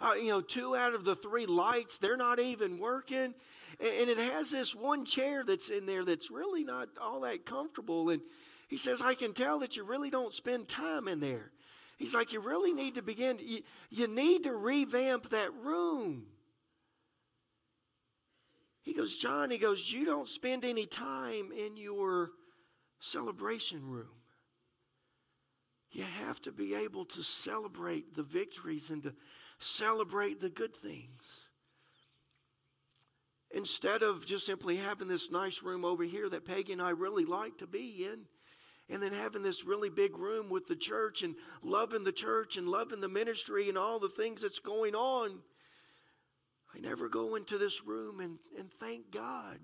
uh, 0.01 0.13
you 0.13 0.29
know, 0.29 0.41
two 0.41 0.75
out 0.75 0.93
of 0.93 1.05
the 1.05 1.15
three 1.15 1.45
lights, 1.45 1.97
they're 1.97 2.17
not 2.17 2.39
even 2.39 2.79
working. 2.79 3.33
And, 3.79 3.93
and 4.01 4.09
it 4.09 4.17
has 4.17 4.51
this 4.51 4.75
one 4.75 5.05
chair 5.05 5.43
that's 5.45 5.69
in 5.69 5.85
there 5.85 6.03
that's 6.03 6.29
really 6.29 6.65
not 6.65 6.89
all 7.01 7.21
that 7.21 7.45
comfortable. 7.45 8.09
And 8.09 8.21
he 8.67 8.77
says, 8.77 9.01
I 9.01 9.13
can 9.13 9.33
tell 9.33 9.59
that 9.59 9.77
you 9.77 9.83
really 9.83 10.09
don't 10.09 10.33
spend 10.33 10.67
time 10.67 11.07
in 11.07 11.21
there. 11.21 11.51
He's 11.97 12.13
like, 12.13 12.33
You 12.33 12.41
really 12.41 12.73
need 12.73 12.95
to 12.95 13.01
begin, 13.01 13.37
you, 13.39 13.61
you 13.89 14.07
need 14.07 14.43
to 14.43 14.53
revamp 14.53 15.29
that 15.29 15.53
room. 15.53 16.25
He 18.81 18.93
goes, 18.93 19.15
John, 19.15 19.49
he 19.49 19.57
goes, 19.57 19.89
You 19.91 20.05
don't 20.05 20.27
spend 20.27 20.65
any 20.65 20.85
time 20.85 21.51
in 21.57 21.77
your 21.77 22.31
celebration 23.03 23.85
room. 23.85 24.07
You 25.91 26.03
have 26.03 26.41
to 26.43 26.51
be 26.51 26.73
able 26.73 27.05
to 27.05 27.21
celebrate 27.21 28.15
the 28.15 28.23
victories 28.23 28.89
and 28.89 29.03
to 29.03 29.13
celebrate 29.59 30.39
the 30.39 30.49
good 30.49 30.75
things. 30.75 31.47
Instead 33.51 34.01
of 34.01 34.25
just 34.25 34.45
simply 34.45 34.77
having 34.77 35.07
this 35.07 35.29
nice 35.29 35.61
room 35.61 35.85
over 35.85 36.03
here 36.03 36.27
that 36.29 36.45
Peggy 36.45 36.73
and 36.73 36.81
I 36.81 36.91
really 36.91 37.25
like 37.25 37.57
to 37.59 37.67
be 37.67 38.05
in, 38.05 38.21
and 38.89 39.01
then 39.03 39.13
having 39.13 39.43
this 39.43 39.63
really 39.63 39.89
big 39.89 40.17
room 40.17 40.49
with 40.49 40.67
the 40.67 40.75
church 40.75 41.21
and 41.21 41.35
loving 41.61 42.03
the 42.03 42.11
church 42.11 42.57
and 42.57 42.67
loving 42.67 43.01
the 43.01 43.09
ministry 43.09 43.69
and 43.69 43.77
all 43.77 43.99
the 43.99 44.09
things 44.09 44.41
that's 44.41 44.59
going 44.59 44.95
on, 44.95 45.39
I 46.73 46.79
never 46.79 47.07
go 47.09 47.35
into 47.35 47.57
this 47.57 47.83
room 47.83 48.19
and, 48.19 48.39
and 48.57 48.71
thank 48.71 49.11
God 49.11 49.59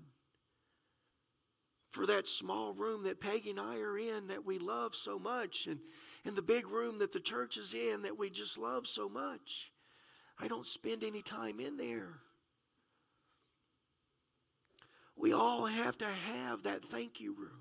for 1.90 2.06
that 2.06 2.28
small 2.28 2.72
room 2.72 3.02
that 3.04 3.20
Peggy 3.20 3.50
and 3.50 3.60
I 3.60 3.78
are 3.78 3.98
in 3.98 4.28
that 4.28 4.46
we 4.46 4.58
love 4.58 4.94
so 4.94 5.18
much 5.18 5.66
and, 5.66 5.80
and 6.24 6.36
the 6.36 6.42
big 6.42 6.68
room 6.68 6.98
that 7.00 7.12
the 7.12 7.20
church 7.20 7.56
is 7.56 7.74
in 7.74 8.02
that 8.02 8.18
we 8.18 8.30
just 8.30 8.56
love 8.56 8.86
so 8.86 9.08
much. 9.08 9.72
I 10.38 10.48
don't 10.48 10.66
spend 10.66 11.02
any 11.02 11.22
time 11.22 11.60
in 11.60 11.76
there. 11.76 12.20
We 15.16 15.32
all 15.32 15.66
have 15.66 15.98
to 15.98 16.08
have 16.08 16.62
that 16.62 16.84
thank 16.84 17.20
you 17.20 17.34
room. 17.34 17.60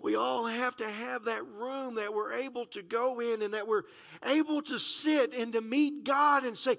We 0.00 0.14
all 0.14 0.46
have 0.46 0.76
to 0.76 0.88
have 0.88 1.24
that 1.24 1.44
room 1.46 1.96
that 1.96 2.14
we're 2.14 2.32
able 2.32 2.66
to 2.66 2.82
go 2.82 3.20
in 3.20 3.42
and 3.42 3.54
that 3.54 3.66
we're 3.66 3.82
able 4.24 4.62
to 4.62 4.78
sit 4.78 5.34
and 5.34 5.52
to 5.52 5.60
meet 5.60 6.04
God 6.04 6.44
and 6.44 6.56
say, 6.56 6.78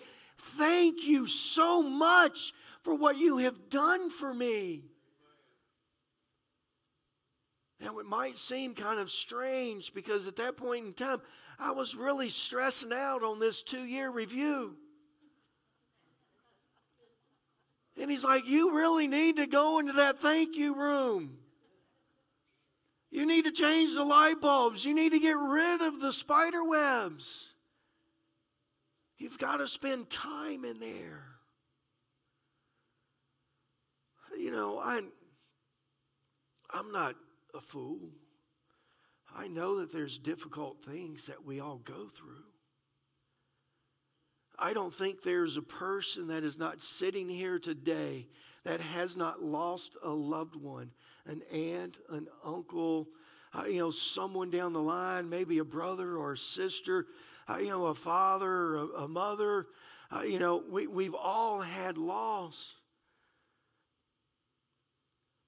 Thank 0.58 1.04
you 1.04 1.28
so 1.28 1.84
much 1.84 2.54
for 2.82 2.96
what 2.96 3.18
you 3.18 3.38
have 3.40 3.70
done 3.70 4.10
for 4.10 4.34
me. 4.34 4.84
Now, 7.82 8.00
it 8.00 8.06
might 8.06 8.38
seem 8.38 8.76
kind 8.76 9.00
of 9.00 9.10
strange 9.10 9.94
because 9.94 10.28
at 10.28 10.36
that 10.36 10.58
point 10.58 10.86
in 10.86 10.94
time, 10.94 11.22
I 11.58 11.72
was 11.72 11.96
really 11.96 12.30
stressing 12.30 12.92
out 12.92 13.24
on 13.24 13.40
this 13.40 13.64
two 13.64 13.86
year 13.86 14.10
review. 14.10 14.76
And 18.00 18.12
he's 18.12 18.24
like, 18.24 18.48
You 18.48 18.76
really 18.76 19.08
need 19.08 19.38
to 19.38 19.48
go 19.48 19.80
into 19.80 19.94
that 19.94 20.20
thank 20.20 20.56
you 20.56 20.76
room. 20.76 21.38
You 23.12 23.26
need 23.26 23.46
to 23.46 23.52
change 23.52 23.96
the 23.96 24.04
light 24.04 24.40
bulbs. 24.40 24.86
You 24.86 24.94
need 24.94 25.14
to 25.14 25.20
get 25.20 25.36
rid 25.38 25.82
of 25.82 26.00
the 26.00 26.14
spider 26.14 26.64
webs. 26.64 27.46
You've 29.18 29.40
got 29.40 29.58
to 29.58 29.68
spend 29.68 30.10
time 30.10 30.64
in 30.64 30.80
there. 30.80 31.26
You 34.38 34.52
know, 34.52 34.80
I, 34.80 35.02
I'm 36.72 36.92
not 36.92 37.16
a 37.54 37.62
fool. 37.62 38.10
I 39.36 39.48
know 39.48 39.80
that 39.80 39.92
there's 39.92 40.18
difficult 40.18 40.84
things 40.84 41.28
that 41.28 41.46
we 41.46 41.60
all 41.60 41.78
go 41.78 42.10
through. 42.16 42.46
I 44.58 44.74
don't 44.74 44.94
think 44.94 45.24
there's 45.24 45.56
a 45.56 45.62
person 45.62 46.28
that 46.28 46.44
is 46.44 46.58
not 46.58 46.82
sitting 46.82 47.30
here 47.30 47.60
today 47.60 48.28
that 48.66 48.82
has 48.82 49.16
not 49.16 49.42
lost 49.42 49.96
a 50.04 50.10
loved 50.10 50.56
one, 50.56 50.92
an 51.26 51.42
aunt, 51.52 51.98
an 52.10 52.28
uncle, 52.44 53.08
uh, 53.54 53.64
you 53.66 53.80
know, 53.80 53.92
someone 53.92 54.50
down 54.50 54.74
the 54.74 54.82
line, 54.82 55.30
maybe 55.30 55.60
a 55.60 55.64
brother 55.64 56.18
or 56.18 56.34
a 56.34 56.38
sister, 56.38 57.08
uh, 57.50 57.58
you 57.58 57.70
know, 57.70 57.86
a 57.86 57.96
father, 57.96 58.76
a, 58.76 58.86
a 58.86 59.08
mother. 59.08 59.68
Uh, 60.12 60.22
you 60.22 60.40
know, 60.40 60.62
we, 60.70 60.88
we've 60.88 61.16
all 61.16 61.62
had 61.62 61.98
loss. 61.98 62.76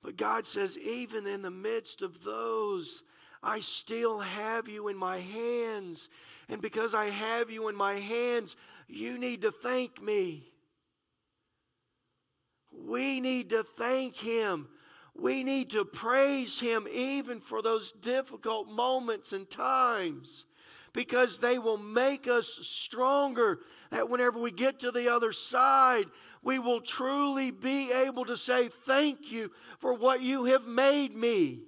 But 0.03 0.17
God 0.17 0.45
says, 0.47 0.77
even 0.77 1.27
in 1.27 1.41
the 1.41 1.51
midst 1.51 2.01
of 2.01 2.23
those, 2.23 3.03
I 3.43 3.61
still 3.61 4.19
have 4.19 4.67
you 4.67 4.87
in 4.87 4.97
my 4.97 5.19
hands. 5.19 6.09
And 6.49 6.61
because 6.61 6.93
I 6.93 7.09
have 7.09 7.49
you 7.49 7.67
in 7.67 7.75
my 7.75 7.99
hands, 7.99 8.55
you 8.87 9.17
need 9.17 9.43
to 9.43 9.51
thank 9.51 10.01
me. 10.01 10.51
We 12.71 13.19
need 13.19 13.49
to 13.49 13.63
thank 13.63 14.15
Him. 14.15 14.67
We 15.15 15.43
need 15.43 15.71
to 15.71 15.85
praise 15.85 16.59
Him 16.59 16.87
even 16.91 17.39
for 17.39 17.61
those 17.61 17.91
difficult 17.91 18.67
moments 18.69 19.33
and 19.33 19.49
times 19.49 20.45
because 20.93 21.39
they 21.39 21.59
will 21.59 21.77
make 21.77 22.27
us 22.27 22.59
stronger. 22.61 23.59
That 23.91 24.09
whenever 24.09 24.39
we 24.39 24.51
get 24.51 24.79
to 24.81 24.91
the 24.91 25.13
other 25.13 25.31
side, 25.31 26.05
we 26.43 26.59
will 26.59 26.81
truly 26.81 27.51
be 27.51 27.91
able 27.91 28.25
to 28.25 28.37
say, 28.37 28.69
Thank 28.69 29.31
you 29.31 29.51
for 29.79 29.93
what 29.93 30.21
you 30.21 30.45
have 30.45 30.65
made 30.65 31.15
me. 31.15 31.63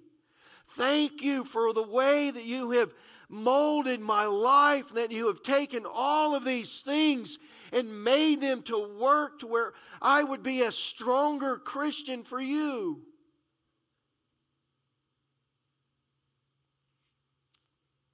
Thank 0.76 1.22
you 1.22 1.44
for 1.44 1.74
the 1.74 1.84
way 1.84 2.32
that 2.32 2.44
you 2.44 2.72
have 2.72 2.94
molded 3.30 4.00
my 4.00 4.26
life, 4.26 4.94
that 4.94 5.12
you 5.12 5.28
have 5.28 5.44
taken 5.44 5.86
all 5.86 6.36
of 6.36 6.46
these 6.46 6.82
things 6.82 7.38
and 7.72 8.04
made 8.04 8.42
them 8.42 8.62
to 8.64 8.98
work 9.00 9.40
to 9.40 9.48
where 9.48 9.74
I 10.02 10.24
would 10.24 10.44
be 10.44 10.62
a 10.62 10.72
stronger 10.72 11.58
Christian 11.58 12.24
for 12.24 12.40
you. 12.40 13.02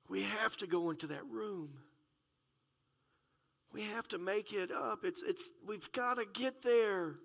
We 0.08 0.24
have 0.24 0.58
to 0.58 0.68
go 0.68 0.90
into 0.90 1.08
that 1.08 1.26
room. 1.30 1.70
We 3.72 3.84
have 3.84 4.08
to 4.10 4.18
make 4.18 4.52
it 4.52 4.72
up. 4.72 5.04
It's, 5.04 5.22
it's, 5.22 5.50
we've 5.66 5.92
got 5.92 6.16
to 6.16 6.26
get 6.26 6.64
there. 6.64 7.16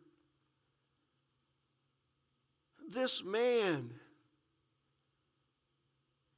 This 2.86 3.24
man, 3.24 3.90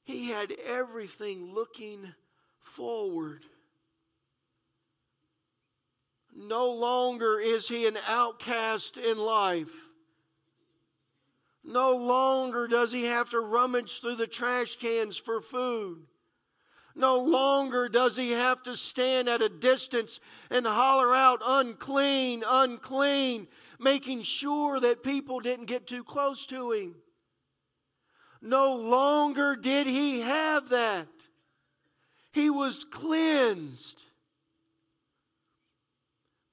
he 0.05 0.31
had 0.31 0.53
everything 0.65 1.53
looking 1.53 2.15
forward. 2.61 3.45
No 6.35 6.71
longer 6.71 7.41
is 7.41 7.67
he 7.67 7.87
an 7.87 7.99
outcast 8.07 8.97
in 8.97 9.19
life. 9.19 9.73
No 11.65 11.97
longer 11.97 12.69
does 12.69 12.93
he 12.93 13.05
have 13.07 13.31
to 13.31 13.41
rummage 13.41 14.01
through 14.01 14.17
the 14.17 14.29
trash 14.29 14.77
cans 14.77 15.17
for 15.17 15.41
food. 15.41 16.07
No 16.99 17.19
longer 17.19 17.91
does 17.91 18.17
he 18.17 18.31
have 18.31 18.63
to 18.63 18.75
stand 18.75 19.29
at 19.29 19.43
a 19.43 19.51
distance 19.51 20.19
and 20.49 20.67
holler 20.67 21.15
out, 21.15 21.43
unclean, 21.45 22.43
unclean, 22.47 23.49
making 23.79 24.23
sure 24.23 24.81
that 24.81 25.03
people 25.03 25.41
didn't 25.41 25.67
get 25.67 25.87
too 25.87 26.03
close 26.03 26.47
to 26.47 26.73
him. 26.73 26.95
No 28.41 28.75
longer 28.75 29.57
did 29.57 29.87
he 29.87 30.21
have 30.21 30.71
that. 30.71 31.09
He 32.33 32.49
was 32.49 32.87
cleansed. 32.91 34.03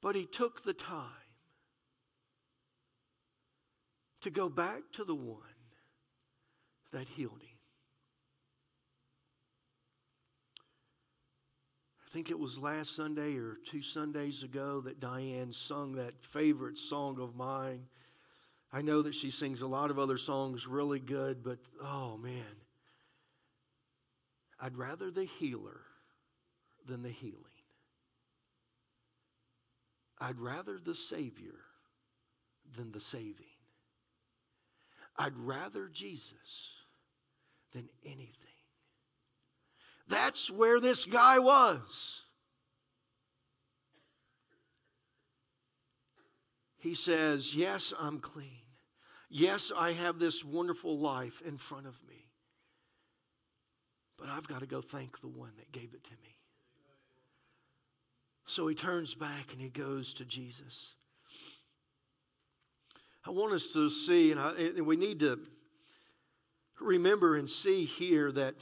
But 0.01 0.17
he 0.17 0.25
took 0.25 0.65
the 0.65 0.73
time 0.73 1.07
to 4.21 4.29
go 4.29 4.49
back 4.49 4.81
to 4.93 5.05
the 5.05 5.15
one 5.15 5.39
that 6.91 7.07
healed 7.07 7.41
him. 7.41 7.42
Think 12.13 12.29
it 12.29 12.37
was 12.37 12.59
last 12.59 12.95
Sunday 12.95 13.37
or 13.37 13.57
two 13.65 13.81
Sundays 13.81 14.43
ago 14.43 14.81
that 14.81 14.99
Diane 14.99 15.51
sung 15.51 15.93
that 15.93 16.13
favorite 16.21 16.77
song 16.77 17.19
of 17.19 17.35
mine. 17.35 17.87
I 18.71 18.83
know 18.83 19.01
that 19.01 19.15
she 19.15 19.31
sings 19.31 19.63
a 19.63 19.67
lot 19.67 19.89
of 19.89 19.97
other 19.97 20.19
songs 20.19 20.67
really 20.67 20.99
good, 20.99 21.43
but 21.43 21.57
oh 21.83 22.15
man, 22.17 22.61
I'd 24.59 24.77
rather 24.77 25.09
the 25.09 25.25
healer 25.25 25.81
than 26.85 27.01
the 27.01 27.09
healing. 27.09 27.39
I'd 30.21 30.39
rather 30.39 30.77
the 30.77 30.95
Savior 30.95 31.61
than 32.77 32.91
the 32.91 33.01
saving. 33.01 33.47
I'd 35.17 35.35
rather 35.35 35.87
Jesus 35.87 36.37
than 37.71 37.89
anything. 38.05 38.52
That's 40.07 40.49
where 40.51 40.79
this 40.79 41.05
guy 41.05 41.39
was. 41.39 42.21
He 46.77 46.95
says, 46.95 47.55
Yes, 47.55 47.93
I'm 47.97 48.19
clean. 48.19 48.59
Yes, 49.29 49.71
I 49.75 49.93
have 49.93 50.19
this 50.19 50.43
wonderful 50.43 50.99
life 50.99 51.41
in 51.45 51.57
front 51.57 51.87
of 51.87 51.95
me. 52.07 52.27
But 54.17 54.29
I've 54.29 54.47
got 54.47 54.59
to 54.59 54.67
go 54.67 54.81
thank 54.81 55.19
the 55.21 55.27
one 55.27 55.51
that 55.57 55.71
gave 55.71 55.93
it 55.93 56.03
to 56.03 56.11
me. 56.11 56.37
So 58.45 58.67
he 58.67 58.75
turns 58.75 59.15
back 59.15 59.53
and 59.53 59.61
he 59.61 59.69
goes 59.69 60.13
to 60.15 60.25
Jesus. 60.25 60.93
I 63.25 63.29
want 63.29 63.53
us 63.53 63.71
to 63.73 63.89
see, 63.89 64.31
and, 64.31 64.39
I, 64.39 64.51
and 64.51 64.85
we 64.85 64.97
need 64.97 65.21
to 65.21 65.39
remember 66.79 67.37
and 67.37 67.49
see 67.49 67.85
here 67.85 68.31
that 68.33 68.55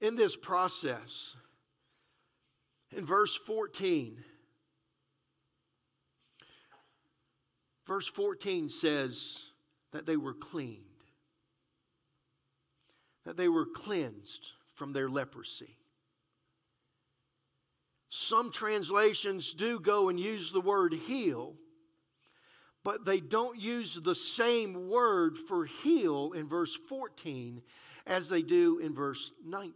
in 0.00 0.16
this 0.16 0.36
process, 0.36 1.34
in 2.96 3.04
verse 3.04 3.34
14, 3.34 4.16
verse 7.86 8.06
14 8.06 8.70
says 8.70 9.38
that 9.92 10.06
they 10.06 10.16
were 10.16 10.34
cleaned, 10.34 10.84
that 13.24 13.36
they 13.36 13.48
were 13.48 13.66
cleansed 13.66 14.50
from 14.74 14.92
their 14.92 15.08
leprosy. 15.08 15.76
Some 18.10 18.50
translations 18.50 19.52
do 19.52 19.78
go 19.78 20.08
and 20.08 20.18
use 20.18 20.50
the 20.50 20.60
word 20.60 20.94
heal, 20.94 21.56
but 22.84 23.04
they 23.04 23.20
don't 23.20 23.60
use 23.60 23.98
the 24.02 24.14
same 24.14 24.88
word 24.88 25.36
for 25.36 25.66
heal 25.66 26.32
in 26.32 26.48
verse 26.48 26.74
14 26.88 27.60
as 28.08 28.28
they 28.28 28.42
do 28.42 28.78
in 28.78 28.94
verse 28.94 29.30
19. 29.44 29.72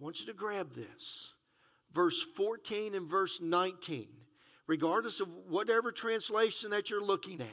I 0.00 0.04
want 0.04 0.20
you 0.20 0.26
to 0.26 0.34
grab 0.34 0.74
this. 0.74 1.32
Verse 1.92 2.22
14 2.36 2.94
and 2.94 3.08
verse 3.08 3.40
19, 3.40 4.06
regardless 4.66 5.20
of 5.20 5.28
whatever 5.48 5.90
translation 5.90 6.70
that 6.70 6.90
you're 6.90 7.02
looking 7.02 7.40
at, 7.40 7.48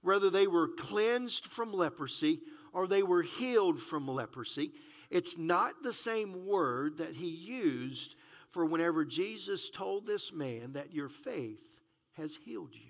whether 0.00 0.30
they 0.30 0.46
were 0.46 0.68
cleansed 0.68 1.44
from 1.46 1.72
leprosy 1.72 2.40
or 2.72 2.86
they 2.86 3.02
were 3.02 3.22
healed 3.22 3.80
from 3.80 4.08
leprosy, 4.08 4.72
it's 5.10 5.36
not 5.36 5.82
the 5.82 5.92
same 5.92 6.46
word 6.46 6.98
that 6.98 7.14
he 7.14 7.28
used 7.28 8.14
for 8.50 8.64
whenever 8.64 9.04
Jesus 9.04 9.70
told 9.70 10.06
this 10.06 10.32
man 10.32 10.72
that 10.72 10.94
your 10.94 11.08
faith 11.08 11.80
has 12.16 12.36
healed 12.44 12.74
you. 12.74 12.87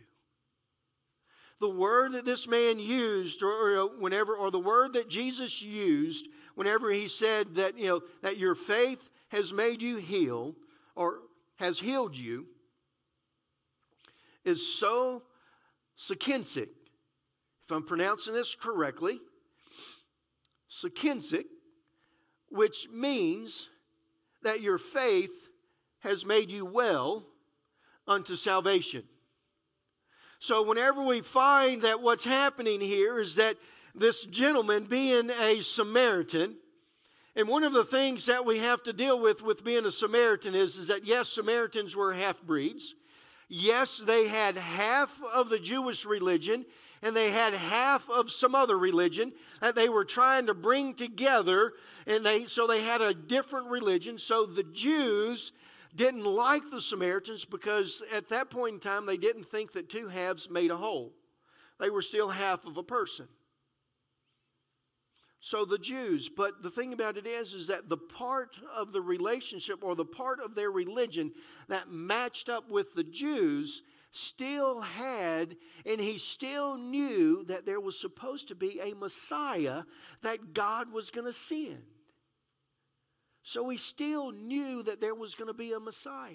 The 1.61 1.69
word 1.69 2.13
that 2.13 2.25
this 2.25 2.47
man 2.47 2.79
used, 2.79 3.43
or, 3.43 3.79
or, 3.79 3.99
whenever, 3.99 4.35
or 4.35 4.51
the 4.51 4.59
word 4.59 4.93
that 4.93 5.09
Jesus 5.09 5.61
used, 5.61 6.29
whenever 6.55 6.91
he 6.91 7.09
said 7.09 7.57
that 7.57 7.77
you 7.79 7.89
know 7.89 8.01
that 8.23 8.39
your 8.39 8.55
faith 8.55 9.11
has 9.29 9.53
made 9.53 9.83
you 9.83 9.97
heal, 9.97 10.55
or 10.95 11.21
has 11.57 11.81
healed 11.81 12.17
you, 12.17 12.47
is 14.45 14.79
so 14.79 15.23
Sakinsic, 15.99 16.69
if 17.65 17.71
I'm 17.71 17.83
pronouncing 17.83 18.35
this 18.35 18.55
correctly, 18.55 19.21
Sakinsic, 20.71 21.45
which 22.49 22.89
means 22.93 23.69
that 24.43 24.61
your 24.61 24.79
faith 24.79 25.51
has 26.01 26.25
made 26.25 26.51
you 26.51 26.65
well 26.65 27.25
unto 28.07 28.37
salvation. 28.37 29.03
So, 30.41 30.62
whenever 30.62 31.03
we 31.03 31.20
find 31.20 31.82
that 31.82 32.01
what's 32.01 32.24
happening 32.24 32.80
here 32.80 33.18
is 33.18 33.34
that 33.36 33.57
this 33.95 34.24
gentleman, 34.24 34.84
being 34.84 35.30
a 35.30 35.61
Samaritan, 35.62 36.57
and 37.34 37.49
one 37.49 37.64
of 37.64 37.72
the 37.72 37.84
things 37.84 38.26
that 38.26 38.45
we 38.45 38.59
have 38.59 38.82
to 38.84 38.93
deal 38.93 39.20
with 39.20 39.43
with 39.43 39.64
being 39.64 39.84
a 39.84 39.91
Samaritan 39.91 40.55
is, 40.55 40.76
is 40.76 40.89
that 40.89 41.05
yes, 41.05 41.28
Samaritans 41.28 41.97
were 41.97 42.12
half 42.12 42.43
breeds. 42.43 42.95
Yes, 43.49 43.99
they 43.99 44.28
had 44.28 44.57
half 44.59 45.12
of 45.32 45.49
the 45.49 45.59
Jewish 45.59 46.05
religion 46.05 46.66
and 47.03 47.14
they 47.14 47.30
had 47.30 47.55
half 47.55 48.09
of 48.11 48.30
some 48.30 48.55
other 48.55 48.78
religion 48.78 49.32
that 49.61 49.74
they 49.74 49.89
were 49.89 50.05
trying 50.05 50.47
to 50.47 50.55
bring 50.55 50.95
together 50.95 51.72
and 52.07 52.24
they 52.24 52.45
so 52.47 52.66
they 52.66 52.82
had 52.82 53.01
a 53.01 53.14
different 53.14 53.68
religion 53.68 54.18
so 54.18 54.47
the 54.47 54.64
Jews 54.64 55.53
didn't 55.99 56.24
like 56.24 56.70
the 56.70 56.80
Samaritans 56.80 57.44
because 57.44 58.03
at 58.12 58.30
that 58.30 58.51
point 58.51 58.74
in 58.74 58.80
time 58.80 59.05
they 59.05 59.16
didn't 59.18 59.44
think 59.44 59.72
that 59.72 59.90
two 59.90 60.09
halves 60.09 60.49
made 60.49 60.70
a 60.70 60.76
whole. 60.76 61.12
They 61.78 61.90
were 61.90 62.03
still 62.03 62.30
half 62.30 62.64
of 62.64 62.76
a 62.76 62.82
person. 62.82 63.28
So 65.40 65.64
the 65.64 65.78
Jews, 65.78 66.28
but 66.34 66.62
the 66.62 66.70
thing 66.70 66.92
about 66.92 67.16
it 67.16 67.26
is 67.26 67.53
is 67.53 67.66
that 67.66 67.88
the 67.88 67.96
part 67.96 68.57
of 68.74 68.92
the 68.92 69.01
relationship 69.01 69.84
or 69.84 69.94
the 69.94 70.05
part 70.05 70.40
of 70.40 70.55
their 70.55 70.70
religion 70.70 71.32
that 71.68 71.90
matched 71.90 72.49
up 72.49 72.70
with 72.70 72.94
the 72.94 73.05
Jews 73.05 73.82
still 74.11 74.80
had 74.80 75.57
and 75.84 76.01
he 76.01 76.18
still 76.18 76.76
knew 76.76 77.44
that 77.44 77.66
there 77.66 77.80
was 77.80 78.01
supposed 78.01 78.49
to 78.49 78.55
be 78.55 78.80
a 78.80 78.94
Messiah 78.94 79.82
that 80.22 80.54
God 80.54 80.92
was 80.92 81.11
going 81.11 81.26
to 81.26 81.33
send. 81.33 81.83
So 83.49 83.66
he 83.70 83.79
still 83.79 84.30
knew 84.30 84.83
that 84.83 85.00
there 85.00 85.14
was 85.14 85.34
going 85.34 85.49
to 85.49 85.54
be 85.54 85.72
a 85.72 85.80
Messiah. 85.80 86.34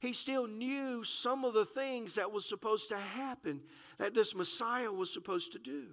He 0.00 0.14
still 0.14 0.46
knew 0.46 1.04
some 1.04 1.44
of 1.44 1.52
the 1.52 1.66
things 1.66 2.14
that 2.14 2.32
was 2.32 2.48
supposed 2.48 2.88
to 2.88 2.96
happen, 2.96 3.60
that 3.98 4.14
this 4.14 4.34
Messiah 4.34 4.90
was 4.90 5.12
supposed 5.12 5.52
to 5.52 5.58
do. 5.58 5.88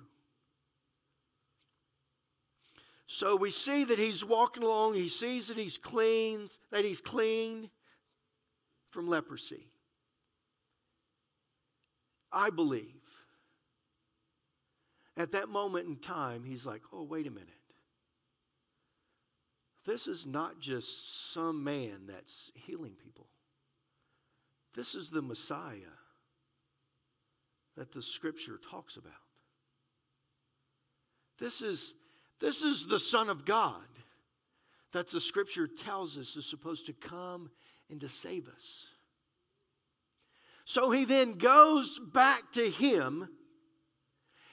So 3.07 3.35
we 3.35 3.51
see 3.51 3.83
that 3.83 3.99
he's 3.99 4.23
walking 4.23 4.63
along, 4.63 4.93
he 4.93 5.09
sees 5.09 5.49
that 5.49 5.57
he's 5.57 5.77
clean, 5.77 6.47
that 6.71 6.85
he's 6.85 7.01
clean 7.01 7.69
from 8.89 9.09
leprosy. 9.09 9.67
I 12.31 12.51
believe 12.51 13.01
at 15.17 15.33
that 15.33 15.49
moment 15.49 15.89
in 15.89 15.97
time, 15.97 16.45
he's 16.45 16.65
like, 16.65 16.83
oh, 16.93 17.03
wait 17.03 17.27
a 17.27 17.31
minute. 17.31 17.49
This 19.85 20.07
is 20.07 20.25
not 20.25 20.59
just 20.59 21.33
some 21.33 21.63
man 21.63 22.07
that's 22.07 22.51
healing 22.53 22.93
people. 23.03 23.27
This 24.75 24.95
is 24.95 25.09
the 25.09 25.21
Messiah 25.21 25.97
that 27.75 27.91
the 27.91 28.01
scripture 28.01 28.59
talks 28.69 28.95
about. 28.95 29.13
This 31.39 31.61
is, 31.61 31.93
this 32.39 32.61
is 32.61 32.87
the 32.87 32.99
Son 32.99 33.29
of 33.29 33.45
God 33.45 33.81
that 34.93 35.09
the 35.09 35.19
scripture 35.19 35.67
tells 35.67 36.17
us 36.17 36.35
is 36.35 36.45
supposed 36.45 36.85
to 36.85 36.93
come 36.93 37.49
and 37.89 37.99
to 38.01 38.09
save 38.09 38.47
us. 38.47 38.85
So 40.65 40.91
he 40.91 41.03
then 41.03 41.33
goes 41.33 41.99
back 42.13 42.51
to 42.53 42.69
him 42.69 43.27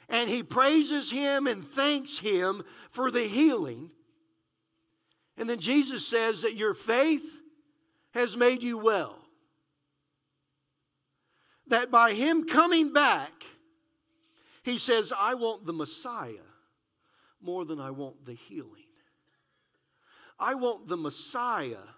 and 0.09 0.29
he 0.29 0.43
praises 0.43 1.11
him 1.11 1.47
and 1.47 1.65
thanks 1.65 2.19
him 2.19 2.65
for 2.91 3.11
the 3.11 3.29
healing. 3.29 3.91
And 5.41 5.49
then 5.49 5.59
Jesus 5.59 6.07
says 6.07 6.43
that 6.43 6.57
your 6.57 6.75
faith 6.75 7.25
has 8.13 8.37
made 8.37 8.63
you 8.63 8.77
well. 8.77 9.17
That 11.69 11.91
by 11.91 12.13
him 12.13 12.47
coming 12.47 12.93
back, 12.93 13.33
he 14.63 14.77
says, 14.77 15.15
I 15.19 15.33
want 15.33 15.65
the 15.65 15.73
Messiah 15.73 16.45
more 17.41 17.65
than 17.65 17.81
I 17.81 17.91
want 17.91 18.27
the 18.27 18.35
healing. 18.35 18.85
I 20.39 20.55
want 20.55 20.89
the 20.89 20.99
Messiah 20.99 21.89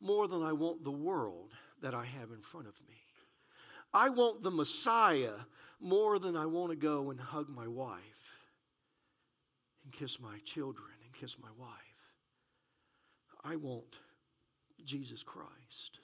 more 0.00 0.28
than 0.28 0.44
I 0.44 0.52
want 0.52 0.84
the 0.84 0.92
world 0.92 1.50
that 1.82 1.94
I 1.94 2.04
have 2.04 2.30
in 2.30 2.40
front 2.40 2.68
of 2.68 2.74
me. 2.88 3.00
I 3.92 4.10
want 4.10 4.44
the 4.44 4.52
Messiah 4.52 5.34
more 5.80 6.20
than 6.20 6.36
I 6.36 6.46
want 6.46 6.70
to 6.70 6.76
go 6.76 7.10
and 7.10 7.18
hug 7.18 7.48
my 7.48 7.66
wife 7.66 7.98
and 9.82 9.92
kiss 9.92 10.20
my 10.20 10.38
children 10.44 10.92
and 11.04 11.12
kiss 11.20 11.36
my 11.42 11.50
wife. 11.58 11.91
I 13.44 13.56
want 13.56 13.96
Jesus 14.84 15.22
Christ. 15.22 16.00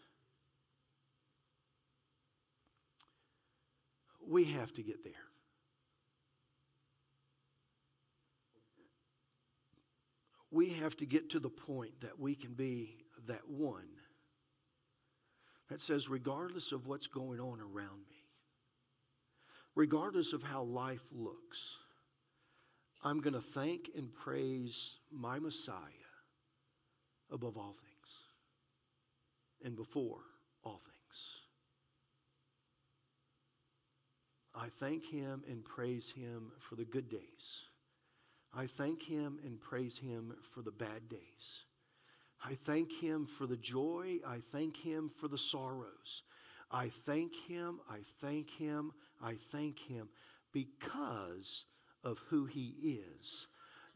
We 4.27 4.45
have 4.45 4.73
to 4.75 4.83
get 4.83 5.05
there. 5.05 5.13
We 10.51 10.71
have 10.71 10.97
to 10.97 11.07
get 11.07 11.31
to 11.31 11.41
the 11.41 11.49
point 11.49 12.01
that 12.01 12.19
we 12.19 12.35
can 12.35 12.55
be 12.55 13.05
that 13.27 13.49
one 13.49 13.89
that 15.69 15.81
says, 15.81 16.09
regardless 16.09 16.73
of 16.73 16.87
what's 16.87 17.07
going 17.07 17.41
on 17.41 17.61
around 17.61 18.01
me, 18.09 18.25
regardless 19.75 20.33
of 20.33 20.43
how 20.43 20.63
life 20.63 21.05
looks, 21.13 21.59
I'm 23.05 23.21
going 23.21 23.35
to 23.35 23.41
thank 23.41 23.91
and 23.97 24.13
praise 24.13 24.97
my 25.13 25.39
Messiah 25.39 26.08
above 27.33 27.57
all 27.57 27.75
things 27.75 27.99
and 29.65 29.77
before 29.77 30.21
all 30.65 30.81
things. 30.85 30.95
I 34.55 34.69
thank 34.81 35.05
him 35.05 35.43
and 35.49 35.65
praise 35.65 36.11
him 36.11 36.53
for 36.59 36.75
the 36.75 36.85
good 36.85 37.09
days. 37.09 37.21
I 38.55 38.67
thank 38.67 39.03
him 39.03 39.39
and 39.45 39.61
praise 39.61 39.99
him 39.99 40.35
for 40.55 40.63
the 40.63 40.73
bad 40.73 41.09
days. 41.09 41.21
I 42.45 42.55
thank 42.55 42.93
him 42.93 43.27
for 43.27 43.47
the 43.47 43.57
joy. 43.57 44.19
I 44.27 44.39
thank 44.53 44.77
him 44.77 45.11
for 45.21 45.29
the 45.29 45.39
sorrows. 45.39 46.23
I 46.71 46.89
thank 46.89 47.33
him. 47.47 47.81
I 47.91 47.99
thank 48.21 48.51
him. 48.51 48.93
I 49.23 49.35
thank 49.53 49.79
him 49.81 50.09
because 50.53 51.65
of 52.05 52.19
who 52.29 52.47
he 52.47 52.75
is, 52.83 53.47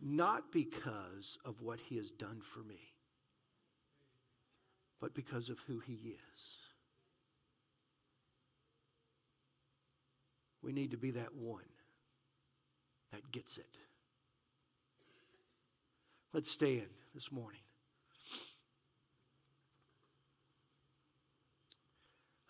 not 0.01 0.53
because 0.53 1.39
of 1.45 1.61
what 1.61 1.81
he 1.81 1.97
has 1.97 2.11
done 2.11 2.41
for 2.43 2.61
me 2.61 2.92
but 5.03 5.15
because 5.15 5.49
of 5.49 5.59
who 5.67 5.81
He 5.81 5.95
is. 5.95 6.43
We 10.63 10.73
need 10.73 10.93
to 10.93 10.97
be 10.97 11.11
that 11.11 11.35
one 11.35 11.65
that 13.11 13.33
gets 13.33 13.59
it. 13.59 13.67
Let's 16.33 16.49
stand 16.49 16.87
this 17.17 17.33
morning. 17.33 17.61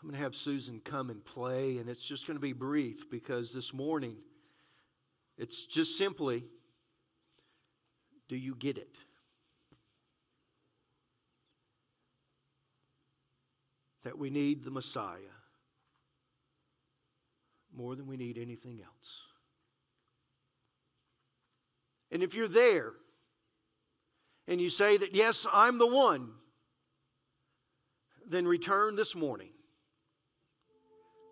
I'm 0.03 0.09
going 0.09 0.19
to 0.19 0.23
have 0.23 0.37
Susan 0.37 0.83
come 0.85 1.09
and 1.09 1.25
play, 1.25 1.79
and 1.79 1.89
it's 1.89 2.05
just 2.05 2.27
going 2.27 2.37
to 2.37 2.41
be 2.41 2.53
brief 2.53 3.09
because 3.09 3.53
this 3.55 3.73
morning 3.73 4.17
it's 5.39 5.65
just 5.65 5.97
simply 5.97 6.45
do 8.29 8.37
you 8.37 8.55
get 8.55 8.77
it? 8.77 8.97
That 14.05 14.19
we 14.19 14.31
need 14.31 14.65
the 14.65 14.71
Messiah 14.71 15.19
more 17.75 17.95
than 17.95 18.07
we 18.07 18.17
need 18.17 18.39
anything 18.39 18.81
else. 18.83 19.23
And 22.11 22.23
if 22.23 22.35
you're 22.35 22.49
there 22.49 22.93
and 24.47 24.61
you 24.61 24.69
say 24.69 24.97
that, 24.99 25.15
yes, 25.15 25.47
I'm 25.53 25.79
the 25.79 25.87
one, 25.87 26.29
then 28.29 28.47
return 28.47 28.97
this 28.97 29.15
morning 29.15 29.53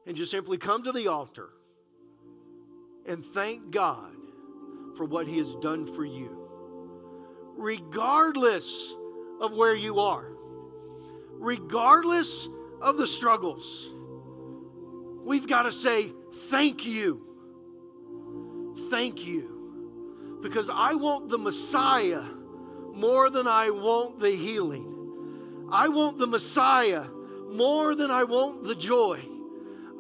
and 0.07 0.17
just 0.17 0.31
simply 0.31 0.57
come 0.57 0.83
to 0.85 0.93
the 0.93 1.09
altar 1.09 1.51
and 3.07 3.25
thank 3.25 3.71
God 3.71 4.15
for 4.97 5.05
what 5.05 5.27
He 5.27 5.39
has 5.39 5.55
done 5.57 5.95
for 5.95 6.05
you, 6.05 6.49
regardless 7.57 8.93
of 9.41 9.53
where 9.53 9.75
you 9.75 10.01
are, 10.01 10.27
regardless 11.33 12.49
of 12.81 12.97
the 12.97 13.07
struggles. 13.07 13.89
We've 15.25 15.47
got 15.47 15.63
to 15.63 15.73
say, 15.73 16.13
Thank 16.49 16.85
you. 16.85 17.27
Thank 18.91 19.25
you. 19.25 20.39
Because 20.43 20.69
I 20.69 20.95
want 20.95 21.29
the 21.29 21.39
Messiah 21.39 22.25
more 22.93 23.31
than 23.31 23.47
I 23.47 23.71
want 23.71 24.19
the 24.19 24.31
healing. 24.31 25.69
I 25.71 25.89
want 25.89 26.19
the 26.19 26.27
Messiah 26.27 27.05
more 27.51 27.95
than 27.95 28.11
I 28.11 28.25
want 28.25 28.65
the 28.65 28.75
joy. 28.75 29.21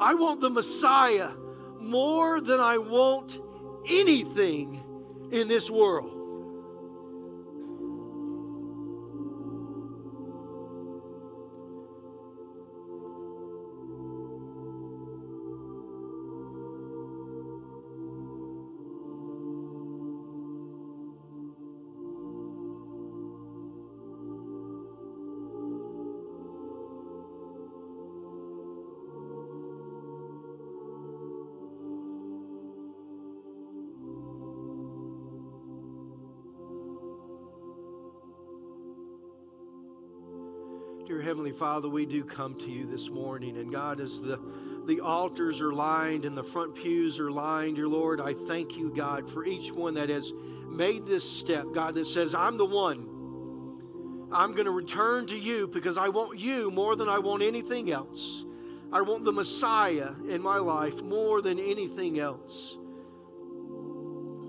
I 0.01 0.15
want 0.15 0.41
the 0.41 0.51
Messiah 0.51 1.31
more 1.79 2.41
than 2.41 2.59
I 2.59 2.79
want 2.79 3.39
anything 3.89 4.83
in 5.31 5.47
this 5.47 5.71
world. 5.71 6.20
Father, 41.61 41.91
we 41.91 42.07
do 42.07 42.25
come 42.25 42.55
to 42.55 42.71
you 42.71 42.87
this 42.87 43.11
morning. 43.11 43.59
And 43.59 43.71
God, 43.71 44.01
as 44.01 44.19
the, 44.19 44.41
the 44.87 45.01
altars 45.01 45.61
are 45.61 45.75
lined 45.75 46.25
and 46.25 46.35
the 46.35 46.43
front 46.43 46.75
pews 46.75 47.21
are 47.21 47.31
lined, 47.31 47.77
dear 47.77 47.87
Lord, 47.87 48.19
I 48.19 48.33
thank 48.33 48.79
you, 48.79 48.91
God, 48.97 49.31
for 49.31 49.45
each 49.45 49.71
one 49.71 49.93
that 49.93 50.09
has 50.09 50.33
made 50.71 51.05
this 51.05 51.31
step, 51.31 51.67
God, 51.75 51.97
that 51.97 52.07
says, 52.07 52.35
I'm 52.35 52.57
the 52.57 52.65
one. 52.65 54.29
I'm 54.33 54.53
going 54.53 54.65
to 54.65 54.71
return 54.71 55.27
to 55.27 55.39
you 55.39 55.67
because 55.69 55.99
I 55.99 56.09
want 56.09 56.39
you 56.39 56.71
more 56.71 56.97
than 56.97 57.11
I 57.11 57.19
want 57.19 57.43
anything 57.43 57.91
else. 57.91 58.43
I 58.91 59.03
want 59.03 59.27
the 59.27 59.33
Messiah 59.33 60.13
in 60.31 60.41
my 60.41 60.57
life 60.57 61.03
more 61.03 61.43
than 61.43 61.59
anything 61.59 62.19
else. 62.19 62.79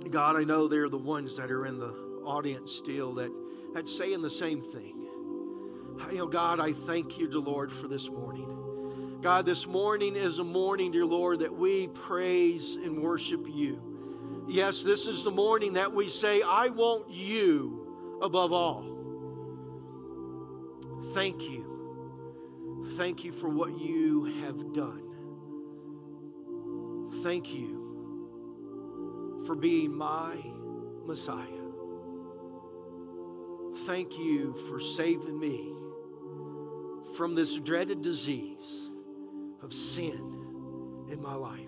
God, 0.10 0.38
I 0.38 0.46
know 0.46 0.70
they're 0.70 0.88
the 0.88 0.98
ones 0.98 1.36
that 1.36 1.52
are 1.52 1.66
in 1.66 1.78
the 1.78 1.92
audience 2.24 2.72
still 2.72 3.16
that, 3.16 3.34
that's 3.74 3.94
saying 3.94 4.22
the 4.22 4.30
same 4.30 4.62
thing 4.62 5.01
you 5.98 6.06
oh 6.12 6.26
know, 6.26 6.28
God, 6.28 6.60
I 6.60 6.74
thank 6.74 7.18
you, 7.18 7.28
dear 7.28 7.40
Lord, 7.40 7.72
for 7.72 7.88
this 7.88 8.10
morning. 8.10 9.20
God, 9.22 9.46
this 9.46 9.68
morning 9.68 10.16
is 10.16 10.40
a 10.40 10.44
morning, 10.44 10.92
dear 10.92 11.06
Lord, 11.06 11.40
that 11.40 11.56
we 11.56 11.88
praise 11.88 12.76
and 12.76 13.02
worship 13.04 13.46
you. 13.48 13.80
Yes, 14.48 14.82
this 14.84 15.06
is 15.06 15.24
the 15.24 15.32
morning 15.32 15.74
that 15.74 15.94
we 15.94 16.10
say, 16.10 16.42
I 16.42 16.70
want 16.70 17.10
you 17.10 18.20
above 18.22 18.52
all. 18.52 18.84
Thank 21.14 21.44
you. 21.44 22.90
Thank 22.98 23.24
you 23.24 23.32
for 23.32 23.48
what 23.48 23.80
you 23.80 24.26
have 24.44 24.74
done. 24.74 25.04
Thank 27.24 27.50
you 27.50 27.78
for 29.46 29.56
being 29.56 29.96
my 29.96 30.38
Messiah. 31.06 31.46
Thank 33.86 34.18
you 34.18 34.56
for 34.70 34.80
saving 34.80 35.40
me 35.40 35.74
from 37.16 37.36
this 37.36 37.58
dreaded 37.60 38.02
disease 38.02 38.90
of 39.62 39.74
sin 39.74 41.08
in 41.12 41.22
my 41.22 41.36
life. 41.36 41.60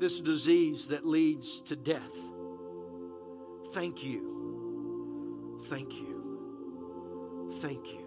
This 0.00 0.20
disease 0.20 0.88
that 0.88 1.06
leads 1.06 1.60
to 1.62 1.76
death. 1.76 2.00
Thank 3.72 4.02
you. 4.02 5.62
Thank 5.66 5.92
you. 5.92 7.52
Thank 7.60 7.86
you. 7.86 8.02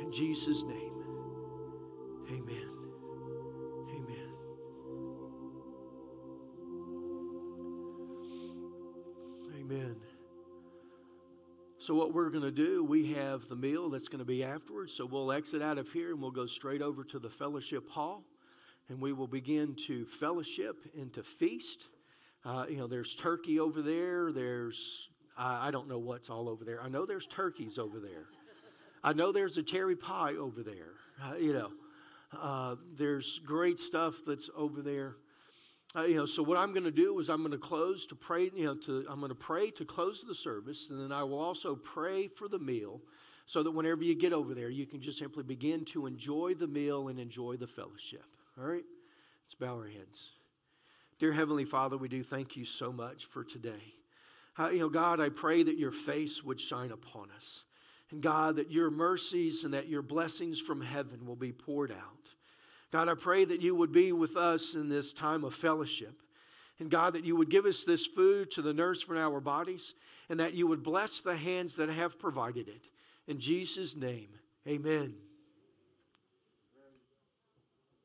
In 0.00 0.12
Jesus' 0.12 0.62
name, 0.62 0.92
amen. 2.30 2.68
Amen. 3.90 4.32
Amen. 9.58 10.11
So, 11.82 11.96
what 11.96 12.14
we're 12.14 12.30
going 12.30 12.44
to 12.44 12.52
do, 12.52 12.84
we 12.84 13.12
have 13.14 13.48
the 13.48 13.56
meal 13.56 13.90
that's 13.90 14.06
going 14.06 14.20
to 14.20 14.24
be 14.24 14.44
afterwards. 14.44 14.94
So, 14.94 15.04
we'll 15.04 15.32
exit 15.32 15.60
out 15.60 15.78
of 15.78 15.90
here 15.90 16.12
and 16.12 16.22
we'll 16.22 16.30
go 16.30 16.46
straight 16.46 16.80
over 16.80 17.02
to 17.02 17.18
the 17.18 17.28
fellowship 17.28 17.90
hall 17.90 18.22
and 18.88 19.00
we 19.00 19.12
will 19.12 19.26
begin 19.26 19.74
to 19.88 20.06
fellowship 20.06 20.76
and 20.96 21.12
to 21.14 21.24
feast. 21.24 21.88
Uh, 22.44 22.66
you 22.70 22.76
know, 22.76 22.86
there's 22.86 23.16
turkey 23.16 23.58
over 23.58 23.82
there. 23.82 24.30
There's, 24.30 25.08
I, 25.36 25.66
I 25.66 25.70
don't 25.72 25.88
know 25.88 25.98
what's 25.98 26.30
all 26.30 26.48
over 26.48 26.64
there. 26.64 26.80
I 26.80 26.88
know 26.88 27.04
there's 27.04 27.26
turkeys 27.26 27.78
over 27.78 27.98
there. 27.98 28.26
I 29.02 29.12
know 29.12 29.32
there's 29.32 29.56
a 29.56 29.62
cherry 29.64 29.96
pie 29.96 30.34
over 30.34 30.62
there. 30.62 30.92
Uh, 31.20 31.34
you 31.34 31.52
know, 31.52 31.70
uh, 32.40 32.76
there's 32.96 33.40
great 33.44 33.80
stuff 33.80 34.14
that's 34.24 34.48
over 34.56 34.82
there. 34.82 35.16
Uh, 35.94 36.04
you 36.04 36.16
know, 36.16 36.24
so 36.24 36.42
what 36.42 36.56
I'm 36.56 36.72
going 36.72 36.84
to 36.84 36.90
do 36.90 37.18
is 37.20 37.28
I'm 37.28 37.40
going 37.40 37.52
to 37.52 37.58
close 37.58 38.06
to 38.06 38.14
pray. 38.14 38.50
You 38.54 38.64
know, 38.64 38.74
to 38.76 39.04
I'm 39.10 39.20
going 39.20 39.28
to 39.28 39.34
pray 39.34 39.70
to 39.72 39.84
close 39.84 40.24
the 40.26 40.34
service, 40.34 40.88
and 40.90 41.00
then 41.00 41.12
I 41.12 41.22
will 41.22 41.40
also 41.40 41.74
pray 41.74 42.28
for 42.28 42.48
the 42.48 42.58
meal, 42.58 43.00
so 43.46 43.62
that 43.62 43.70
whenever 43.70 44.02
you 44.02 44.14
get 44.14 44.32
over 44.32 44.54
there, 44.54 44.70
you 44.70 44.86
can 44.86 45.02
just 45.02 45.18
simply 45.18 45.42
begin 45.42 45.84
to 45.86 46.06
enjoy 46.06 46.54
the 46.54 46.66
meal 46.66 47.08
and 47.08 47.18
enjoy 47.18 47.56
the 47.56 47.66
fellowship. 47.66 48.24
All 48.58 48.64
right, 48.64 48.84
let's 49.44 49.54
bow 49.58 49.76
our 49.76 49.88
heads. 49.88 50.30
Dear 51.18 51.32
Heavenly 51.32 51.66
Father, 51.66 51.96
we 51.96 52.08
do 52.08 52.22
thank 52.22 52.56
you 52.56 52.64
so 52.64 52.90
much 52.90 53.26
for 53.26 53.44
today. 53.44 53.94
Uh, 54.58 54.70
you 54.70 54.80
know, 54.80 54.88
God, 54.88 55.20
I 55.20 55.28
pray 55.28 55.62
that 55.62 55.78
your 55.78 55.92
face 55.92 56.42
would 56.42 56.60
shine 56.60 56.90
upon 56.90 57.28
us. 57.36 57.62
And 58.10 58.20
God, 58.20 58.56
that 58.56 58.70
your 58.70 58.90
mercies 58.90 59.64
and 59.64 59.72
that 59.72 59.88
your 59.88 60.02
blessings 60.02 60.60
from 60.60 60.82
heaven 60.82 61.24
will 61.26 61.36
be 61.36 61.52
poured 61.52 61.90
out. 61.90 62.34
God, 62.92 63.08
I 63.08 63.14
pray 63.14 63.44
that 63.46 63.62
you 63.62 63.74
would 63.74 63.90
be 63.90 64.12
with 64.12 64.36
us 64.36 64.74
in 64.74 64.88
this 64.90 65.14
time 65.14 65.44
of 65.44 65.54
fellowship. 65.54 66.20
And 66.78 66.90
God, 66.90 67.14
that 67.14 67.24
you 67.24 67.36
would 67.36 67.48
give 67.48 67.64
us 67.64 67.84
this 67.84 68.06
food 68.06 68.50
to 68.52 68.62
the 68.62 68.74
nurse 68.74 69.02
for 69.02 69.16
our 69.16 69.40
bodies, 69.40 69.94
and 70.28 70.38
that 70.40 70.54
you 70.54 70.66
would 70.66 70.82
bless 70.82 71.20
the 71.20 71.36
hands 71.36 71.76
that 71.76 71.88
have 71.88 72.18
provided 72.18 72.68
it. 72.68 72.82
In 73.26 73.38
Jesus' 73.38 73.96
name, 73.96 74.28
amen. 74.68 75.14